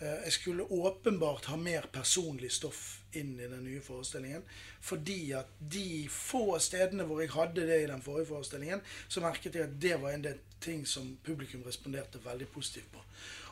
Jeg 0.00 0.32
skulle 0.32 0.66
åpenbart 0.74 1.46
ha 1.52 1.56
mer 1.56 1.86
personlig 1.92 2.50
stoff 2.52 2.80
inn 3.16 3.36
i 3.38 3.46
den 3.46 3.62
nye 3.64 3.80
forestillingen. 3.82 4.42
Fordi 4.80 5.32
at 5.38 5.52
de 5.58 6.08
få 6.10 6.58
stedene 6.58 7.06
hvor 7.06 7.22
jeg 7.22 7.30
hadde 7.30 7.66
det 7.68 7.78
i 7.84 7.86
den 7.88 8.02
forrige 8.02 8.26
forestillingen, 8.32 8.82
så 9.08 9.22
merket 9.22 9.54
jeg 9.54 9.68
at 9.68 9.78
det 9.82 9.94
var 10.02 10.16
en 10.16 10.26
del 10.26 10.40
ting 10.60 10.82
som 10.88 11.16
publikum 11.24 11.62
responderte 11.62 12.22
veldig 12.24 12.48
positivt 12.48 12.90
på. 12.92 13.04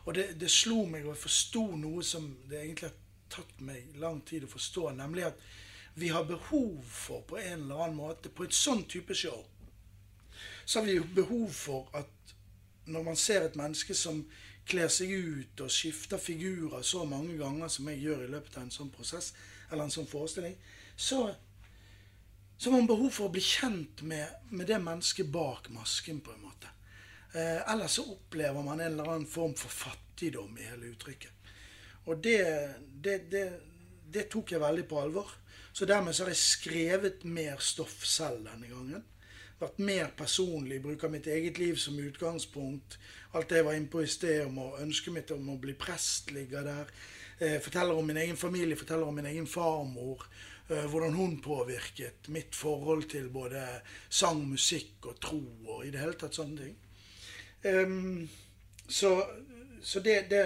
Og 0.05 0.15
det, 0.19 0.27
det 0.41 0.51
slo 0.51 0.83
meg 0.91 1.07
og 1.07 1.15
jeg 1.15 1.25
forsto 1.29 1.67
noe 1.79 2.03
som 2.05 2.27
det 2.51 2.59
egentlig 2.59 2.91
har 2.91 2.99
tatt 3.33 3.61
meg 3.65 3.95
lang 4.03 4.21
tid 4.27 4.45
å 4.45 4.51
forstå, 4.51 4.91
nemlig 4.99 5.29
at 5.31 5.47
vi 5.95 6.09
har 6.09 6.25
behov 6.25 6.83
for 6.89 7.23
på 7.29 7.39
en 7.39 7.63
eller 7.63 7.85
annen 7.85 7.99
måte, 8.01 8.33
på 8.33 8.49
et 8.49 8.57
sånn 8.57 8.83
type 8.91 9.15
show, 9.15 9.45
så 10.65 10.81
har 10.81 10.87
vi 10.87 10.97
jo 10.99 11.07
behov 11.15 11.49
for 11.55 11.91
at 11.99 12.35
når 12.85 13.03
man 13.07 13.17
ser 13.17 13.47
et 13.47 13.59
menneske 13.59 13.95
som 13.95 14.23
kler 14.69 14.91
seg 14.93 15.11
ut 15.11 15.63
og 15.65 15.73
skifter 15.73 16.21
figurer 16.23 16.85
så 16.87 17.05
mange 17.09 17.37
ganger 17.39 17.71
som 17.73 17.89
jeg 17.91 18.03
gjør 18.05 18.27
i 18.27 18.31
løpet 18.35 18.59
av 18.59 18.67
en 18.67 18.75
sånn 18.75 18.93
prosess, 18.95 19.33
eller 19.71 19.87
en 19.87 19.95
sånn 19.95 20.09
forestilling, 20.11 20.55
så, 20.97 21.25
så 22.57 22.71
har 22.71 22.79
man 22.79 22.91
behov 22.91 23.11
for 23.11 23.29
å 23.29 23.35
bli 23.35 23.43
kjent 23.43 24.05
med, 24.07 24.49
med 24.51 24.69
det 24.71 24.79
mennesket 24.83 25.31
bak 25.33 25.71
masken, 25.75 26.21
på 26.23 26.35
en 26.35 26.47
måte. 26.47 26.71
Eh, 27.33 27.61
ellers 27.73 27.99
så 27.99 28.07
opplever 28.13 28.63
man 28.63 28.81
en 28.81 28.93
eller 28.93 29.15
annen 29.15 29.31
form 29.31 29.55
for 29.59 29.73
fattigdom 29.73 30.59
i 30.59 30.69
hele 30.69 30.93
uttrykket. 30.93 31.53
Og 32.11 32.19
det, 32.23 32.43
det, 33.03 33.19
det, 33.31 33.45
det 34.13 34.27
tok 34.31 34.53
jeg 34.53 34.63
veldig 34.63 34.85
på 34.91 34.99
alvor. 35.01 35.31
Så 35.73 35.87
dermed 35.89 36.15
så 36.15 36.27
har 36.27 36.35
jeg 36.35 36.43
skrevet 36.43 37.23
mer 37.25 37.63
stoff 37.65 38.03
selv 38.05 38.45
denne 38.45 38.69
gangen 38.69 39.07
vært 39.63 39.83
mer 39.83 40.13
personlig, 40.19 40.81
bruker 40.83 41.11
mitt 41.13 41.27
eget 41.31 41.59
liv 41.63 41.79
som 41.81 41.99
utgangspunkt. 42.03 42.99
Alt 43.33 43.51
det 43.51 43.61
jeg 43.61 43.67
var 43.69 43.79
inne 43.79 43.93
på 43.93 44.03
i 44.05 44.11
sted 44.11 44.47
om 44.47 44.59
å 44.63 44.71
ønske 44.83 45.15
mitt 45.15 45.31
om 45.35 45.53
å 45.55 45.61
bli 45.61 45.75
prest, 45.79 46.33
ligger 46.35 46.67
der. 46.67 46.95
Eh, 47.39 47.59
forteller 47.63 47.99
om 47.99 48.07
min 48.07 48.21
egen 48.23 48.37
familie, 48.37 48.79
forteller 48.79 49.09
om 49.09 49.17
min 49.19 49.31
egen 49.31 49.47
farmor. 49.47 50.27
Eh, 50.69 50.85
hvordan 50.91 51.15
hun 51.15 51.41
påvirket 51.43 52.29
mitt 52.29 52.55
forhold 52.55 53.09
til 53.11 53.29
både 53.31 53.65
sang, 54.09 54.45
musikk 54.49 55.07
og 55.11 55.21
tro 55.21 55.43
og 55.67 55.87
i 55.87 55.91
det 55.91 56.01
hele 56.01 56.17
tatt 56.19 56.39
sånne 56.39 56.59
ting. 56.63 56.77
Um, 57.63 58.29
så, 58.89 59.11
så 59.83 60.01
det, 60.03 60.31
det, 60.31 60.43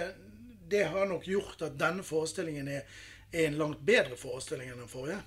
det, 0.69 0.83
har 0.91 1.07
nok 1.09 1.25
gjort 1.25 1.63
at 1.65 1.77
denne 1.79 2.03
forestillingen 2.05 2.67
er, 2.69 2.83
er 3.31 3.47
en 3.47 3.57
langt 3.57 3.81
bedre 3.85 4.17
forestilling 4.17 4.69
enn 4.69 4.83
den 4.83 4.91
forrige. 4.91 5.21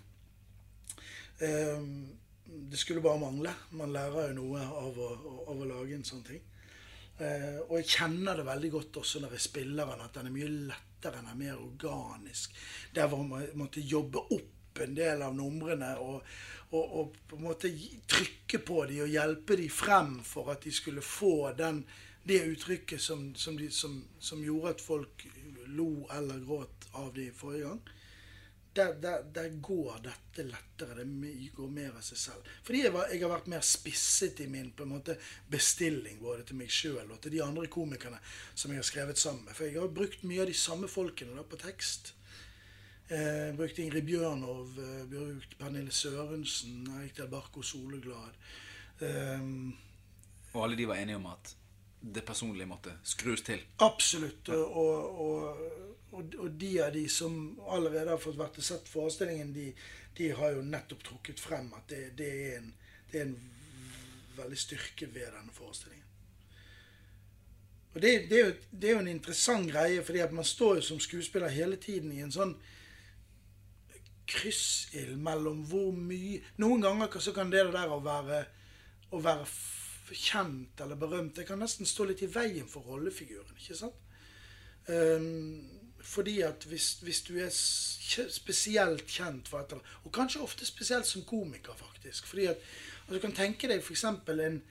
Um, 1.40 2.19
det 2.50 2.76
skulle 2.76 3.00
bare 3.00 3.18
mangle. 3.18 3.52
Man 3.70 3.92
lærer 3.92 4.30
jo 4.30 4.38
noe 4.42 4.62
av 4.62 4.98
å, 4.98 5.10
av 5.50 5.60
å 5.60 5.68
lage 5.68 5.96
en 5.96 6.06
sånn 6.06 6.24
ting. 6.26 6.40
Eh, 7.20 7.58
og 7.66 7.76
jeg 7.78 7.90
kjenner 7.96 8.38
det 8.38 8.46
veldig 8.48 8.70
godt 8.76 9.00
også 9.02 9.20
når 9.22 9.36
jeg 9.36 9.46
spiller 9.46 9.90
den, 9.90 10.04
at 10.06 10.16
den 10.16 10.30
er 10.30 10.34
mye 10.34 10.52
lettere, 10.70 11.18
den 11.18 11.30
er 11.32 11.38
mer 11.38 11.60
organisk. 11.60 12.56
Der 12.94 13.10
hvor 13.10 13.22
man 13.26 13.46
måtte 13.60 13.84
jobbe 13.84 14.24
opp 14.36 14.80
en 14.80 14.94
del 14.96 15.22
av 15.26 15.34
numrene 15.36 15.90
og, 16.00 16.22
og, 16.70 16.84
og, 17.00 17.16
på 17.28 17.36
en 17.36 17.48
måte 17.48 17.72
trykke 18.08 18.60
på 18.64 18.84
dem 18.88 19.02
og 19.04 19.12
hjelpe 19.12 19.58
dem 19.60 19.72
frem 19.74 20.14
for 20.24 20.52
at 20.54 20.64
de 20.64 20.72
skulle 20.72 21.04
få 21.04 21.50
den, 21.58 21.82
det 22.24 22.44
uttrykket 22.52 23.02
som, 23.02 23.30
som, 23.36 23.58
de, 23.58 23.68
som, 23.74 23.98
som 24.22 24.42
gjorde 24.44 24.76
at 24.76 24.84
folk 24.84 25.26
lo 25.74 26.06
eller 26.14 26.40
gråt 26.46 26.88
av 26.98 27.12
dem 27.16 27.34
forrige 27.36 27.68
gang 27.68 27.82
der, 28.72 28.94
der, 29.02 29.22
der, 29.34 29.48
går 29.48 29.98
dette 30.04 30.44
lettere. 30.46 31.04
Det 31.04 31.50
går 31.56 31.70
mer 31.74 31.96
av 31.98 32.04
seg 32.06 32.18
selv. 32.18 32.50
Fordi 32.62 32.84
jeg, 32.84 32.92
var, 32.94 33.10
jeg, 33.10 33.22
har 33.24 33.32
vært 33.32 33.50
mer 33.50 33.64
spisset 33.66 34.40
i 34.44 34.46
min 34.50 34.70
måte 34.86 35.16
bestilling 35.50 36.20
både 36.22 36.46
til 36.46 36.60
meg 36.60 36.70
sjøl 36.70 37.10
og 37.10 37.18
til 37.20 37.34
de 37.34 37.42
andre 37.44 37.66
komikerne 37.66 38.20
som 38.54 38.70
jeg 38.70 38.82
har 38.82 38.88
skrevet 38.88 39.18
sammen 39.18 39.44
med. 39.48 39.56
For 39.58 39.66
jeg 39.66 39.80
har 39.80 39.92
brukt 40.00 40.22
mye 40.22 40.44
av 40.44 40.50
de 40.52 40.56
samme 40.56 40.90
folkene 40.90 41.34
da, 41.34 41.44
på 41.46 41.58
tekst. 41.60 42.14
Eh, 43.10 43.50
brukt 43.58 43.78
Ingrid 43.82 44.06
Bjørnov, 44.06 44.76
eh, 44.78 45.04
brukt 45.10 45.58
Pernille 45.58 45.90
Sørensen, 45.90 46.84
Erik 47.00 47.16
Del 47.18 47.30
Barco 47.32 47.66
Soleglad. 47.66 48.38
Eh, 49.02 49.48
og 50.52 50.62
alle 50.64 50.78
de 50.78 50.86
var 50.86 51.02
enige 51.02 51.18
om 51.18 51.26
at 51.30 51.56
det 52.00 52.24
personlige 52.26 52.68
måtte 52.68 52.96
skrus 53.04 53.42
til? 53.44 53.62
Absolutt. 53.84 54.48
og, 54.48 55.20
og 55.20 55.88
og, 56.10 56.34
og, 56.38 56.50
de 56.50 56.82
av 56.82 56.92
de 56.92 57.08
som 57.08 57.34
allerede 57.68 58.10
har 58.10 58.20
fått 58.20 58.38
vært 58.38 58.58
og 58.58 58.66
sett 58.66 58.90
forestillingen, 58.90 59.52
de, 59.54 59.68
de, 60.18 60.30
har 60.34 60.56
jo 60.56 60.66
nettopp 60.66 61.04
trukket 61.06 61.42
frem 61.42 61.70
at 61.76 61.86
det, 61.92 62.02
det, 62.18 62.30
er 62.30 62.58
en, 62.58 62.72
det, 63.12 63.20
er 63.20 63.26
en, 63.28 63.36
veldig 64.40 64.58
styrke 64.58 65.06
ved 65.12 65.28
denne 65.34 65.52
forestillingen. 65.54 66.06
Og 67.94 68.02
det, 68.02 68.12
det, 68.30 68.36
er 68.38 68.44
jo, 68.46 68.52
det 68.70 68.88
er 68.88 68.94
jo 68.94 69.02
en 69.04 69.10
interessant 69.10 69.70
greie, 69.70 70.02
fordi 70.06 70.22
at 70.22 70.34
man 70.34 70.46
står 70.46 70.78
jo 70.78 70.84
som 70.86 71.00
skuespiller 71.02 71.50
hele 71.50 71.76
tiden 71.82 72.12
i 72.14 72.22
en 72.22 72.34
sånn 72.34 72.54
kryssild 74.30 75.16
mellom 75.18 75.64
hvor 75.66 75.90
mye 75.90 76.38
Noen 76.62 76.84
ganger 76.84 77.18
så 77.18 77.34
kan 77.34 77.50
det 77.50 77.64
der 77.74 77.90
å 77.90 77.98
være, 78.04 78.44
å 79.10 79.18
være 79.24 79.48
kjent 80.14 80.80
eller 80.80 80.96
berømt. 80.96 81.36
Det 81.36 81.46
kan 81.46 81.58
nesten 81.58 81.86
stå 81.86 82.06
litt 82.08 82.22
i 82.22 82.30
veien 82.34 82.68
for 82.68 82.80
rollefiguren. 82.80 83.56
ikke 83.58 83.78
sant? 83.78 83.94
Um, 84.88 85.68
fordi 86.00 86.40
at 86.40 86.64
hvis, 86.64 86.92
hvis, 87.02 87.20
du 87.22 87.36
er 87.38 87.50
spesielt 87.52 89.06
kjent 89.06 89.48
for 89.48 89.58
et 89.58 89.64
eller 89.64 89.82
annet, 89.82 89.96
Og 90.04 90.12
kanskje 90.12 90.40
ofte 90.40 90.66
spesielt 90.66 91.06
som 91.06 91.24
komiker, 91.24 91.74
faktisk. 91.76 92.26
fordi 92.26 92.46
at 92.46 92.56
altså, 92.56 93.14
Du 93.14 93.18
kan 93.18 93.32
tenke 93.32 93.68
deg 93.68 93.82
f.eks. 93.82 94.04
En, 94.04 94.62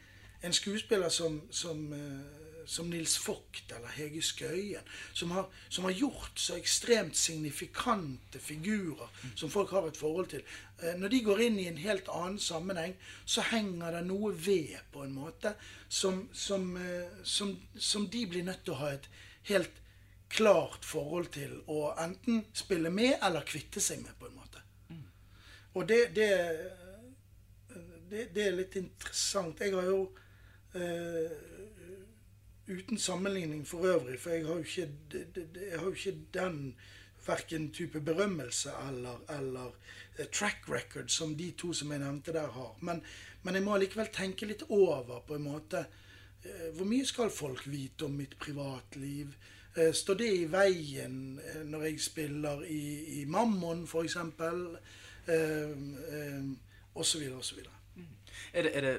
en 0.43 0.53
skuespiller 0.53 1.09
som, 1.09 1.41
som 1.51 1.93
uh, 1.93 2.48
som 2.69 2.89
Nils 2.89 3.15
Vogt 3.25 3.71
eller 3.73 3.89
Hege 3.95 4.21
Skøyen, 4.21 4.85
som 5.13 5.31
har, 5.33 5.47
som 5.69 5.87
har, 5.87 5.95
gjort 5.97 6.37
så 6.39 6.57
ekstremt 6.59 7.17
signifikante 7.17 8.39
figurer 8.39 9.09
som 9.35 9.49
folk 9.49 9.73
har 9.73 9.89
et 9.89 9.97
forhold 9.97 10.29
til. 10.35 10.45
Eh, 10.83 10.93
når 10.99 11.13
de 11.15 11.23
går 11.25 11.41
inn 11.47 11.59
i 11.59 11.67
en 11.71 11.81
helt 11.81 12.11
annen 12.13 12.39
sammenheng, 12.39 12.93
så 13.25 13.41
henger 13.49 13.97
det 13.97 14.05
noe 14.07 14.31
ved 14.35 14.77
på 14.93 15.03
en 15.07 15.15
måte 15.17 15.55
som, 15.89 16.27
eh, 16.77 17.09
som, 17.23 17.55
som 17.75 18.07
de 18.09 18.25
blir 18.29 18.45
nødt 18.45 18.61
til 18.67 18.77
å 18.77 18.81
ha 18.83 18.93
et 18.93 19.09
helt 19.49 19.81
klart 20.29 20.85
forhold 20.85 21.31
til 21.33 21.57
å 21.73 21.89
enten 21.97 22.43
spille 22.53 22.93
med 22.93 23.17
eller 23.17 23.47
kvitte 23.49 23.81
seg 23.81 24.03
med, 24.03 24.13
på 24.19 24.29
en 24.29 24.37
måte. 24.37 24.61
Og 25.73 25.87
det, 25.89 25.99
det, 26.13 26.29
det, 28.09 28.29
det 28.35 28.45
er 28.45 28.57
litt 28.57 28.75
interessant. 28.77 29.61
Jeg 29.61 29.73
har 29.73 29.85
jo 29.89 30.01
eh, 30.77 31.33
uten 32.69 32.97
sammenligning 32.97 33.67
for 33.67 33.85
øvrig, 33.85 34.19
for 34.19 34.29
jeg 34.29 34.45
har 34.45 34.53
jo 34.53 34.59
ikke, 34.59 34.89
jeg 35.71 35.79
har 35.79 35.85
jo 35.85 35.91
ikke 35.91 36.17
den 36.33 36.75
verken 37.27 37.71
type 37.73 38.01
berømmelse 38.01 38.69
eller, 38.89 39.23
eller 39.39 39.65
uh, 40.19 40.25
track 40.31 40.69
record 40.69 41.09
som 41.09 41.35
de 41.35 41.51
to 41.51 41.73
som 41.73 41.91
jeg 41.91 41.99
nevnte 41.99 42.33
der, 42.33 42.47
har. 42.47 42.77
Men, 42.81 43.01
men 43.43 43.55
jeg 43.55 43.63
må 43.63 43.77
likevel 43.77 44.11
tenke 44.13 44.47
litt 44.49 44.63
over 44.69 45.23
på 45.27 45.35
en 45.35 45.47
måte 45.47 45.83
uh, 45.85 46.69
Hvor 46.75 46.85
mye 46.85 47.05
skal 47.05 47.29
folk 47.33 47.67
vite 47.67 48.05
om 48.05 48.15
mitt 48.17 48.37
privatliv? 48.39 49.33
Uh, 49.77 49.91
står 49.93 50.21
det 50.21 50.29
i 50.37 50.45
veien 50.51 51.39
når 51.65 51.89
jeg 51.89 52.01
spiller 52.01 52.63
i, 52.65 53.21
i 53.21 53.25
Mammon, 53.25 53.85
f.eks.? 53.87 54.15
Uh, 54.15 54.63
uh, 55.29 56.49
og 56.95 57.05
så 57.05 57.19
videre, 57.19 57.35
og 57.37 57.45
så 57.45 57.55
videre. 57.55 57.73
Mm. 57.95 58.07
Er 58.53 58.61
det, 58.61 58.77
er 58.77 58.81
det 58.81 58.95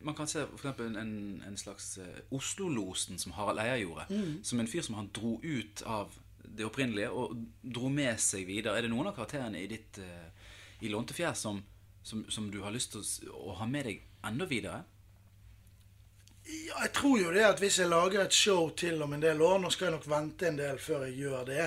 man 0.00 0.14
kan 0.14 0.28
se 0.28 0.46
for 0.46 0.56
eksempel 0.58 0.96
en, 0.96 1.42
en 1.46 1.56
slags 1.60 1.98
uh, 1.98 2.36
Oslo-losen 2.36 3.18
som 3.18 3.32
Harald 3.36 3.60
Eia 3.60 3.76
gjorde. 3.80 4.06
Mm. 4.10 4.44
Som 4.44 4.60
en 4.60 4.68
fyr 4.68 4.82
som 4.82 4.96
han 4.98 5.10
dro 5.14 5.36
ut 5.42 5.82
av 5.82 6.14
det 6.44 6.64
opprinnelige 6.66 7.10
og 7.14 7.36
dro 7.62 7.90
med 7.92 8.20
seg 8.20 8.46
videre. 8.48 8.78
Er 8.78 8.86
det 8.86 8.92
noen 8.92 9.10
av 9.10 9.18
karakterene 9.18 9.60
i 9.60 9.68
ditt 9.70 10.00
uh, 10.02 10.30
i 10.80 10.88
Låntefjær 10.88 11.36
som, 11.36 11.60
som, 12.02 12.24
som, 12.30 12.48
du 12.50 12.62
har 12.64 12.72
lyst 12.74 12.94
til 12.94 13.04
å, 13.04 13.36
å, 13.50 13.58
ha 13.60 13.68
med 13.68 13.86
deg 13.90 14.02
enda 14.26 14.48
videre? 14.48 14.82
Ja, 16.48 16.80
jeg 16.86 16.92
tror 16.96 17.18
jo 17.20 17.34
det 17.34 17.44
at 17.46 17.60
hvis 17.60 17.78
jeg 17.82 17.92
lager 17.92 18.24
et 18.24 18.34
show 18.34 18.70
til 18.76 19.02
om 19.04 19.12
en 19.12 19.22
del 19.22 19.42
år 19.44 19.60
Nå 19.60 19.68
skal 19.70 19.90
jeg 19.90 19.98
nok 19.98 20.08
vente 20.08 20.48
en 20.48 20.58
del 20.58 20.80
før 20.82 21.04
jeg 21.06 21.20
gjør 21.20 21.44
det. 21.46 21.66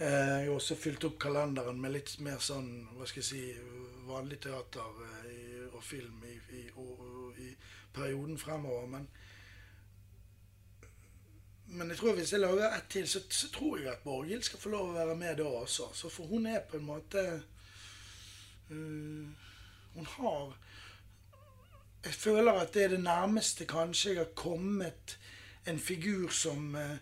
Eh, 0.00 0.32
jeg 0.42 0.48
har 0.48 0.56
også 0.56 0.76
fylt 0.76 1.06
opp 1.06 1.16
kalenderen 1.22 1.78
med 1.80 1.94
litt 1.94 2.16
mer 2.24 2.42
sånn, 2.42 2.68
hva 2.96 3.06
skal 3.08 3.22
jeg 3.22 3.28
si, 3.30 3.44
vanlig 4.10 4.40
teater 4.42 4.98
og 5.70 5.84
film 5.86 6.24
i, 6.26 6.34
i, 6.58 6.62
og, 6.76 7.04
i 7.06 7.09
perioden 7.92 8.38
fremover. 8.38 8.86
Men, 8.86 9.08
men 11.66 11.88
jeg 11.88 11.98
tror 11.98 12.14
hvis 12.14 12.32
jeg 12.32 12.40
lager 12.40 12.76
ett 12.76 12.88
til, 12.90 13.08
så, 13.08 13.20
så, 13.30 13.50
tror 13.50 13.78
jeg 13.78 13.92
at 13.92 14.04
Borghild 14.04 14.42
skal 14.42 14.60
få 14.60 14.72
lov 14.72 14.90
å 14.90 14.96
være 14.96 15.16
med 15.16 15.36
da 15.38 15.46
også. 15.62 15.90
Så 15.94 16.10
for 16.10 16.30
hun 16.30 16.46
er 16.46 16.64
på 16.66 16.78
en 16.78 16.86
måte 16.86 17.24
uh, 18.70 19.28
Hun 19.94 20.06
har 20.06 20.56
Jeg 22.04 22.14
føler 22.14 22.52
at 22.52 22.74
det 22.74 22.84
er 22.84 22.88
det 22.88 23.02
nærmeste 23.02 23.66
kanskje 23.68 24.10
jeg 24.10 24.18
har 24.18 24.34
kommet 24.34 25.18
en 25.66 25.78
figur 25.78 26.28
som 26.28 26.74
uh, 26.74 26.96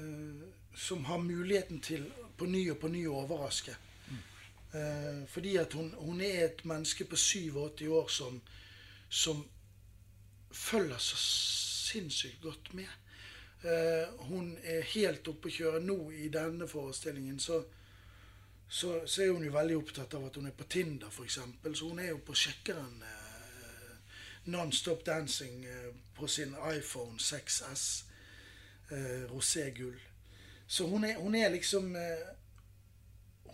uh, 0.00 0.44
Som 0.74 1.04
har 1.04 1.18
muligheten 1.18 1.80
til 1.80 2.12
på 2.38 2.46
ny 2.46 2.70
og 2.70 2.78
på 2.78 2.88
ny 2.88 3.06
å 3.06 3.20
overraske. 3.22 3.76
Mm. 4.74 5.26
fordi 5.30 5.56
at 5.56 5.72
hun, 5.72 5.92
hun, 5.98 6.20
er 6.20 6.44
et 6.44 6.64
menneske 6.64 7.04
på 7.04 7.16
87 7.16 7.86
år 7.86 8.08
som, 8.10 8.40
som 9.08 9.44
følger 10.54 10.98
så 10.98 11.16
sinnssykt 11.16 12.42
godt 12.42 12.74
med. 12.74 12.86
Uh, 13.64 14.26
hun 14.28 14.58
er 14.62 14.82
helt 14.92 15.28
oppe 15.28 15.48
å 15.48 15.54
kjøre 15.54 15.80
nå 15.80 15.96
i 16.12 16.28
denne 16.32 16.68
forestillingen. 16.68 17.38
Så, 17.40 17.62
så, 18.68 18.98
så, 19.06 19.22
er 19.22 19.32
hun 19.32 19.44
jo 19.46 19.54
veldig 19.54 19.78
opptatt 19.78 20.16
av 20.18 20.26
at 20.28 20.36
hun 20.36 20.50
er 20.50 20.56
på 20.56 20.66
Tinder, 20.68 21.08
f.eks. 21.08 21.38
Så 21.72 21.88
hun 21.88 22.02
er 22.02 22.10
jo 22.10 22.20
på 22.26 22.36
sjekkeren 22.36 23.00
eh, 23.08 23.94
Non-Stop 24.52 25.06
Dancing 25.06 25.64
eh, 25.64 25.88
på 26.16 26.28
sin 26.28 26.52
iPhone 26.68 27.16
6S 27.16 27.86
uh, 28.92 29.24
roségull. 29.32 29.96
Så 30.66 30.88
hun 30.88 31.04
er, 31.04 31.16
hun 31.20 31.34
er 31.34 31.48
liksom 31.52 31.96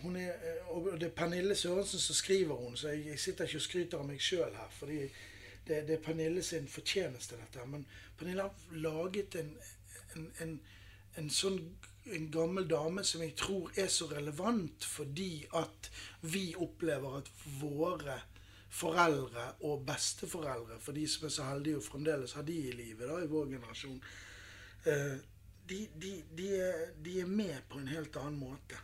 hun 0.01 0.17
er, 0.17 0.33
Og 0.71 0.95
det 1.01 1.09
er 1.09 1.15
Pernille 1.17 1.55
Sørensen 1.55 2.01
som 2.01 2.15
skriver 2.15 2.55
hun, 2.55 2.77
så 2.77 2.89
jeg, 2.89 3.07
jeg 3.07 3.19
sitter 3.19 3.45
ikke 3.45 3.59
og 3.59 3.63
skryter 3.63 3.99
av 3.99 4.07
meg 4.09 4.23
sjøl 4.23 4.55
her. 4.57 4.71
fordi 4.79 5.03
det, 5.71 5.85
det, 5.89 5.99
er 5.99 6.03
Pernille 6.05 6.43
sin 6.43 6.66
fortjeneste, 6.68 7.39
dette. 7.39 7.66
Men 7.71 7.87
Pernille 8.18 8.49
har 8.49 8.81
laget 8.83 9.39
en, 9.41 9.55
en, 10.16 10.27
en, 10.45 10.59
en 11.21 11.31
sånn 11.31 11.61
en 12.11 12.27
gammel 12.33 12.66
dame 12.68 13.05
som 13.07 13.23
jeg 13.23 13.37
tror 13.39 13.71
er 13.79 13.91
så 13.93 14.09
relevant 14.11 14.87
fordi 14.89 15.45
at 15.59 15.91
vi 16.33 16.51
opplever 16.59 17.21
at 17.21 17.31
våre 17.61 18.16
foreldre 18.71 19.47
og 19.66 19.85
besteforeldre, 19.87 20.79
for 20.81 20.97
de 20.97 21.07
som 21.11 21.27
er 21.27 21.35
så 21.35 21.49
heldige 21.51 21.81
og 21.81 21.87
fremdeles 21.87 22.35
har 22.39 22.47
de 22.47 22.57
i 22.68 22.75
livet 22.75 23.09
da, 23.11 23.18
i 23.18 23.31
vår 23.31 23.51
generasjon, 23.51 23.99
eh, 24.87 25.16
de, 25.71 25.81
de, 26.03 26.12
de, 26.39 26.49
er, 26.57 26.85
de 27.05 27.18
er 27.21 27.31
med 27.31 27.66
på 27.71 27.79
en 27.79 27.91
helt 27.91 28.16
annen 28.18 28.39
måte 28.41 28.79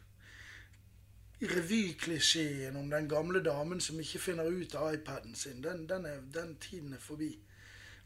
revyklisjeen 1.42 2.76
om 2.76 2.90
den 2.90 3.08
gamle 3.08 3.42
damen 3.44 3.80
som 3.80 4.00
ikke 4.00 4.18
finner 4.18 4.48
ut 4.48 4.74
av 4.74 4.94
iPaden 4.94 5.34
sin, 5.34 5.62
den, 5.62 5.84
den, 5.88 6.06
er, 6.06 6.22
den 6.32 6.56
tiden 6.60 6.92
er 6.92 7.02
forbi. 7.02 7.34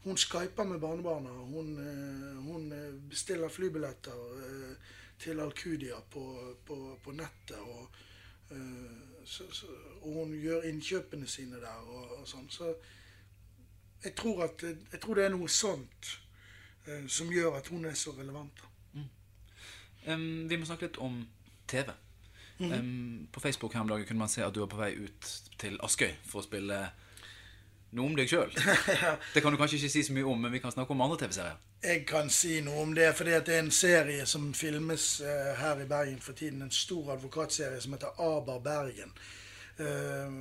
Hun 0.03 0.17
skyper 0.17 0.63
med 0.63 0.79
barnebarna. 0.79 1.29
Hun, 1.29 1.77
eh, 1.77 2.43
hun 2.43 2.71
eh, 2.71 2.93
bestiller 3.09 3.49
flybilletter 3.49 4.11
eh, 4.45 4.75
til 5.19 5.39
Alcudia 5.39 5.95
på, 6.09 6.55
på, 6.65 6.99
på 7.03 7.11
nettet. 7.11 7.57
Og, 7.57 7.87
så, 9.25 9.43
så, 9.53 9.67
og, 10.01 10.13
hun 10.13 10.33
gjør 10.33 10.65
innkjøpene 10.67 11.27
sine 11.27 11.61
der 11.61 11.85
og, 11.87 12.17
og 12.17 12.27
sånn. 12.27 12.49
Så 12.51 12.73
jeg 14.03 14.15
tror, 14.17 14.43
at, 14.43 14.63
jeg 14.65 14.99
tror 14.99 15.15
det 15.15 15.25
er 15.25 15.31
noe 15.31 15.47
sånt 15.47 16.09
som 17.07 17.29
gjør 17.31 17.59
at 17.61 17.69
hun 17.71 17.85
er 17.85 17.93
så 17.95 18.11
relevant. 18.17 18.63
Mm. 18.93 19.05
Um, 20.07 20.49
vi 20.49 20.57
må 20.57 20.65
snakke 20.65 20.89
litt 20.89 20.97
om 20.99 21.21
TV. 21.69 21.93
Mm 22.61 22.71
-hmm. 22.71 22.79
um, 22.79 23.27
på 23.31 23.39
Facebook 23.39 23.73
her 23.73 23.81
om 23.81 23.87
dagen 23.87 24.05
kunne 24.05 24.19
man 24.19 24.29
se 24.29 24.45
at 24.45 24.55
du 24.55 24.59
var 24.59 24.67
på 24.67 24.77
vei 24.77 24.93
ut 24.93 25.41
til 25.57 25.79
Askøy 25.83 26.11
for 26.25 26.39
å 26.39 26.43
spille 26.43 26.89
noe 27.91 28.05
om 28.05 28.15
deg 28.15 28.29
sjøl. 28.29 28.51
Det 29.33 29.41
kan 29.41 29.51
du 29.51 29.57
kanskje 29.57 29.77
ikke 29.77 29.89
si 29.89 30.03
så 30.03 30.13
mye 30.13 30.23
om, 30.23 30.41
men 30.41 30.51
vi 30.51 30.59
kan 30.59 30.71
snakke 30.71 30.91
om 30.91 31.01
andre 31.01 31.17
TV-serier. 31.17 31.57
Jeg 31.83 32.05
kan 32.05 32.29
si 32.29 32.59
noe 32.61 32.83
om 32.83 32.93
det, 32.95 33.15
for 33.17 33.25
det 33.25 33.49
er 33.49 33.59
en 33.59 33.71
serie 33.71 34.25
som 34.25 34.53
filmes 34.53 35.21
uh, 35.25 35.53
her 35.57 35.81
i 35.81 35.87
Bergen 35.89 36.19
for 36.21 36.33
tiden. 36.37 36.61
En 36.61 36.71
stor 36.71 37.13
advokatserie 37.13 37.81
som 37.81 37.93
heter 37.93 38.21
Aber 38.21 38.59
Bergen. 38.59 39.11
Uh, 39.79 40.31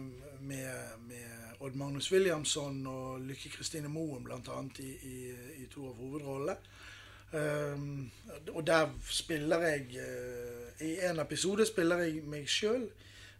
med, 0.40 0.74
med, 1.08 1.26
Odd 1.60 1.74
Magnus 1.76 2.12
Williamson 2.12 2.86
og 2.86 3.20
Lykke 3.20 3.50
Kristine 3.50 3.88
Moen 3.88 4.24
bl.a. 4.24 4.62
I, 4.78 4.92
i, 5.02 5.32
i 5.62 5.66
to 5.72 5.88
av 5.88 5.96
hovedrollene. 5.96 6.56
Um, 7.32 8.10
og 8.48 8.66
der 8.66 8.88
spiller 9.06 9.58
jeg 9.62 9.86
uh, 9.86 10.86
I 10.86 10.96
en 11.10 11.20
episode 11.22 11.66
spiller 11.66 12.02
jeg 12.02 12.24
meg 12.26 12.48
sjøl. 12.50 12.88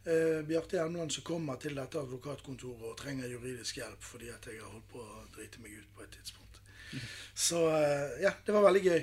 Uh, 0.07 0.13
eh, 0.13 0.43
Bjarte 0.47 0.79
Hjelmeland 0.79 1.11
som 1.11 1.25
kommer 1.27 1.59
til 1.61 1.75
dette 1.77 1.99
advokatkontoret 1.99 2.87
og 2.89 2.95
trenger 2.97 3.29
juridisk 3.29 3.77
hjelp 3.77 4.05
fordi 4.05 4.31
at 4.33 4.47
jeg 4.47 4.63
har 4.63 4.71
holdt 4.71 4.87
på 4.93 5.03
å 5.03 5.25
drite 5.35 5.61
meg 5.61 5.75
ut 5.81 5.91
på 5.97 6.05
et 6.07 6.15
tidspunkt. 6.15 6.61
Så 7.47 7.65
uh, 7.67 8.15
ja, 8.23 8.33
det 8.47 8.55
var 8.55 8.69
veldig 8.69 8.85
gøy. 8.85 9.03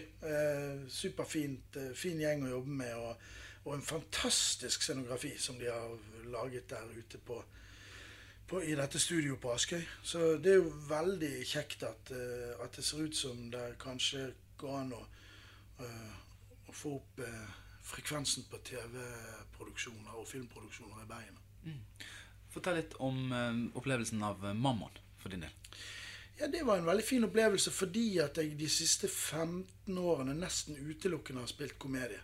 superfint. 0.90 1.78
fin 1.96 2.24
gjeng 2.24 2.48
å 2.48 2.56
jobbe 2.56 2.80
med. 2.80 2.96
Og, 2.96 3.28
og, 3.66 3.76
en 3.76 3.86
fantastisk 3.92 4.82
scenografi 4.82 5.36
som 5.38 5.60
de 5.60 5.68
har 5.68 6.00
laget 6.32 6.70
der 6.70 6.88
ute 6.96 7.18
på, 7.18 7.44
på, 8.48 8.64
i 8.64 8.76
dette 8.76 9.00
studioet 9.00 9.42
på 9.42 9.52
Askøy. 9.52 9.84
Så 10.04 10.36
det 10.40 10.56
er 10.56 10.60
jo 10.62 10.74
veldig 10.90 11.36
kjekt 11.46 11.84
at, 11.84 12.12
at 12.64 12.76
det 12.76 12.86
ser 12.86 13.04
ut 13.04 13.16
som 13.16 13.50
det 13.52 13.74
kanskje 13.84 14.30
gå 14.58 14.76
an 14.76 14.94
å, 14.94 15.02
å 16.68 16.74
få 16.74 16.96
opp 16.98 17.20
uh, 17.24 17.58
frekvensen 17.88 18.48
på 18.52 18.60
TV-produksjoner 18.70 20.18
og 20.20 20.28
filmproduksjoner 20.30 21.04
i 21.04 21.10
Bergen. 21.10 21.38
Mm. 21.68 22.08
Fortell 22.54 22.80
litt 22.82 22.98
om 23.04 23.20
uh, 23.32 23.78
opplevelsen 23.78 24.24
av 24.24 24.44
Mammon 24.56 24.98
for 25.22 25.34
din 25.34 25.46
del. 25.46 25.54
Ja, 26.38 26.48
Det 26.48 26.64
var 26.64 26.78
en 26.78 26.86
veldig 26.86 27.06
fin 27.06 27.26
opplevelse 27.26 27.72
fordi 27.74 28.20
at 28.22 28.38
jeg 28.38 28.58
de 28.60 28.70
siste 28.70 29.10
15 29.10 29.98
årene 29.98 30.36
nesten 30.38 30.78
utelukkende 30.78 31.42
har 31.42 31.50
spilt 31.50 31.80
komedie. 31.82 32.20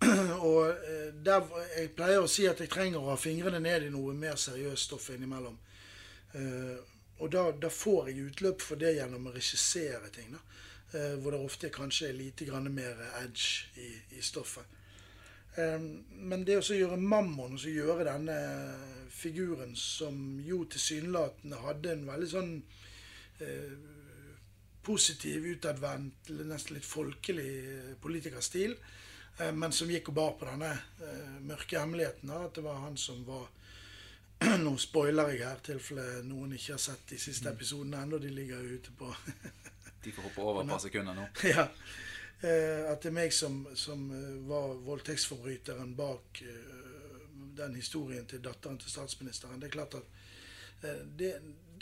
og 0.48 0.78
der, 1.20 1.50
Jeg 1.76 1.90
pleier 1.92 2.22
å 2.24 2.30
si 2.32 2.46
at 2.48 2.62
jeg 2.62 2.72
trenger 2.72 3.02
å 3.02 3.10
ha 3.10 3.18
fingrene 3.20 3.60
ned 3.60 3.84
i 3.84 3.90
noe 3.92 4.14
mer 4.16 4.40
seriøst 4.40 4.88
stoff 4.88 5.10
innimellom. 5.12 5.58
og 7.18 7.30
da, 7.30 7.42
da, 7.52 7.68
får 7.68 8.08
jeg 8.08 8.30
utløp 8.30 8.64
for 8.64 8.80
det 8.80 8.94
gjennom 8.96 9.28
å 9.28 9.34
regissere 9.34 10.08
ting. 10.14 10.32
da, 10.32 10.38
eh, 10.38 10.69
Hvor 10.90 11.30
det 11.30 11.38
ofte 11.38 11.68
kanskje 11.70 12.08
er 12.08 12.16
lite 12.18 12.44
grann 12.48 12.66
mer 12.74 12.98
edge 13.20 13.68
i, 13.78 13.92
i 14.18 14.22
stoffet. 14.26 14.66
Eh, 15.58 15.78
men 16.30 16.44
det 16.46 16.60
å 16.60 16.76
gjøre 16.76 16.98
Mammon, 17.00 17.56
og 17.58 17.66
gjøre 17.66 18.06
denne 18.06 18.36
figuren 19.10 19.74
som 19.76 20.38
jo 20.46 20.62
tilsynelatende 20.70 21.62
hadde 21.64 21.94
en 21.94 22.06
veldig 22.08 22.30
sånn 22.30 22.52
eh, 23.42 23.72
positiv, 24.86 25.48
utadvendt, 25.56 26.30
nesten 26.46 26.78
litt 26.78 26.88
folkelig 26.88 27.50
eh, 27.60 27.94
politikerstil, 28.02 28.76
eh, 29.38 29.50
men 29.52 29.74
som 29.74 29.90
gikk 29.90 30.12
og 30.12 30.20
bar 30.20 30.36
på 30.38 30.48
denne 30.48 30.70
eh, 30.72 31.40
mørke 31.46 31.80
hemmeligheten. 31.80 32.30
At 32.36 32.54
det 32.56 32.66
var 32.66 32.84
han 32.86 32.98
som 33.00 33.24
var 33.28 33.48
Nå 34.64 34.70
spoiler 34.80 35.34
jeg 35.34 35.42
her, 35.44 35.58
tilfelle 35.60 36.22
noen 36.24 36.54
ikke 36.56 36.72
har 36.72 36.80
sett 36.80 37.10
de 37.10 37.18
siste 37.20 37.50
mm. 37.50 37.56
episodene 37.58 37.98
ennå. 38.06 38.22
De 38.22 38.30
ligger 38.32 38.62
jo 38.64 38.78
ute 38.78 38.94
på 38.96 39.10
De 40.04 40.12
får 40.12 40.28
hoppe 40.28 40.44
over 40.44 40.62
et 40.62 40.72
par 40.72 40.82
sekunder 40.82 41.18
nå. 41.18 41.28
Ja. 41.54 41.68
At 42.40 43.02
det 43.04 43.10
er 43.10 43.12
meg 43.12 43.34
som, 43.36 43.58
som 43.76 44.06
var 44.48 44.70
voldtektsforbryteren 44.86 45.90
bak 45.92 46.38
den 47.58 47.74
historien 47.76 48.24
til 48.24 48.40
datteren 48.40 48.78
til 48.80 48.88
statsministeren. 48.88 49.60
Det 49.60 49.68
er 49.68 49.74
klart 49.74 49.98
at 49.98 50.06
det, 50.80 50.94
det, 51.20 51.32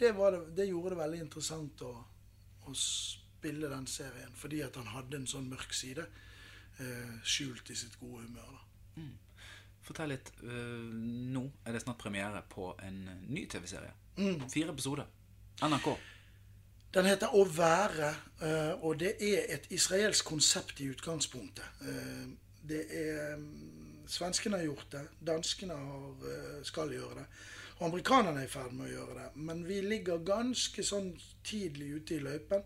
det, 0.00 0.10
det 0.58 0.66
gjorde 0.66 0.96
det 0.96 0.98
veldig 0.98 1.20
interessant 1.28 1.84
å 1.86 1.92
å 2.68 2.74
spille 2.76 3.70
den 3.70 3.86
serien. 3.86 4.34
Fordi 4.36 4.62
at 4.66 4.76
han 4.80 4.90
hadde 4.92 5.20
en 5.20 5.30
sånn 5.30 5.48
mørk 5.50 5.74
side 5.76 6.04
eh, 6.04 7.16
skjult 7.24 7.70
i 7.72 7.78
sitt 7.78 7.96
gode 8.00 8.26
humør. 8.26 8.52
da. 8.58 9.02
Mm. 9.02 9.14
Fortell 9.88 10.12
litt. 10.12 10.30
Uh, 10.42 10.90
nå 11.32 11.46
er 11.64 11.72
det 11.72 11.80
snart 11.84 12.00
premiere 12.02 12.42
på 12.50 12.74
en 12.84 12.98
ny 13.30 13.46
TV-serie. 13.48 13.94
Mm. 14.18 14.48
Fire 14.52 14.74
episoder. 14.74 15.08
NRK. 15.64 15.92
Den 16.94 17.04
heter 17.04 17.34
Å 17.36 17.44
være, 17.44 18.14
uh, 18.40 18.84
og 18.84 18.98
det 19.02 19.16
er 19.20 19.44
et 19.54 19.66
israelsk 19.74 20.24
konsept 20.30 20.80
i 20.80 20.88
utgangspunktet. 20.88 21.82
Uh, 21.84 22.32
det 22.68 22.84
er 22.88 23.34
um, 23.36 23.50
Svenskene 24.08 24.56
har 24.56 24.64
gjort 24.64 24.92
det, 24.94 25.02
danskene 25.20 25.74
har, 25.76 26.28
skal 26.64 26.88
gjøre 26.94 27.18
det. 27.18 27.26
Og 27.78 27.86
amerikanerne 27.86 28.40
er 28.42 28.48
i 28.48 28.50
ferd 28.50 28.72
med 28.74 28.88
å 28.88 28.90
gjøre 28.90 29.16
det. 29.20 29.26
Men 29.46 29.60
vi 29.68 29.78
ligger 29.84 30.24
ganske 30.26 30.82
sånn 30.82 31.12
tidlig 31.46 31.92
ute 32.00 32.16
i 32.16 32.22
løypen. 32.24 32.64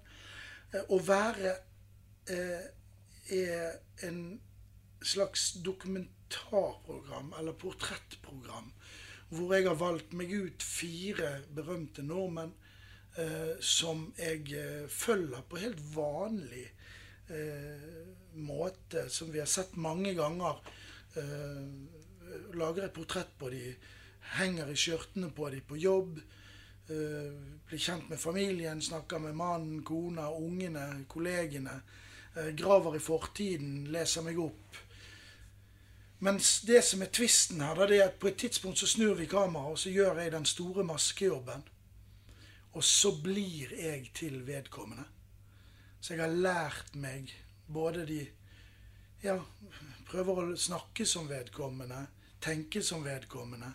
Eh, 0.73 0.87
å 0.89 0.99
være 1.05 1.53
eh, 2.33 2.64
er 3.37 4.07
en 4.09 4.23
slags 5.05 5.51
dokumentarprogram, 5.66 7.35
eller 7.39 7.59
portrettprogram, 7.61 8.70
hvor 9.33 9.53
jeg 9.57 9.66
har 9.68 9.81
valgt 9.81 10.14
meg 10.16 10.33
ut 10.33 10.64
fire 10.64 11.35
berømte 11.53 12.05
nordmenn 12.07 12.55
eh, 12.55 12.68
som 13.61 14.07
jeg 14.17 14.53
eh, 14.57 14.89
følger 14.89 15.43
på 15.49 15.61
helt 15.61 15.81
vanlig 15.95 16.65
eh, 17.29 18.05
måte, 18.41 19.09
som 19.13 19.33
vi 19.33 19.41
har 19.43 19.51
sett 19.51 19.77
mange 19.77 20.15
ganger. 20.17 20.63
Eh, 21.21 22.55
lager 22.57 22.87
et 22.87 22.95
portrett 22.97 23.35
på 23.39 23.51
de 23.53 23.75
henger 24.39 24.71
i 24.73 24.77
skjørtene 24.79 25.29
på 25.37 25.51
dem 25.53 25.67
på 25.69 25.81
jobb. 25.81 26.21
Blir 26.93 27.81
kjent 27.81 28.09
med 28.11 28.21
familien, 28.21 28.81
snakker 28.83 29.21
med 29.23 29.37
mannen, 29.39 29.83
kona, 29.87 30.27
ungene, 30.35 31.05
kollegene. 31.09 31.77
Graver 32.59 32.97
i 32.99 33.01
fortiden, 33.01 33.87
leser 33.93 34.25
meg 34.27 34.41
opp. 34.43 34.81
Mens 36.27 36.61
det 36.67 36.83
som 36.85 37.05
er 37.05 37.13
tvisten 37.15 37.63
her, 37.65 37.81
det 37.87 38.01
er 38.01 38.11
at 38.11 38.19
på 38.21 38.29
et 38.33 38.41
tidspunkt 38.43 38.83
så 38.83 38.89
snur 38.91 39.15
vi 39.19 39.29
kameraet, 39.31 39.77
og 39.77 39.79
så 39.79 39.95
gjør 39.95 40.21
jeg 40.21 40.35
den 40.35 40.49
store 40.49 40.85
maskejobben. 40.85 41.65
Og 42.73 42.85
så 42.85 43.12
blir 43.23 43.75
jeg 43.77 44.11
til 44.16 44.41
vedkommende. 44.47 45.05
Så 46.01 46.14
jeg 46.14 46.23
har 46.25 46.33
lært 46.33 46.95
meg 46.95 47.33
både 47.66 48.07
de 48.07 48.23
Ja, 49.23 49.37
prøver 50.09 50.41
å 50.43 50.57
snakke 50.59 51.05
som 51.07 51.29
vedkommende, 51.31 52.09
tenke 52.43 52.81
som 52.83 53.05
vedkommende 53.05 53.68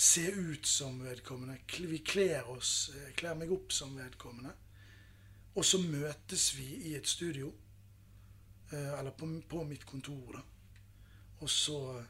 se 0.00 0.30
ut 0.30 0.66
som 0.66 1.04
vedkommende. 1.04 1.58
Vi 1.78 1.98
kler 1.98 2.50
oss, 2.50 2.90
eh, 2.94 3.12
kler 3.14 3.34
meg 3.34 3.52
opp 3.52 3.72
som 3.72 3.96
vedkommende. 3.96 4.52
Og 5.54 5.64
så 5.64 5.78
møtes 5.78 6.54
vi 6.56 6.90
i 6.90 6.94
et 6.94 7.06
studio, 7.06 7.52
eh, 8.72 8.98
eller 8.98 9.10
på, 9.10 9.42
på 9.48 9.64
mitt 9.64 9.84
kontor, 9.86 10.32
da. 10.32 10.42
Og 11.40 11.50
så 11.50 12.04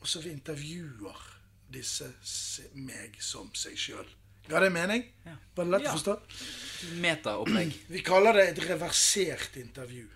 Og 0.00 0.08
så 0.08 0.20
vi 0.20 0.30
intervjuer 0.30 1.20
disse 1.72 2.12
meg 2.74 3.16
som 3.20 3.48
seg 3.54 3.74
sjøl. 3.80 4.06
Ga 4.48 4.60
det 4.60 4.70
mening? 4.70 5.02
Ja. 5.24 5.34
Var 5.54 5.64
det 5.64 5.72
lett 5.74 5.88
å 5.90 5.94
forstå? 5.96 6.14
Metaopplegg. 7.02 7.72
Vi 7.90 8.02
kaller 8.06 8.36
det 8.38 8.44
et 8.52 8.60
reversert 8.68 9.56
intervju. 9.58 10.06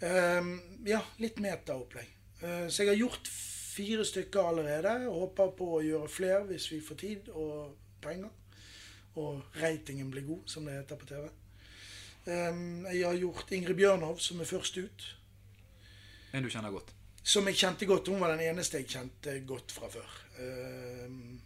Ja, 0.00 0.40
um, 0.40 0.56
ja 0.88 0.98
litt 1.22 1.38
metaopplegg. 1.42 2.08
Uh, 2.42 2.66
så 2.66 2.82
jeg 2.82 2.90
har 2.90 2.98
gjort 2.98 3.30
fire 3.30 4.06
stykker 4.08 4.50
allerede. 4.50 4.96
Og 5.10 5.28
håper 5.28 5.54
på 5.60 5.70
å 5.76 5.84
gjøre 5.84 6.10
flere 6.10 6.42
hvis 6.50 6.66
vi 6.72 6.80
får 6.82 7.00
tid 7.04 7.30
og 7.30 7.76
penger. 8.02 8.32
Og 9.22 9.60
ratingen 9.62 10.10
blir 10.10 10.26
god, 10.26 10.42
som 10.50 10.66
det 10.66 10.80
heter 10.80 10.98
på 10.98 11.10
TV. 11.12 11.30
Um, 12.26 12.82
jeg 12.90 13.06
har 13.06 13.20
gjort 13.20 13.54
Ingrid 13.54 13.78
Bjørnov, 13.78 14.18
som 14.24 14.42
er 14.42 14.50
først 14.50 14.82
ut. 14.82 15.08
En 16.34 16.42
du 16.42 16.50
kjenner 16.50 16.74
godt? 16.74 16.90
Som 17.22 17.46
jeg 17.46 17.60
kjente 17.60 17.86
godt. 17.86 18.10
Hun 18.10 18.18
var 18.24 18.34
den 18.34 18.48
eneste 18.48 18.82
jeg 18.82 18.90
kjente 18.96 19.38
godt 19.46 19.70
fra 19.76 19.92
før. 19.92 20.22
Um, 20.42 21.36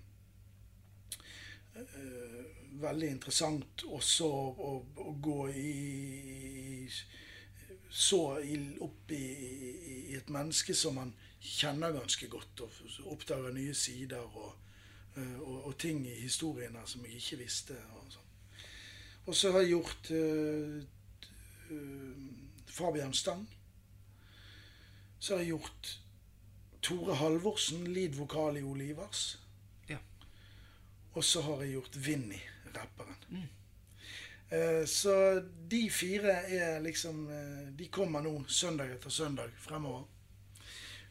veldig 2.82 3.10
interessant 3.10 3.84
også 3.88 4.28
å, 4.28 4.72
å, 5.04 5.12
gå 5.22 5.48
i 5.50 6.88
Så 7.88 8.20
opp 8.84 9.12
i, 9.16 9.24
i, 9.24 10.16
et 10.16 10.28
menneske 10.30 10.74
som 10.76 10.98
man 11.00 11.12
kjenner 11.40 11.94
ganske 11.94 12.28
godt, 12.28 12.60
og 12.60 13.12
oppdager 13.14 13.54
nye 13.54 13.74
sider 13.74 14.20
og, 14.20 14.50
eh, 15.16 15.38
og, 15.40 15.70
og 15.70 15.78
ting 15.80 16.02
i 16.06 16.18
historien 16.20 16.76
her 16.76 16.86
som 16.86 17.06
jeg 17.06 17.16
ikke 17.16 17.40
visste. 17.42 17.78
Og, 17.96 18.10
sånn. 18.12 18.28
og 19.24 19.38
så 19.38 19.52
har 19.54 19.64
jeg 19.64 19.72
gjort 19.72 20.10
uh, 20.12 20.76
uh, 21.72 22.28
Fabian 22.66 23.14
Stang. 23.16 23.46
Så 25.18 25.34
har 25.34 25.42
jeg 25.42 25.54
gjort 25.56 25.94
Tore 26.82 27.16
Halvorsen, 27.18 27.88
lead-vokal 27.94 28.60
i 28.60 28.62
Olivers. 28.62 29.38
Ja. 29.88 29.98
Og 31.14 31.24
så 31.24 31.42
har 31.42 31.64
jeg 31.64 31.74
gjort 31.78 31.98
Vinni, 32.06 32.38
rapperen. 32.76 33.16
Mm. 33.28 33.48
Så 34.88 35.14
de 35.70 35.82
fire 35.92 36.32
er 36.56 36.78
liksom 36.80 37.18
De 37.76 37.88
kommer 37.92 38.24
nå 38.24 38.32
søndag 38.48 38.94
etter 38.94 39.12
søndag 39.12 39.50
fremover 39.60 40.06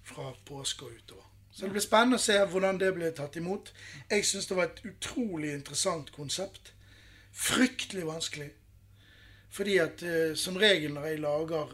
fra 0.08 0.32
påske 0.46 0.86
og 0.86 0.96
utover. 0.98 1.28
Så 1.52 1.66
det 1.66 1.74
blir 1.74 1.82
spennende 1.82 2.20
å 2.20 2.22
se 2.22 2.38
hvordan 2.52 2.78
det 2.78 2.92
blir 2.94 3.14
tatt 3.18 3.36
imot. 3.40 3.72
Jeg 4.12 4.26
syns 4.30 4.46
det 4.46 4.58
var 4.60 4.68
et 4.70 4.84
utrolig 4.86 5.56
interessant 5.56 6.12
konsept. 6.14 6.74
Fryktelig 7.34 8.06
vanskelig. 8.06 8.52
Fordi 9.58 9.78
at 9.82 10.04
eh, 10.06 10.36
som 10.38 10.60
regel 10.62 10.94
når 10.94 11.08
jeg 11.10 11.22
lager 11.24 11.74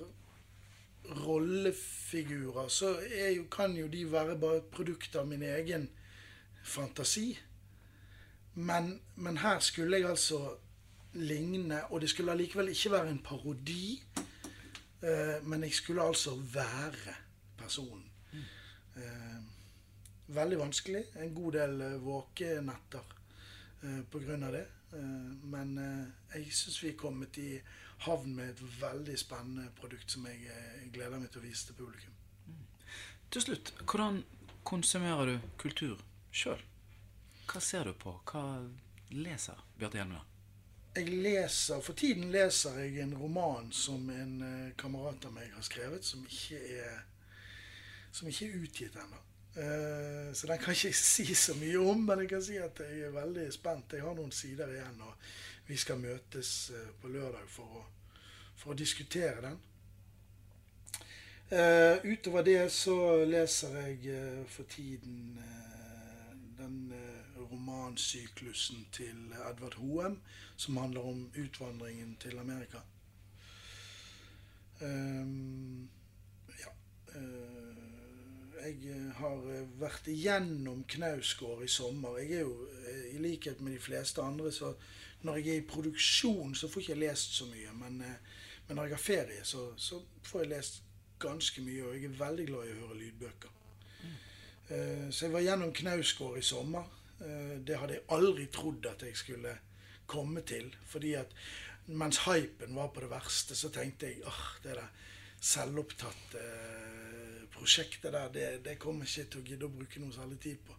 rollefigurer, 1.26 2.70
så 2.72 2.94
jo, 3.36 3.44
kan 3.52 3.76
jo 3.76 3.90
de 3.92 4.06
være 4.12 4.38
bare 4.40 4.62
et 4.62 4.72
produkt 4.72 5.18
av 5.20 5.28
min 5.28 5.44
egen 5.44 5.90
fantasi. 6.64 7.34
Men, 8.56 8.99
men 9.16 9.38
her 9.38 9.60
skulle 9.60 9.97
jeg 9.97 10.10
altså 10.10 10.56
ligne, 11.14 11.86
og 11.91 12.01
det 12.01 12.10
skulle 12.10 12.32
allikevel 12.32 12.70
ikke 12.70 12.91
være 12.91 13.10
en 13.10 13.24
parodi. 13.24 14.04
Eh, 15.04 15.43
men 15.43 15.64
jeg 15.64 15.74
skulle 15.74 16.04
altså 16.04 16.36
være 16.54 17.16
personen. 17.58 18.10
Eh, 18.95 19.41
veldig 20.28 20.60
vanskelig. 20.60 21.04
En 21.16 21.36
god 21.36 21.51
del 21.51 21.82
eh, 21.82 22.06
våkenetter 22.06 23.14
eh, 23.84 24.01
pga. 24.12 24.51
det. 24.51 24.66
Eh, 24.93 24.99
men 25.43 25.78
jeg 26.36 26.54
syns 26.54 26.84
vi 26.84 26.89
er 26.89 26.97
kommet 26.97 27.38
i 27.38 27.60
havn 28.08 28.36
med 28.36 28.49
et 28.49 28.82
veldig 28.82 29.18
spennende 29.20 29.70
produkt 29.80 30.12
som 30.12 30.26
jeg 30.28 30.91
gleder 30.93 31.20
meg 31.20 31.32
til 31.32 31.41
å 31.41 31.47
vise 31.47 31.68
til 31.68 31.78
publikum. 31.78 32.14
Mm. 32.47 32.66
Til 33.32 33.41
slutt, 33.41 33.74
hvordan 33.91 34.24
konsumerer 34.64 35.26
du 35.26 35.49
kultur 35.58 36.01
sjøl? 36.32 36.62
Hva 37.54 37.62
ser 37.62 37.86
du 37.86 37.93
på? 37.93 38.10
Hva 38.26 38.64
leser 39.14 39.60
Bjarte 39.78 39.99
Hjelmeland? 39.99 40.30
Jeg 40.95 41.10
leser, 41.22 41.82
For 41.82 41.93
tiden 41.93 42.32
leser 42.34 42.80
jeg 42.82 43.04
en 43.04 43.14
roman 43.18 43.68
som 43.72 44.10
en 44.10 44.34
uh, 44.41 44.72
kamerat 44.78 45.28
av 45.30 45.36
meg 45.36 45.51
har 45.54 45.66
skrevet, 45.66 46.06
som 46.06 46.24
ikke 46.26 46.58
er 46.80 46.95
som 48.14 48.30
ikke 48.30 48.47
er 48.47 48.58
utgitt 48.58 48.97
ennå. 48.97 49.22
Uh, 49.54 50.34
så 50.34 50.49
den 50.49 50.64
kan 50.64 50.74
jeg 50.74 50.95
ikke 50.95 50.97
si 50.97 51.38
så 51.38 51.54
mye 51.60 51.78
om, 51.78 52.01
men 52.08 52.24
jeg 52.24 52.32
kan 52.34 52.43
si 52.45 52.58
at 52.58 52.82
jeg 52.88 53.06
er 53.06 53.14
veldig 53.14 53.45
spent. 53.54 53.93
Jeg 53.93 54.06
har 54.06 54.18
noen 54.18 54.34
sider 54.34 54.74
igjen, 54.74 54.97
og 55.06 55.70
vi 55.70 55.78
skal 55.78 56.01
møtes 56.01 56.51
uh, 56.74 56.89
på 57.01 57.14
lørdag 57.14 57.45
for 57.54 57.82
å, 57.82 57.86
for 58.58 58.74
å 58.74 58.80
diskutere 58.82 59.45
den. 59.45 59.62
Utover 61.54 62.41
det 62.41 62.62
så 62.74 62.95
leser 63.30 63.76
jeg 63.84 64.47
for 64.49 64.66
tiden 64.66 65.36
den 66.58 66.80
romansyklusen 67.54 68.88
til 68.91 69.34
Edvard 69.49 69.78
Hoem, 69.78 70.20
som 70.58 70.78
handler 70.78 71.01
om 71.01 71.32
utvandringen 71.38 72.18
til 72.20 72.39
Amerika. 72.39 72.78
Um, 74.82 75.89
ja. 76.60 76.72
Uh, 77.20 77.84
jeg 78.64 79.12
har 79.18 79.41
vært 79.80 80.08
igjennom 80.08 80.84
Knausgård 80.88 81.66
i 81.66 81.68
sommer. 81.68 82.18
Jeg 82.22 82.32
er 82.39 82.45
jo, 82.47 82.68
i 83.12 83.20
likhet 83.20 83.62
med 83.62 83.76
de 83.76 83.80
fleste 83.80 84.22
andre, 84.22 84.51
så 84.51 84.74
når 85.22 85.36
jeg 85.36 85.49
er 85.49 85.62
i 85.62 85.68
produksjon, 85.68 86.56
så 86.56 86.68
får 86.68 86.82
jeg 86.82 86.89
ikke 86.89 86.99
lest 87.06 87.36
så 87.36 87.47
mye. 87.51 87.74
Men, 87.74 87.97
men 88.68 88.76
når 88.76 88.84
jeg 88.84 88.95
har 88.95 89.04
ferie, 89.04 89.43
så, 89.43 89.68
så, 89.78 89.99
får 90.24 90.45
jeg 90.45 90.49
lest 90.49 90.84
ganske 91.20 91.62
mye. 91.62 91.84
Og 91.84 91.95
jeg 91.95 92.06
er 92.06 92.18
veldig 92.24 92.47
glad 92.47 92.68
i 92.68 92.74
å 92.74 92.80
høre 92.86 92.99
lydbøker. 93.01 93.54
Mm. 94.04 95.12
Så 95.12 95.26
jeg 95.26 95.34
var 95.34 95.43
gjennom 95.43 95.74
Knausgård 95.76 96.39
i 96.39 96.45
sommer. 96.47 97.03
Det 97.24 97.78
hadde 97.80 97.96
jeg 97.96 98.08
aldri 98.12 98.50
trodd 98.52 98.86
at 98.90 99.06
jeg 99.08 99.16
skulle 99.16 99.54
komme 100.10 100.42
til. 100.48 100.68
Fordi 100.90 101.14
at 101.20 101.32
mens 101.86 102.24
hypen 102.26 102.76
var 102.76 102.92
på 102.92 103.04
det 103.04 103.12
verste, 103.12 103.56
så 103.56 103.72
tenkte 103.72 104.10
jeg 104.12 104.26
åh, 104.28 104.44
det 104.64 104.76
der 104.78 104.92
selvopptatte 105.44 106.40
eh, 106.40 107.40
prosjektet 107.52 108.14
der, 108.14 108.30
det, 108.32 108.46
det 108.66 108.78
kommer 108.80 109.08
ikke 109.08 109.26
til 109.32 109.42
å 109.42 109.48
gidde 109.48 109.68
å 109.68 109.74
bruke 109.74 110.00
noe 110.00 110.16
særlig 110.16 110.40
tid 110.44 110.62
på. 110.64 110.76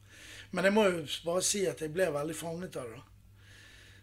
Men 0.56 0.68
jeg 0.68 0.74
må 0.76 0.86
jo 0.88 1.02
bare 1.26 1.42
si 1.44 1.64
at 1.68 1.82
jeg 1.84 1.92
ble 1.92 2.08
veldig 2.14 2.36
fanget 2.38 2.78
av 2.80 2.88
det. 2.88 3.02
da. 3.02 3.10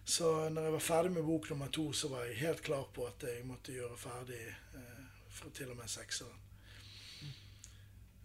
Så 0.06 0.30
når 0.50 0.68
jeg 0.68 0.76
var 0.76 0.86
ferdig 0.86 1.12
med 1.16 1.26
bok 1.26 1.50
nummer 1.50 1.72
to, 1.74 1.88
så 1.94 2.10
var 2.12 2.26
jeg 2.28 2.42
helt 2.42 2.62
klar 2.66 2.86
på 2.94 3.06
at 3.10 3.26
jeg 3.26 3.46
måtte 3.48 3.74
gjøre 3.74 3.98
ferdig 4.02 4.42
eh, 4.50 5.42
til 5.54 5.74
og 5.74 5.78
med 5.80 5.89
sekseren. 5.89 6.38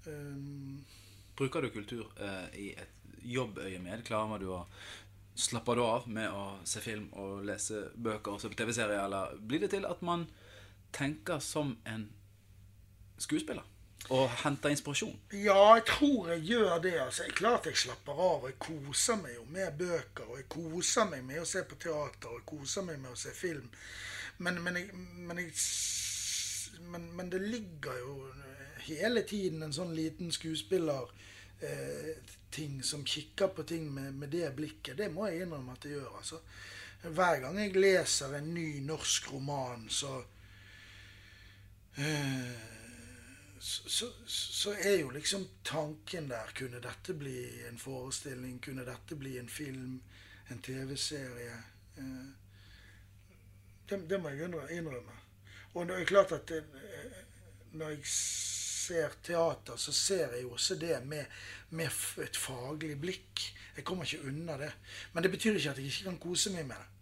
Um, 0.06 0.84
Bruker 1.36 1.64
du 1.64 1.70
kultur 1.74 2.12
eh, 2.22 2.58
i 2.60 2.68
et 2.78 2.95
jobbøyemed? 3.26 4.06
Klarer 4.06 4.42
du 4.42 4.52
å 4.54 4.62
Slapper 5.36 5.76
du 5.76 5.82
av 5.84 6.06
med 6.08 6.32
å 6.32 6.44
se 6.64 6.80
film 6.80 7.10
og 7.20 7.42
lese 7.44 7.90
bøker 7.92 8.32
og 8.32 8.40
se 8.40 8.48
på 8.48 8.56
TV-serier, 8.56 9.02
eller 9.02 9.34
blir 9.36 9.60
det 9.60 9.68
til 9.74 9.84
at 9.84 10.00
man 10.00 10.22
tenker 10.96 11.42
som 11.44 11.74
en 11.84 12.06
skuespiller? 13.20 13.66
Og 14.14 14.30
henter 14.44 14.70
inspirasjon? 14.70 15.16
Ja, 15.34 15.74
jeg 15.74 15.84
tror 15.90 16.28
jeg 16.30 16.40
gjør 16.40 16.78
det. 16.82 16.94
altså. 17.02 17.24
Jeg 17.26 17.34
klart 17.34 17.66
jeg 17.66 17.76
slapper 17.76 18.12
av. 18.12 18.44
Jeg 18.46 18.58
koser 18.62 19.18
meg 19.18 19.34
jo 19.34 19.44
med 19.50 19.78
bøker. 19.78 20.28
Og 20.30 20.36
jeg 20.38 20.48
koser 20.52 21.08
meg 21.10 21.24
med 21.26 21.42
å 21.42 21.48
se 21.48 21.64
på 21.66 21.78
teater, 21.82 22.30
og 22.30 22.38
jeg 22.38 22.46
koser 22.46 22.86
meg 22.86 23.00
med 23.02 23.10
å 23.12 23.18
se 23.18 23.34
film. 23.34 23.66
Men, 24.38 24.60
men, 24.62 24.78
jeg, 24.78 24.94
men, 25.26 25.40
jeg, 25.42 27.02
men 27.18 27.32
det 27.32 27.42
ligger 27.42 27.98
jo 27.98 28.16
hele 28.86 29.24
tiden 29.26 29.64
en 29.66 29.74
sånn 29.74 29.94
liten 29.96 30.30
skuespiller 30.30 31.10
eh, 31.66 32.14
ting 32.56 32.78
som 32.82 33.04
kikker 33.04 33.52
på 33.52 33.64
ting 33.68 33.90
med, 33.94 34.14
med, 34.14 34.32
det 34.32 34.54
blikket. 34.56 34.96
Det 34.98 35.10
må 35.12 35.28
jeg 35.28 35.44
innrømme 35.44 35.76
at 35.76 35.84
jeg 35.84 35.98
gjør. 35.98 36.16
altså. 36.18 36.40
Hver 37.02 37.42
gang 37.44 37.58
jeg 37.60 37.76
leser 37.76 38.38
en 38.38 38.48
ny 38.54 38.80
norsk 38.86 39.28
roman, 39.32 39.84
så 39.92 40.14
eh, 42.00 42.72
så, 43.58 43.88
så, 43.88 44.06
så, 44.26 44.72
er 44.78 45.00
jo 45.00 45.10
liksom 45.10 45.48
tanken 45.64 46.28
der 46.28 46.52
Kunne 46.54 46.80
dette 46.80 47.14
bli 47.14 47.38
en 47.68 47.78
forestilling? 47.78 48.60
Kunne 48.62 48.84
dette 48.86 49.16
bli 49.16 49.38
en 49.38 49.48
film? 49.48 50.00
En 50.50 50.58
TV-serie? 50.62 51.56
Eh, 51.96 52.28
det, 53.88 53.98
det, 54.10 54.20
må 54.22 54.28
jeg 54.28 54.50
innrømme. 54.78 55.16
Og 55.74 55.88
det 55.88 56.00
er 56.00 56.04
klart 56.04 56.32
at 56.32 56.48
det, 56.48 56.62
eh, 56.74 57.18
når 57.72 57.96
jeg 57.96 58.06
ser 58.86 59.14
teater, 59.24 59.76
så 59.76 59.92
ser 59.92 60.34
jeg 60.36 60.44
jo 60.44 60.52
også 60.56 60.76
det 60.80 60.98
med, 61.06 61.24
med, 61.70 61.90
et 62.22 62.36
faglig 62.36 62.94
blikk. 63.00 63.42
Jeg 63.76 63.84
kommer 63.84 64.04
ikke 64.04 64.28
unna 64.30 64.56
det. 64.60 64.72
Men 65.12 65.22
det 65.22 65.32
betyr 65.32 65.58
ikke 65.58 65.70
at 65.70 65.80
jeg 65.80 65.90
ikke 65.90 66.10
kan 66.10 66.20
kose 66.22 66.52
meg 66.54 66.68
med 66.70 66.76
det. 66.76 66.92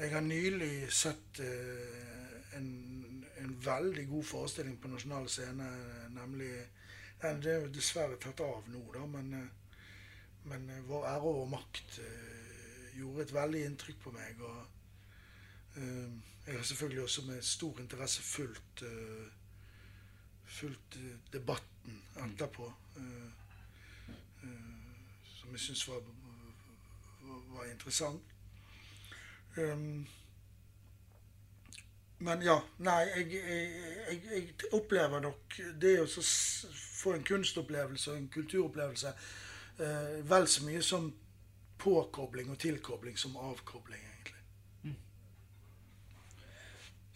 Jeg 0.00 0.14
har 0.14 0.24
nylig 0.24 0.74
sett 0.96 1.42
uh, 1.44 2.56
en, 2.56 2.68
en, 3.36 3.56
veldig 3.64 4.06
god 4.08 4.24
forestilling 4.24 4.78
på 4.80 4.88
Nasjonal 4.88 5.28
Scene, 5.28 5.66
nemlig 6.14 6.52
Den 7.20 7.42
er 7.44 7.58
jo 7.60 7.68
dessverre 7.68 8.16
tatt 8.16 8.40
av 8.40 8.64
nå, 8.72 8.80
da, 8.94 9.02
men, 9.04 9.34
uh, 9.36 9.74
men 10.48 10.64
uh, 10.70 10.78
Vår 10.88 11.04
ære 11.10 11.34
og 11.42 11.50
makt 11.52 12.00
gjorde 12.96 13.26
et 13.26 13.34
veldig 13.34 13.64
inntrykk 13.66 14.00
på 14.06 14.12
meg. 14.16 14.40
og 14.40 14.66
jeg 16.46 16.56
har 16.56 16.64
selvfølgelig 16.64 17.02
også 17.02 17.22
med 17.22 17.42
stor 17.42 17.80
interesse 17.80 18.22
fulgt 18.22 18.82
uh, 18.82 19.26
fulgt 20.50 20.96
eh, 20.96 21.32
debatten 21.32 22.02
etterpå. 22.16 22.72
Eh, 22.96 23.26
eh, 24.42 25.26
som 25.40 25.50
jeg 25.50 25.60
syns 25.60 25.88
var, 25.88 26.00
var, 27.54 27.64
interessant. 27.64 28.22
Um, 29.56 30.06
men 32.18 32.42
ja. 32.42 32.58
Nei, 32.78 32.98
jeg, 33.16 33.32
jeg, 33.32 34.20
jeg, 34.30 34.48
opplever 34.76 35.22
nok 35.24 35.56
det 35.80 35.94
å 36.02 36.06
få 36.06 37.16
en 37.16 37.24
kunstopplevelse 37.24 38.12
og 38.12 38.18
en 38.20 38.28
kulturopplevelse 38.30 39.14
vel 40.28 40.44
så 40.52 40.66
mye 40.66 40.82
som 40.84 41.06
påkobling 41.80 42.50
og 42.52 42.58
tilkobling 42.60 43.16
som 43.18 43.38
avkobling, 43.40 44.02
egentlig. 44.10 44.42
Mm. 44.84 44.98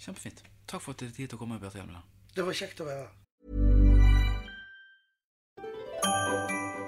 Kjempefint. 0.06 0.40
Takk 0.64 0.86
for 0.86 0.96
at 0.96 1.04
du 1.04 1.06
er 1.10 1.12
tid 1.12 1.28
til 1.28 1.36
å 1.36 1.42
komme. 1.44 1.60
Bjarte 1.60 1.82
Hjelmeland. 1.82 2.16
Det 2.32 2.48
var 2.48 2.56
kjekt 2.62 2.80
å 2.80 2.88
være 2.88 3.04
her. 3.04 3.23